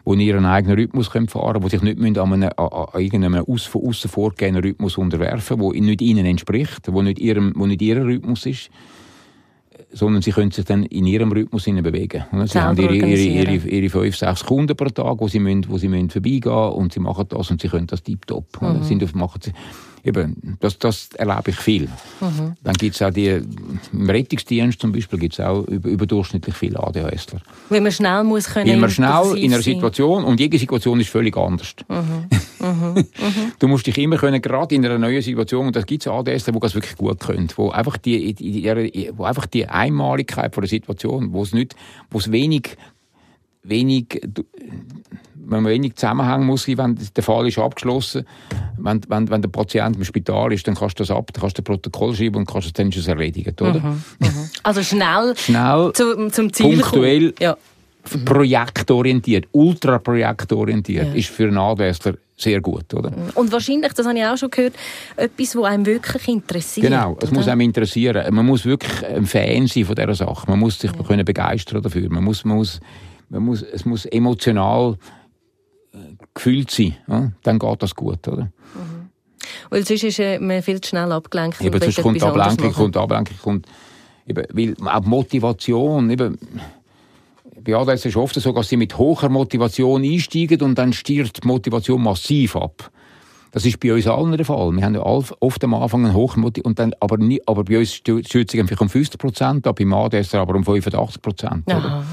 Die 0.07 0.13
in 0.13 0.21
ihren 0.21 0.45
eigenen 0.45 0.79
Rhythmus 0.79 1.11
können 1.11 1.29
fahren 1.29 1.55
können, 1.55 1.65
die 1.65 1.71
sich 1.71 1.83
nicht 1.83 1.99
müssen 1.99 2.19
an, 2.19 2.33
einem, 2.33 2.51
an, 2.57 3.01
irgendeinem 3.01 3.45
aus, 3.47 3.65
von 3.65 3.87
außen 3.87 4.11
vorgegebenen 4.11 4.63
Rhythmus 4.63 4.99
unterwerfen 4.99 5.59
der 5.59 5.81
nicht 5.81 6.03
ihnen 6.03 6.27
entspricht, 6.27 6.87
der 6.87 7.03
nicht, 7.03 7.19
ihrem, 7.19 7.53
wo 7.57 7.67
nicht 7.67 7.83
ihr 7.83 7.97
Rhythmus 8.05 8.47
ist, 8.47 8.71
sondern 9.93 10.23
sie 10.23 10.33
können 10.33 10.51
sich 10.51 10.65
dann 10.65 10.85
in 10.85 11.07
ihrem 11.07 11.33
Rhythmus 11.33 11.65
bewegen. 11.65 12.25
Sie 12.31 12.47
Selber 12.47 12.67
haben 12.67 12.79
ihre, 12.79 12.95
ihre, 12.95 13.21
ihre, 13.21 13.69
ihre 13.69 13.89
fünf, 13.89 14.17
sechs 14.17 14.45
Kunden 14.45 14.77
pro 14.77 14.89
Tag, 14.89 15.21
wo 15.21 15.29
sie, 15.29 15.39
müssen, 15.39 15.67
wo 15.69 15.79
sie 15.79 15.89
müssen 15.89 16.11
vorbeigehen 16.11 16.53
und 16.53 16.93
sie 16.93 17.01
machen 17.01 17.27
das 17.29 17.51
und 17.51 17.61
sie 17.61 17.69
können 17.69 17.87
das 17.87 18.03
tiptop. 18.03 18.61
Mhm. 18.61 18.83
Sind 18.83 19.03
auf, 19.05 19.15
machen 19.15 19.41
sie, 19.43 19.53
eben, 20.07 20.57
das, 20.61 20.79
das 20.79 21.09
erlebe 21.15 21.51
ich 21.51 21.57
viel. 21.57 21.89
Mhm. 22.21 22.55
Dann 22.63 22.75
gibt 22.75 22.95
es 22.95 23.03
auch 23.03 23.11
die, 23.11 23.43
im 23.93 24.11
Rettungsdienst 24.11 24.81
zum 24.81 24.93
Beispiel 24.93 25.19
gibt 25.19 25.35
es 25.35 25.41
auch 25.41 25.65
über, 25.65 25.89
überdurchschnittlich 25.89 26.55
viele 26.55 26.83
ADHSler. 26.83 27.41
Weil 27.69 27.81
man 27.81 27.93
schnell 27.93 28.25
muss 28.25 28.47
können 28.47 28.71
Immer 28.71 28.89
schnell 28.89 29.09
impulsiv 29.09 29.45
in 29.45 29.53
einer 29.53 29.63
sein. 29.63 29.75
Situation 29.75 30.25
und 30.25 30.41
jede 30.41 30.59
Situation 30.59 31.01
ist 31.01 31.11
völlig 31.11 31.37
anders. 31.37 31.75
du 33.59 33.69
musst 33.69 33.87
dich 33.87 33.99
immer 33.99 34.17
können, 34.17 34.41
gerade 34.41 34.75
in 34.75 34.85
einer 34.85 34.99
neuen 34.99 35.23
Situation, 35.23 35.67
und 35.67 35.77
das 35.77 35.87
gibt 35.87 36.07
es 36.07 36.13
ADSler, 36.13 36.53
die 36.53 36.61
das 36.61 36.75
wirklich 36.75 36.97
gut 36.97 37.21
können, 37.21 37.49
wo 37.57 37.71
einfach 37.71 37.97
die, 37.97 38.35
die, 38.35 38.63
die, 38.63 39.11
wo 39.17 39.25
einfach 39.25 39.47
die 39.47 39.67
Einmaligkeit 39.67 40.55
von 40.55 40.63
der 40.63 40.69
Situation, 40.69 41.33
wo 41.33 41.43
es 41.43 41.53
nicht, 41.53 41.77
wo 42.11 42.19
es 42.19 42.31
wenig, 42.31 42.77
wenig, 43.63 44.21
wenn 45.49 45.63
man 45.63 45.73
wenig 45.73 45.95
Zusammenhang 45.97 46.45
muss, 46.45 46.65
sein, 46.65 46.79
wenn 46.79 46.99
der 47.15 47.23
Fall 47.23 47.47
ist 47.47 47.59
abgeschlossen, 47.59 48.27
wenn, 48.79 49.01
wenn, 49.09 49.31
wenn 49.31 49.43
der 49.43 49.49
Patient 49.49 49.97
im 49.97 50.05
Spital 50.05 50.53
ist, 50.53 50.67
dann 50.67 50.75
kannst 50.75 50.99
du 50.99 51.03
das 51.05 51.11
ab, 51.11 51.31
dann 51.33 51.41
kannst 51.41 51.59
du 51.59 51.63
ein 51.63 51.65
Protokoll 51.65 52.15
schreiben 52.15 52.37
und 52.37 52.47
kannst 52.47 52.67
es 52.67 52.73
dann 52.73 52.89
es 52.89 53.07
erledigt, 53.07 53.61
oder? 53.63 53.97
Also 54.63 54.83
schnell 54.83 55.35
Schnell, 55.37 55.93
zu, 55.95 56.29
zum 56.31 56.53
Ziel 56.53 56.79
Punktuell. 56.81 57.35
Ja. 57.41 57.57
projektorientiert, 58.25 59.47
ultraprojektorientiert, 59.53 61.09
Ja. 61.09 61.15
ist 61.15 61.29
für 61.29 61.49
einen 61.49 61.59
Adwäsler 61.59 62.15
sehr 62.37 62.61
gut, 62.61 62.93
oder? 62.93 63.13
Und 63.35 63.51
wahrscheinlich, 63.51 63.93
das 63.95 64.07
habe 64.07 64.19
ich 64.19 64.25
auch 64.25 64.37
schon 64.37 64.51
gehört, 64.51 64.75
etwas, 65.17 65.57
was 65.57 65.65
einem 65.65 65.87
wirklich 65.87 66.29
interessiert. 66.29 66.87
Genau, 66.87 67.17
es 67.21 67.31
muss 67.31 67.49
einem 67.49 67.63
interessieren. 67.63 68.35
Man 68.35 68.45
muss 68.45 68.65
wirklich 68.67 69.07
ein 69.07 69.25
Fan 69.27 69.67
sein 69.67 69.85
von 69.87 69.95
dieser 69.95 70.15
Sache. 70.15 70.45
Man 70.49 70.59
muss 70.59 70.79
sich 70.79 70.93
können 71.07 71.25
begeistern 71.25 71.83
dafür. 71.83 72.11
Man 72.11 72.25
muss, 72.25 72.45
man 72.45 72.59
muss, 72.59 72.81
man 73.31 73.43
muss, 73.43 73.63
es 73.63 73.85
muss 73.87 74.05
emotional 74.05 74.97
gefühlt 76.35 76.71
sein. 76.71 76.97
Ja? 77.09 77.33
Dann 77.43 77.59
geht 77.59 77.83
das 77.83 77.95
gut, 77.95 78.27
oder? 78.29 78.51
Weil 79.71 79.85
sonst 79.85 80.05
ist 80.05 80.19
äh, 80.19 80.39
man 80.39 80.63
viel 80.63 80.81
zu 80.81 80.91
schnell 80.91 81.11
abgelenkt. 81.13 81.61
Eben, 81.61 81.81
sonst 81.81 82.03
kommt 82.03 82.23
Ablenkung, 82.23 82.73
kommt 82.73 82.97
Ablenkung, 82.97 83.37
kommt, 83.43 83.67
eben, 84.27 84.45
weil 84.53 84.75
auch 84.89 85.03
Motivation, 85.03 86.11
eben, 86.11 86.39
bei 87.63 87.75
ADS 87.75 88.05
ist 88.05 88.07
es 88.07 88.17
oft 88.17 88.35
so, 88.35 88.53
dass 88.53 88.69
sie 88.69 88.77
mit 88.77 88.97
hoher 88.97 89.29
Motivation 89.29 90.05
einsteigen 90.05 90.61
und 90.63 90.77
dann 90.77 90.93
stirbt 90.93 91.43
die 91.43 91.49
Motivation 91.49 92.03
massiv 92.03 92.55
ab. 92.57 92.91
Das 93.51 93.65
ist 93.65 93.81
bei 93.81 93.93
uns 93.93 94.07
allen 94.07 94.37
der 94.37 94.45
Fall. 94.45 94.71
Wir 94.73 94.85
haben 94.85 94.95
ja 94.95 95.03
oft 95.03 95.65
am 95.65 95.75
Anfang 95.75 96.05
einen 96.05 96.15
hohen 96.15 96.43
Motivation, 96.43 96.71
und 96.71 96.79
dann, 96.79 96.95
aber, 97.01 97.17
nie, 97.17 97.41
aber 97.47 97.65
bei 97.65 97.79
uns 97.79 97.95
stürzt 97.95 98.31
sich 98.33 98.49
vielleicht 98.51 98.81
um 98.81 98.89
50 98.89 99.19
Prozent 99.19 99.67
ab, 99.67 99.77
beim 99.77 99.93
ADS 99.95 100.35
aber 100.35 100.55
um 100.55 100.65
85 100.65 101.23
Prozent. 101.23 101.65
Ja. 101.69 102.05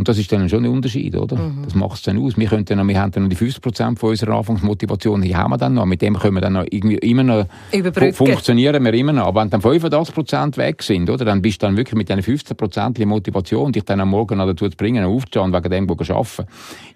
Und 0.00 0.08
das 0.08 0.16
ist 0.16 0.32
dann 0.32 0.48
schon 0.48 0.64
ein 0.64 0.70
Unterschied, 0.70 1.14
oder? 1.14 1.36
Mhm. 1.36 1.62
Das 1.62 1.74
macht 1.74 1.96
es 1.96 2.02
dann 2.02 2.16
aus. 2.16 2.38
Wir, 2.38 2.48
können 2.48 2.64
dann, 2.64 2.88
wir 2.88 2.98
haben 2.98 3.12
dann 3.12 3.24
noch 3.24 3.28
die 3.28 3.36
50 3.36 3.60
Prozent 3.60 3.98
von 3.98 4.08
unserer 4.08 4.34
Anfangsmotivation, 4.34 5.20
die 5.20 5.36
haben 5.36 5.50
wir 5.50 5.58
dann 5.58 5.74
noch. 5.74 5.84
Mit 5.84 6.00
dem 6.00 6.18
können 6.18 6.36
wir 6.36 6.40
dann 6.40 6.54
noch 6.54 6.64
irgendwie 6.70 6.96
immer 6.96 7.22
noch 7.22 7.44
Überbrücken. 7.70 8.14
funktionieren 8.14 8.82
wir 8.82 8.94
immer 8.94 9.12
noch. 9.12 9.26
Aber 9.26 9.42
wenn 9.42 9.50
dann 9.50 9.60
85 9.60 10.14
Prozent 10.14 10.56
weg 10.56 10.82
sind, 10.82 11.10
oder? 11.10 11.26
Dann 11.26 11.42
bist 11.42 11.60
du 11.62 11.66
dann 11.66 11.76
wirklich 11.76 11.96
mit 11.96 12.08
diesen 12.08 12.22
15 12.22 12.56
Prozent 12.56 12.98
Motivation, 13.04 13.72
dich 13.72 13.84
dann 13.84 14.00
am 14.00 14.08
Morgen 14.08 14.38
noch 14.38 14.46
dazu 14.46 14.70
zu 14.70 14.76
bringen, 14.78 15.04
aufzustehen 15.04 15.52
wegen 15.52 15.70
dem 15.70 15.86
zu 15.86 16.14
arbeiten, 16.14 16.46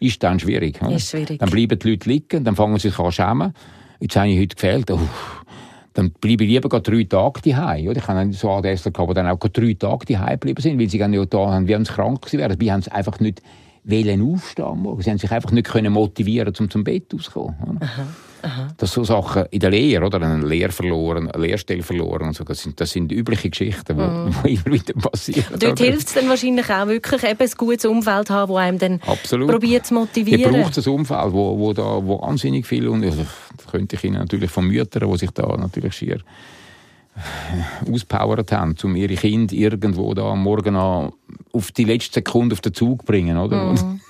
ist 0.01 0.23
dann 0.23 0.41
schwierig. 0.41 0.81
Oder? 0.81 0.97
Ist 0.97 1.11
schwierig. 1.11 1.39
Dann 1.39 1.51
bleiben 1.51 1.79
die 1.79 1.91
Leute 1.91 2.09
liegen, 2.09 2.43
dann 2.43 2.57
fangen 2.57 2.79
sie 2.79 2.89
sich 2.89 2.99
an 2.99 3.05
zu 3.05 3.13
schämen. 3.13 3.53
Jetzt 4.01 4.17
habe 4.17 4.29
ich 4.29 4.41
heute 4.41 4.55
gefehlt. 4.55 4.91
Oh, 4.91 4.99
dann 5.95 6.11
bleibe 6.11 6.45
ich 6.45 6.51
lieber 6.51 6.81
drei 6.81 7.05
Tage 7.05 7.41
daheim. 7.41 7.89
Oder? 7.89 7.99
Ich 7.99 8.09
habe 8.09 8.33
so 8.33 8.51
ADSler 8.51 8.91
gehabt, 8.91 9.11
die 9.11 9.15
dann 9.15 9.29
auch 9.29 9.39
drei 9.39 9.75
Tage 9.75 10.07
daheim 10.07 10.41
geblieben 10.41 10.61
sind, 10.61 10.79
weil 10.79 10.91
sie 10.91 10.99
dann 10.99 11.13
ja 11.13 11.25
da 11.25 11.53
haben, 11.53 11.69
wie 11.69 11.77
sie 11.77 11.85
krank 11.85 12.21
gewesen 12.21 12.39
wären. 12.39 12.51
Dabei 12.51 12.73
haben 12.73 12.83
sie 12.83 12.93
einfach 12.93 13.21
nicht 13.21 13.41
wollen 13.85 14.35
aufstehen 14.35 14.79
morgen. 14.79 15.03
Sie 15.03 15.11
haben 15.11 15.19
sich 15.19 15.31
einfach 15.31 15.53
nicht 15.53 15.69
können 15.69 15.93
motivieren, 15.93 16.53
um 16.59 16.71
zum 16.71 16.85
Bett 16.85 17.15
auszukommen. 17.15 17.79
Das 18.77 18.93
sind 18.93 19.07
so 19.07 19.15
Sachen 19.15 19.47
in 19.51 19.61
der 19.61 19.71
Lehre, 19.71 20.05
oder? 20.05 20.21
Eine 20.21 20.45
Lehre 20.45 20.71
verloren, 20.71 21.31
eine 21.31 21.47
Lehrstelle 21.47 21.83
verloren 21.83 22.29
und 22.29 22.35
so. 22.35 22.45
Das 22.45 22.61
sind, 22.61 22.79
das 22.79 22.91
sind 22.91 23.11
übliche 23.11 23.49
Geschichten, 23.49 23.97
die 23.97 24.55
immer 24.55 24.75
wieder 24.75 24.93
passieren. 24.95 25.59
Dort 25.59 25.79
hilft 25.79 26.09
es 26.09 26.15
dann 26.15 26.29
wahrscheinlich 26.29 26.69
auch 26.69 26.87
wirklich, 26.87 27.23
eben 27.25 27.41
ein 27.41 27.51
gutes 27.57 27.85
Umfeld 27.87 28.31
haben, 28.31 28.53
das 28.53 28.63
einem 28.63 28.79
dann 28.79 29.01
Absolut. 29.07 29.51
probiert 29.51 29.87
zu 29.87 29.95
Ihr 29.95 30.01
motivieren. 30.01 30.53
braucht 30.53 30.77
ein 30.77 30.93
Umfeld, 30.93 31.33
wo, 31.33 31.59
wo, 31.59 31.73
da, 31.73 32.05
wo 32.05 32.21
wahnsinnig 32.21 32.67
viel 32.67 32.89
und 32.89 33.05
also, 33.05 33.25
könnte 33.67 33.97
ich 33.97 34.05
Ihnen 34.05 34.19
natürlich 34.19 34.51
von 34.51 34.67
Müttern, 34.67 35.11
die 35.11 35.19
sich 35.19 35.31
da 35.31 35.57
natürlich 35.57 35.95
schier 35.95 36.21
äh, 37.17 37.91
auspowert 37.93 38.53
haben, 38.53 38.75
um 38.83 38.97
ihre 38.97 39.15
Kinder 39.15 39.55
irgendwo 39.55 40.15
da 40.15 40.33
am 40.33 40.43
Morgen 40.43 40.77
an 40.77 41.13
auf 41.53 41.73
die 41.73 41.85
letzte 41.85 42.15
Sekunde 42.15 42.55
auf 42.55 42.61
den 42.61 42.75
Zug 42.75 43.01
zu 43.01 43.07
bringen, 43.07 43.39
oder? 43.39 43.71
Und 43.71 44.01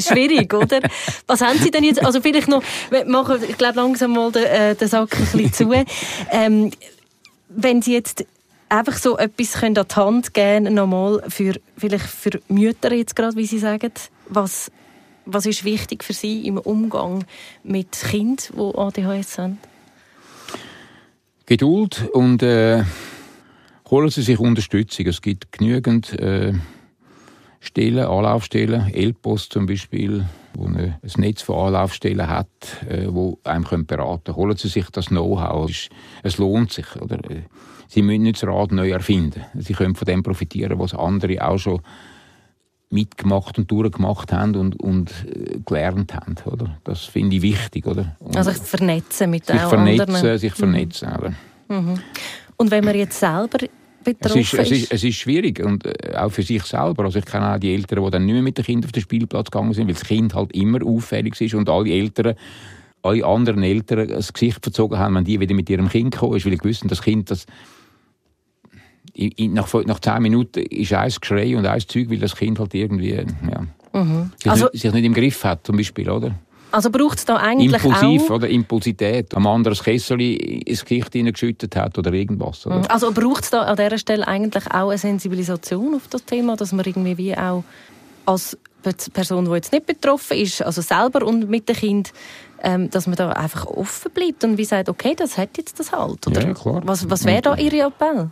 Schwierig, 0.00 0.54
oder? 0.54 0.80
Was 1.26 1.40
haben 1.40 1.58
Sie 1.58 1.70
denn 1.70 1.84
jetzt? 1.84 2.04
Also 2.04 2.20
vielleicht 2.20 2.48
noch, 2.48 2.62
machen, 3.06 3.40
ich 3.48 3.58
glaube 3.58 3.76
langsam 3.76 4.12
mal 4.12 4.30
den, 4.30 4.44
äh, 4.44 4.74
den 4.74 4.88
Sack 4.88 5.18
ein 5.18 5.26
bisschen 5.26 5.52
zu. 5.52 5.84
Ähm, 6.30 6.70
wenn 7.48 7.82
Sie 7.82 7.92
jetzt 7.92 8.24
einfach 8.68 8.96
so 8.96 9.18
etwas 9.18 9.62
an 9.62 9.74
die 9.74 9.94
Hand 9.94 10.34
geben 10.34 10.74
nochmal 10.74 11.22
für, 11.28 11.54
vielleicht 11.76 12.06
für 12.06 12.40
Mütter 12.48 12.92
jetzt 12.92 13.16
gerade, 13.16 13.36
wie 13.36 13.46
Sie 13.46 13.58
sagen, 13.58 13.92
was, 14.28 14.70
was 15.26 15.44
ist 15.46 15.64
wichtig 15.64 16.04
für 16.04 16.12
Sie 16.12 16.46
im 16.46 16.58
Umgang 16.58 17.24
mit 17.62 17.92
Kindern, 17.92 18.36
die 18.54 18.78
ADHS 18.78 19.38
haben? 19.38 19.58
Geduld 21.44 22.08
und 22.12 22.42
äh, 22.42 22.84
holen 23.90 24.10
Sie 24.10 24.22
sich 24.22 24.38
Unterstützung. 24.38 25.06
Es 25.06 25.20
gibt 25.20 25.52
genügend 25.52 26.18
äh, 26.18 26.52
Stellen, 27.60 28.06
Anlaufstellen, 28.06 28.92
Elpost 28.92 29.52
zum 29.52 29.66
Beispiel, 29.66 30.24
wo 30.54 30.66
ein 30.66 30.96
Netz 31.16 31.42
von 31.42 31.66
Anlaufstellen 31.66 32.28
hat, 32.28 32.48
äh, 32.88 33.06
wo 33.08 33.38
einem 33.44 33.64
können 33.64 33.86
beraten 33.86 34.24
können. 34.24 34.36
Holen 34.36 34.56
Sie 34.56 34.68
sich 34.68 34.88
das 34.90 35.06
Know-how. 35.06 35.70
Es 36.22 36.38
lohnt 36.38 36.72
sich. 36.72 36.96
Oder? 36.96 37.18
Äh, 37.30 37.42
Sie 37.88 38.02
müssen 38.02 38.22
nicht 38.22 38.42
das 38.42 38.48
Rad 38.48 38.72
neu 38.72 38.90
erfinden. 38.90 39.44
Sie 39.54 39.72
können 39.72 39.94
von 39.94 40.06
dem 40.06 40.22
profitieren, 40.22 40.78
was 40.78 40.94
andere 40.94 41.46
auch 41.46 41.58
schon 41.58 41.80
mitgemacht 42.90 43.58
und 43.58 43.70
durchgemacht 43.70 44.32
haben 44.32 44.54
und, 44.56 44.80
und 44.80 45.10
äh, 45.26 45.58
gelernt 45.64 46.14
haben. 46.14 46.36
Oder? 46.46 46.78
Das 46.84 47.04
finde 47.04 47.36
ich 47.36 47.42
wichtig. 47.42 47.86
Oder? 47.86 48.16
Und 48.20 48.36
Also 48.36 48.50
sich 48.52 48.62
vernetzen 48.62 49.30
mit 49.30 49.46
sich 49.46 49.60
vernetzen, 49.60 50.14
anderen. 50.14 50.38
sich 50.38 50.54
vernetzen. 50.54 51.08
Oder? 51.18 51.34
Und 52.56 52.70
wenn 52.70 52.84
man 52.84 52.94
jetzt 52.94 53.18
selber 53.18 53.58
Es 53.62 53.68
betroffen 54.04 54.40
ist, 54.40 54.54
es, 54.54 54.70
ist, 54.70 54.92
es 54.92 55.04
ist 55.04 55.16
schwierig 55.16 55.60
und 55.64 55.84
äh, 55.84 56.14
auch 56.16 56.30
für 56.30 56.42
sich 56.42 56.62
selber. 56.62 57.04
Also 57.04 57.18
ich 57.18 57.26
kenne 57.26 57.54
auch 57.54 57.58
die 57.58 57.74
Eltern, 57.74 58.04
die 58.04 58.10
dann 58.10 58.24
nicht 58.24 58.34
mehr 58.34 58.42
mit 58.42 58.56
den 58.56 58.64
Kindern 58.64 58.88
auf 58.88 58.92
den 58.92 59.02
Spielplatz 59.02 59.50
gegangen 59.50 59.72
sind, 59.74 59.88
weil 59.88 59.94
das 59.94 60.04
Kind 60.04 60.34
halt 60.34 60.52
immer 60.52 60.84
auffällig 60.84 61.40
ist 61.40 61.54
und 61.54 61.68
alle 61.68 61.90
Eltern, 61.90 62.34
alle 63.02 63.24
anderen 63.26 63.62
Eltern 63.64 64.08
das 64.08 64.32
Gesicht 64.32 64.60
verzogen 64.62 64.98
haben, 64.98 65.16
wenn 65.16 65.24
die 65.24 65.40
wieder 65.40 65.54
mit 65.54 65.68
ihrem 65.68 65.88
Kind 65.88 66.12
gekommen 66.12 66.36
ist, 66.36 66.46
weil 66.46 66.54
ich 66.54 66.64
wusste, 66.64 66.86
das 66.86 67.02
Kind, 67.02 67.30
das 67.30 67.46
nach, 69.38 69.72
nach 69.86 70.00
zehn 70.00 70.22
Minuten 70.22 70.60
ist 70.60 70.92
ein 70.92 71.12
Geschrei 71.20 71.56
und 71.56 71.66
ein 71.66 71.80
Zeug, 71.80 72.10
weil 72.10 72.18
das 72.18 72.36
Kind 72.36 72.58
halt 72.58 72.74
irgendwie 72.74 73.14
ja, 73.14 73.24
sich, 74.36 74.50
Also- 74.50 74.68
nicht, 74.72 74.82
sich 74.82 74.92
nicht 74.92 75.04
im 75.04 75.14
Griff 75.14 75.42
hat, 75.44 75.66
zum 75.66 75.76
Beispiel, 75.76 76.10
oder? 76.10 76.32
Also 76.72 76.90
braucht 76.90 77.16
es 77.18 77.24
da 77.24 77.36
eigentlich 77.36 77.72
Impulsiv, 77.72 78.28
auch... 78.28 78.34
oder? 78.34 78.48
Impulsität. 78.48 79.34
Am 79.34 79.46
anderen 79.46 79.74
das 79.76 79.84
Kessel 79.84 80.20
ins 80.20 80.84
Gesicht 80.84 81.12
hineingeschüttet 81.12 81.74
hat 81.76 81.96
oder 81.96 82.12
irgendwas. 82.12 82.66
Oder? 82.66 82.90
Also 82.90 83.12
braucht 83.12 83.44
es 83.44 83.50
da 83.50 83.62
an 83.62 83.76
dieser 83.76 83.96
Stelle 83.96 84.26
eigentlich 84.28 84.66
auch 84.66 84.88
eine 84.90 84.98
Sensibilisation 84.98 85.94
auf 85.94 86.08
das 86.08 86.24
Thema, 86.24 86.56
dass 86.56 86.72
man 86.72 86.84
irgendwie 86.84 87.16
wie 87.16 87.36
auch 87.36 87.62
als 88.26 88.58
Pe- 88.82 88.92
Person, 89.12 89.46
die 89.46 89.52
jetzt 89.52 89.72
nicht 89.72 89.86
betroffen 89.86 90.36
ist, 90.36 90.60
also 90.60 90.82
selber 90.82 91.24
und 91.24 91.48
mit 91.48 91.68
dem 91.68 91.76
Kind, 91.76 92.12
ähm, 92.62 92.90
dass 92.90 93.06
man 93.06 93.16
da 93.16 93.30
einfach 93.30 93.64
offen 93.66 94.10
bleibt 94.12 94.44
und 94.44 94.58
wie 94.58 94.64
sagt, 94.64 94.88
okay, 94.88 95.14
das 95.16 95.38
hat 95.38 95.56
jetzt 95.56 95.78
das 95.80 95.92
halt. 95.92 96.26
Oder? 96.26 96.48
Ja, 96.48 96.52
klar. 96.52 96.82
Was, 96.84 97.08
was 97.08 97.24
wäre 97.24 97.42
da 97.42 97.54
Ihr 97.56 97.86
Appell? 97.86 98.28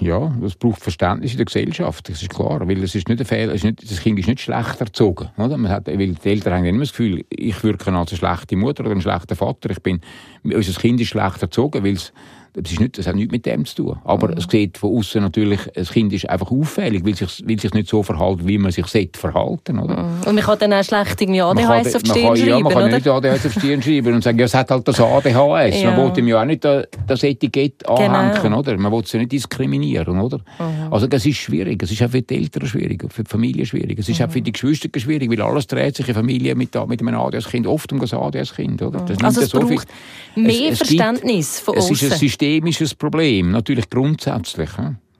Ja, 0.00 0.34
das 0.40 0.56
braucht 0.56 0.80
Verständnis 0.80 1.32
in 1.32 1.36
der 1.38 1.46
Gesellschaft, 1.46 2.08
das 2.08 2.20
ist 2.22 2.30
klar, 2.30 2.66
weil 2.66 2.82
es 2.82 2.94
ist 2.94 3.08
nicht 3.08 3.20
ein 3.20 3.26
Fehler, 3.26 3.52
ist 3.54 3.64
nicht, 3.64 3.88
das 3.88 4.00
Kind 4.00 4.18
ist 4.18 4.28
nicht 4.28 4.40
schlecht 4.40 4.80
erzogen, 4.80 5.30
oder? 5.38 5.56
Man 5.56 5.70
hat, 5.70 5.86
weil 5.86 6.14
die 6.14 6.28
Eltern 6.28 6.54
haben 6.54 6.64
immer 6.64 6.80
das 6.80 6.90
Gefühl, 6.90 7.24
ich 7.30 7.62
wirke 7.62 7.92
als 7.92 8.10
eine 8.10 8.18
schlechte 8.18 8.56
Mutter 8.56 8.84
oder 8.84 8.92
ein 8.92 9.00
schlechter 9.00 9.36
Vater, 9.36 9.70
ich 9.70 9.80
bin, 9.80 10.00
unser 10.42 10.80
Kind 10.80 11.00
ist 11.00 11.08
schlecht 11.08 11.40
erzogen, 11.40 11.84
weil 11.84 11.94
es 11.94 12.12
das, 12.54 12.72
ist 12.72 12.80
nicht, 12.80 12.98
das 12.98 13.06
hat 13.06 13.14
nichts 13.14 13.32
mit 13.32 13.46
dem 13.46 13.64
zu 13.64 13.76
tun. 13.76 13.98
Aber 14.04 14.28
mhm. 14.28 14.38
es 14.38 14.46
sieht 14.50 14.78
von 14.78 14.96
außen 14.96 15.22
natürlich, 15.22 15.60
das 15.74 15.90
Kind 15.90 16.12
ist 16.12 16.28
einfach 16.28 16.50
auffällig, 16.50 17.04
weil 17.04 17.14
sich, 17.14 17.42
weil 17.46 17.58
sich 17.58 17.72
nicht 17.72 17.88
so 17.88 18.02
verhält, 18.02 18.46
wie 18.46 18.58
man 18.58 18.72
sich 18.72 18.86
sollte 18.86 19.18
verhalten, 19.18 19.78
oder? 19.78 20.02
Mhm. 20.02 20.26
Und 20.26 20.34
man 20.34 20.44
kann 20.44 20.58
dann 20.58 20.72
auch 20.72 20.84
schlecht 20.84 21.20
irgendwie 21.20 21.42
ADHS 21.42 21.96
auf 21.96 22.02
die 22.02 22.10
Stirn 22.10 22.36
schreiben, 22.36 22.48
Ja, 22.48 22.60
man 22.60 22.72
kann 22.72 22.82
oder? 22.84 22.94
nicht 22.96 23.08
ADHS 23.08 23.46
auf 23.46 23.52
die 23.54 23.60
Stirn 23.60 23.82
schreiben 23.82 24.14
und 24.14 24.24
sagen, 24.24 24.38
ja, 24.38 24.44
es 24.44 24.54
hat 24.54 24.70
halt 24.70 24.86
das 24.86 25.00
ADHS. 25.00 25.82
Ja. 25.82 25.90
Man 25.90 26.10
will 26.10 26.18
ihm 26.18 26.28
ja 26.28 26.40
auch 26.40 26.44
nicht 26.44 26.64
das 26.64 27.22
Etikett 27.22 27.84
genau. 27.84 27.96
anhängen, 27.96 28.54
oder? 28.54 28.76
Man 28.78 28.92
will 28.92 29.04
sie 29.04 29.18
nicht 29.18 29.32
diskriminieren, 29.32 30.20
oder? 30.20 30.38
Mhm. 30.38 30.92
Also 30.92 31.06
das 31.06 31.24
ist 31.26 31.36
schwierig. 31.36 31.82
Es 31.82 31.92
ist 31.92 32.02
auch 32.02 32.10
für 32.10 32.22
die 32.22 32.36
Eltern 32.36 32.66
schwierig, 32.66 33.04
für 33.12 33.22
die 33.22 33.30
Familie 33.30 33.66
schwierig. 33.66 33.98
Es 33.98 34.08
ist 34.08 34.18
mhm. 34.18 34.26
auch 34.26 34.30
für 34.30 34.42
die 34.42 34.52
Geschwister 34.52 34.88
schwierig, 34.98 35.30
weil 35.30 35.40
alles 35.40 35.66
dreht 35.66 35.96
sich 35.96 36.08
in 36.08 36.14
Familie 36.14 36.54
mit, 36.54 36.74
mit 36.88 37.00
einem 37.00 37.20
ADHS-Kind, 37.20 37.66
oft 37.66 37.92
um 37.92 38.00
das 38.00 38.12
ADHS-Kind, 38.12 38.82
oder? 38.82 39.00
Das 39.00 39.18
mhm. 39.18 39.24
also 39.24 39.40
es 39.42 39.50
so 39.50 39.60
braucht 39.60 39.86
viel. 40.34 40.42
mehr 40.42 40.72
es, 40.72 40.80
es 40.80 40.88
Verständnis 40.88 41.56
gibt, 41.56 41.64
von 41.64 41.78
außen. 41.78 42.30
Es 42.40 42.46
ist 42.46 42.48
ein 42.48 42.48
systemisches 42.48 42.94
Problem. 42.94 43.50
Natürlich 43.50 43.90
grundsätzlich. 43.90 44.70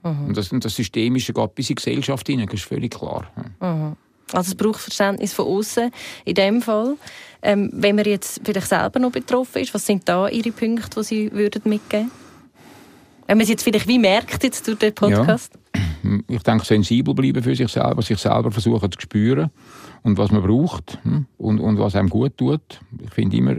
Mhm. 0.03 0.27
Und, 0.27 0.37
das, 0.37 0.51
und 0.51 0.65
das 0.65 0.75
Systemische 0.75 1.33
geht 1.33 1.55
bis 1.55 1.69
in 1.69 1.75
die 1.75 1.83
Gesellschaft 1.83 2.27
hinein, 2.27 2.47
das 2.47 2.55
ist 2.55 2.65
völlig 2.65 2.91
klar. 2.91 3.25
Mhm. 3.61 3.95
Also 4.33 4.51
es 4.51 4.55
braucht 4.55 4.79
Verständnis 4.79 5.33
von 5.33 5.45
außen 5.45 5.91
in 6.25 6.33
dem 6.33 6.61
Fall. 6.61 6.95
Ähm, 7.41 7.69
wenn 7.73 7.95
man 7.95 8.05
jetzt 8.05 8.41
vielleicht 8.43 8.67
selber 8.67 8.99
noch 8.99 9.11
betroffen 9.11 9.61
ist, 9.61 9.73
was 9.73 9.85
sind 9.85 10.07
da 10.07 10.27
Ihre 10.29 10.51
Punkte, 10.51 10.99
die 10.99 11.03
Sie 11.03 11.31
würden 11.31 11.61
mitgeben 11.65 12.11
Wenn 13.27 13.37
man 13.37 13.43
es 13.43 13.49
jetzt 13.49 13.63
vielleicht 13.63 13.87
wie 13.87 13.99
merkt 13.99 14.43
jetzt 14.43 14.67
durch 14.67 14.79
den 14.79 14.93
Podcast? 14.93 15.53
Ja. 15.75 16.19
Ich 16.27 16.43
denke, 16.43 16.65
sensibel 16.65 17.13
bleiben 17.13 17.43
für 17.43 17.55
sich 17.55 17.71
selber, 17.71 18.01
sich 18.01 18.17
selber 18.17 18.51
versuchen 18.51 18.91
zu 18.91 18.99
spüren 19.01 19.51
und 20.03 20.17
was 20.17 20.31
man 20.31 20.41
braucht 20.41 20.97
und, 21.37 21.59
und 21.59 21.77
was 21.77 21.95
einem 21.95 22.09
gut 22.09 22.37
tut. 22.37 22.79
Ich 23.03 23.11
finde 23.11 23.37
immer, 23.37 23.55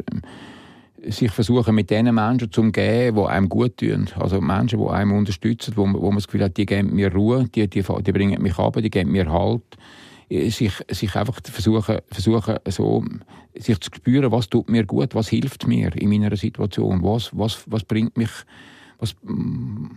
sich 1.08 1.30
versuchen, 1.30 1.74
mit 1.74 1.90
den 1.90 2.14
Menschen 2.14 2.50
zu 2.52 2.60
umgehen, 2.60 3.14
die 3.14 3.22
einem 3.22 3.48
gut 3.48 3.78
tun. 3.78 4.08
Also 4.18 4.40
Menschen, 4.40 4.80
die 4.80 4.88
einem 4.88 5.12
unterstützen, 5.12 5.74
wo, 5.76 5.82
wo 5.82 6.08
man 6.08 6.16
das 6.16 6.26
Gefühl 6.26 6.44
hat, 6.44 6.56
die 6.56 6.66
geben 6.66 6.94
mir 6.94 7.12
Ruhe, 7.12 7.48
die, 7.48 7.68
die, 7.68 7.82
die 7.82 8.12
bringen 8.12 8.42
mich 8.42 8.58
ab, 8.58 8.76
die 8.80 8.90
geben 8.90 9.12
mir 9.12 9.30
Halt. 9.30 9.62
Sich, 10.30 10.72
sich 10.88 11.14
einfach 11.14 11.40
versuchen, 11.44 11.98
versuchen 12.10 12.56
so, 12.68 13.04
sich 13.54 13.78
zu 13.80 13.90
spüren, 13.94 14.32
was 14.32 14.48
tut 14.48 14.70
mir 14.70 14.86
gut, 14.86 15.14
was 15.14 15.28
hilft 15.28 15.66
mir 15.66 15.94
in 15.94 16.08
meiner 16.08 16.34
Situation, 16.36 17.02
was, 17.02 17.30
was, 17.36 17.64
was 17.66 17.84
bringt 17.84 18.16
mich, 18.16 18.30
was 18.98 19.14
mm, 19.24 19.88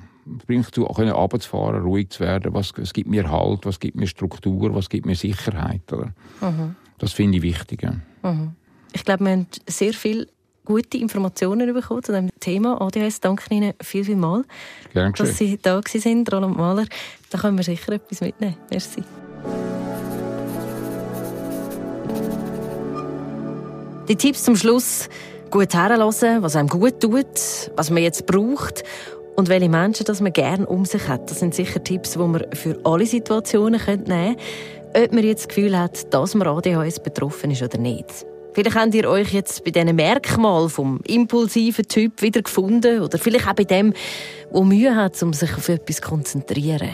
bringt 0.45 0.60
mich 0.60 0.66
dazu, 0.68 0.84
können 0.88 1.12
runterzufahren, 1.12 1.84
ruhig 1.84 2.10
zu 2.10 2.22
werden, 2.22 2.53
was, 2.53 2.74
was 2.76 2.91
gibt 2.91 3.10
mir 3.10 3.32
Halt, 3.32 3.66
was 3.66 3.80
gibt 3.80 3.95
mir 3.95 4.08
Struktur, 4.08 4.76
was 4.76 4.89
gibt 4.89 5.06
mir 5.06 5.16
Sicherheit. 5.16 5.93
Oder? 5.93 6.14
Mhm. 6.41 6.76
Das 6.97 7.14
finde 7.14 7.38
ich 7.38 7.43
wichtig. 7.43 7.84
Ja. 7.84 7.93
Mhm. 8.30 8.56
Ich 8.91 9.06
glaube, 9.06 9.24
wir 9.24 9.32
haben 9.32 9.47
sehr 9.68 9.93
viel 9.93 10.28
gute 10.66 10.97
Informationen 10.97 11.74
bekommen 11.74 12.03
zu 12.03 12.11
diesem 12.11 12.30
Thema 12.39 12.82
ADHS. 12.82 13.22
Danke 13.22 13.43
Ihnen 13.53 13.74
viel, 13.82 14.03
viel 14.03 14.16
mal, 14.16 14.43
Gern 14.93 15.13
dass 15.13 15.38
Sie 15.38 15.57
da 15.61 15.76
waren, 15.76 16.28
Roland 16.28 16.57
Mahler. 16.57 16.86
Da 17.30 17.38
können 17.38 17.57
wir 17.57 17.63
sicher 17.63 17.93
etwas 17.93 18.22
mitnehmen. 18.22 18.57
Merci. 18.70 19.03
Die 24.07 24.16
Tipps 24.16 24.43
zum 24.43 24.55
Schluss. 24.55 25.09
Gut 25.51 25.74
herlassen, 25.74 26.41
was 26.41 26.55
einem 26.55 26.68
gut 26.68 26.99
tut, 26.99 27.26
was 27.76 27.89
man 27.89 28.03
jetzt 28.03 28.26
braucht 28.26 28.84
und 29.36 29.47
welche 29.47 29.70
Menschen 29.70 30.05
das 30.05 30.20
man 30.20 30.34
gerne 30.34 30.66
um 30.66 30.86
sich 30.86 31.07
hat. 31.07 31.30
Das 31.30 31.39
sind 31.39 31.55
sicher 31.55 31.84
Tipps, 31.84 32.13
die 32.13 32.20
man 32.20 32.45
für 32.53 32.80
alle 32.84 33.05
Situationen 33.05 33.80
nehmen 33.86 34.05
können. 34.05 34.36
Ob 34.95 35.13
man 35.13 35.24
jetzt 35.24 35.45
das 35.45 35.47
Gefühl 35.49 35.78
hat, 35.78 36.13
dass 36.13 36.36
man 36.36 36.47
ADHS 36.47 36.99
betroffen 36.99 37.51
ist 37.51 37.61
oder 37.61 37.78
nicht. 37.78 38.26
Vielleicht 38.56 38.78
habt 38.78 38.95
ihr 38.95 39.10
euch 39.10 39.34
jetzt 39.34 39.66
bei 39.66 39.72
diesen 39.72 39.93
Merkmalen 39.97 40.70
vom 40.70 41.01
impulsiven 41.06 41.86
Typ 41.89 42.22
wieder 42.22 42.41
gefunden 42.41 43.01
oder 43.01 43.18
vielleicht 43.18 43.49
auch 43.49 43.53
bei 43.53 43.66
dem, 43.66 43.93
der 44.49 44.64
Mühe 44.64 44.95
hat, 44.95 45.22
um 45.22 45.34
sich 45.34 45.53
auf 45.58 45.68
etwas 45.68 45.97
zu 45.97 46.01
konzentrieren. 46.03 46.91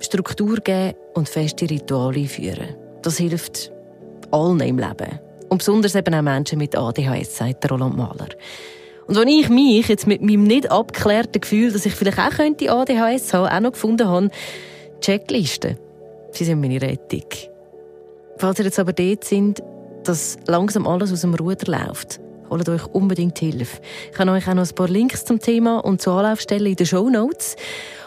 Struktur 0.00 0.56
geben 0.56 0.96
und 1.14 1.28
feste 1.28 1.70
Rituale 1.70 2.18
einführen. 2.18 2.74
Das 3.02 3.18
hilft 3.18 3.70
allen 4.32 4.58
im 4.58 4.78
Leben. 4.78 5.20
Und 5.48 5.58
besonders 5.58 5.94
eben 5.94 6.12
auch 6.12 6.22
Menschen 6.22 6.58
mit 6.58 6.76
ADHS, 6.76 7.36
sagt 7.36 7.70
Roland 7.70 7.96
Mahler. 7.96 8.30
Und 9.06 9.16
als 9.16 9.30
ich 9.30 9.48
mich 9.48 9.86
jetzt 9.86 10.08
mit 10.08 10.22
meinem 10.22 10.42
nicht 10.42 10.72
abgeklärten 10.72 11.40
Gefühl, 11.40 11.72
dass 11.72 11.86
ich 11.86 11.94
vielleicht 11.94 12.18
auch 12.18 12.30
könnte 12.30 12.68
ADHS 12.68 13.32
haben, 13.32 13.46
auch 13.46 13.60
noch 13.60 13.72
gefunden 13.72 14.08
habe, 14.08 14.30
Checklisten. 15.00 15.78
Sie 16.32 16.44
sind 16.44 16.60
meine 16.60 16.82
Rettung. 16.82 17.26
Falls 18.38 18.58
ihr 18.58 18.64
jetzt 18.64 18.78
aber 18.80 18.92
dort 18.92 19.22
sind, 19.22 19.62
dass 20.04 20.38
langsam 20.46 20.86
alles 20.86 21.12
aus 21.12 21.22
dem 21.22 21.34
Ruder 21.34 21.66
läuft, 21.70 22.20
holt 22.48 22.68
euch 22.68 22.86
unbedingt 22.86 23.38
Hilfe. 23.38 23.80
Ich 24.12 24.18
habe 24.18 24.30
euch 24.32 24.48
auch 24.48 24.54
noch 24.54 24.68
ein 24.68 24.74
paar 24.74 24.88
Links 24.88 25.24
zum 25.24 25.40
Thema 25.40 25.78
und 25.78 26.00
zu 26.02 26.10
Anlaufstellen 26.10 26.66
in 26.66 26.76
den 26.76 26.86
Show 26.86 27.08
Notes. 27.08 27.56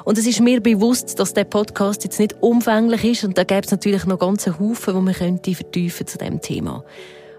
Und 0.06 0.18
es 0.18 0.28
ist 0.28 0.42
mir 0.42 0.62
bewusst, 0.62 1.20
dass 1.20 1.34
der 1.34 1.46
Podcast 1.46 2.04
jetzt 2.04 2.20
nicht 2.20 2.36
umfänglich 2.42 3.04
ist 3.04 3.24
und 3.24 3.38
da 3.38 3.44
gäbe 3.44 3.62
es 3.66 3.72
natürlich 3.72 4.06
noch 4.06 4.20
ganze 4.20 4.60
Haufen, 4.60 4.96
wo 4.96 5.02
man 5.02 5.14
könnte 5.14 5.56
vertiefen 5.56 6.08
zu 6.08 6.18
dem 6.18 6.42
Thema. 6.42 6.84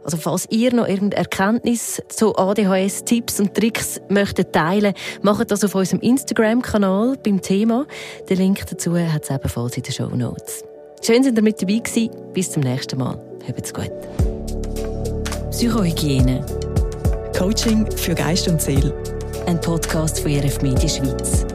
Also 0.04 0.18
falls 0.18 0.46
ihr 0.50 0.72
noch 0.74 0.86
irgendeine 0.86 1.22
Erkenntnis 1.22 2.02
zu 2.08 2.36
ADHS, 2.36 3.04
Tipps 3.04 3.40
und 3.40 3.54
Tricks 3.54 4.00
möchtet 4.10 4.52
teilen, 4.52 4.92
macht 5.22 5.50
das 5.50 5.64
auf 5.64 5.74
unserem 5.74 6.00
Instagram-Kanal 6.00 7.16
beim 7.24 7.40
Thema. 7.40 7.86
Den 8.28 8.36
Link 8.36 8.66
dazu 8.68 8.98
hat 8.98 9.24
es 9.24 9.30
ebenfalls 9.30 9.76
in 9.78 9.82
den 9.82 9.92
Show 9.92 10.08
Notes. 10.08 10.62
Schön, 11.02 11.22
dass 11.22 11.32
ihr 11.32 11.42
mit 11.42 11.60
dabei 11.60 11.78
gewesen. 11.78 12.10
Bis 12.34 12.50
zum 12.50 12.62
nächsten 12.62 12.98
Mal. 12.98 13.18
Habt's 13.48 13.72
gut. 13.72 13.90
Psychohygiene. 15.54 16.44
Coaching 17.38 17.88
für 17.96 18.12
Geist 18.12 18.48
und 18.48 18.60
Seele. 18.60 18.92
Ein 19.46 19.60
Podcast 19.60 20.18
von 20.18 20.32
RF 20.36 20.62
Media 20.62 20.88
Schweiz. 20.88 21.46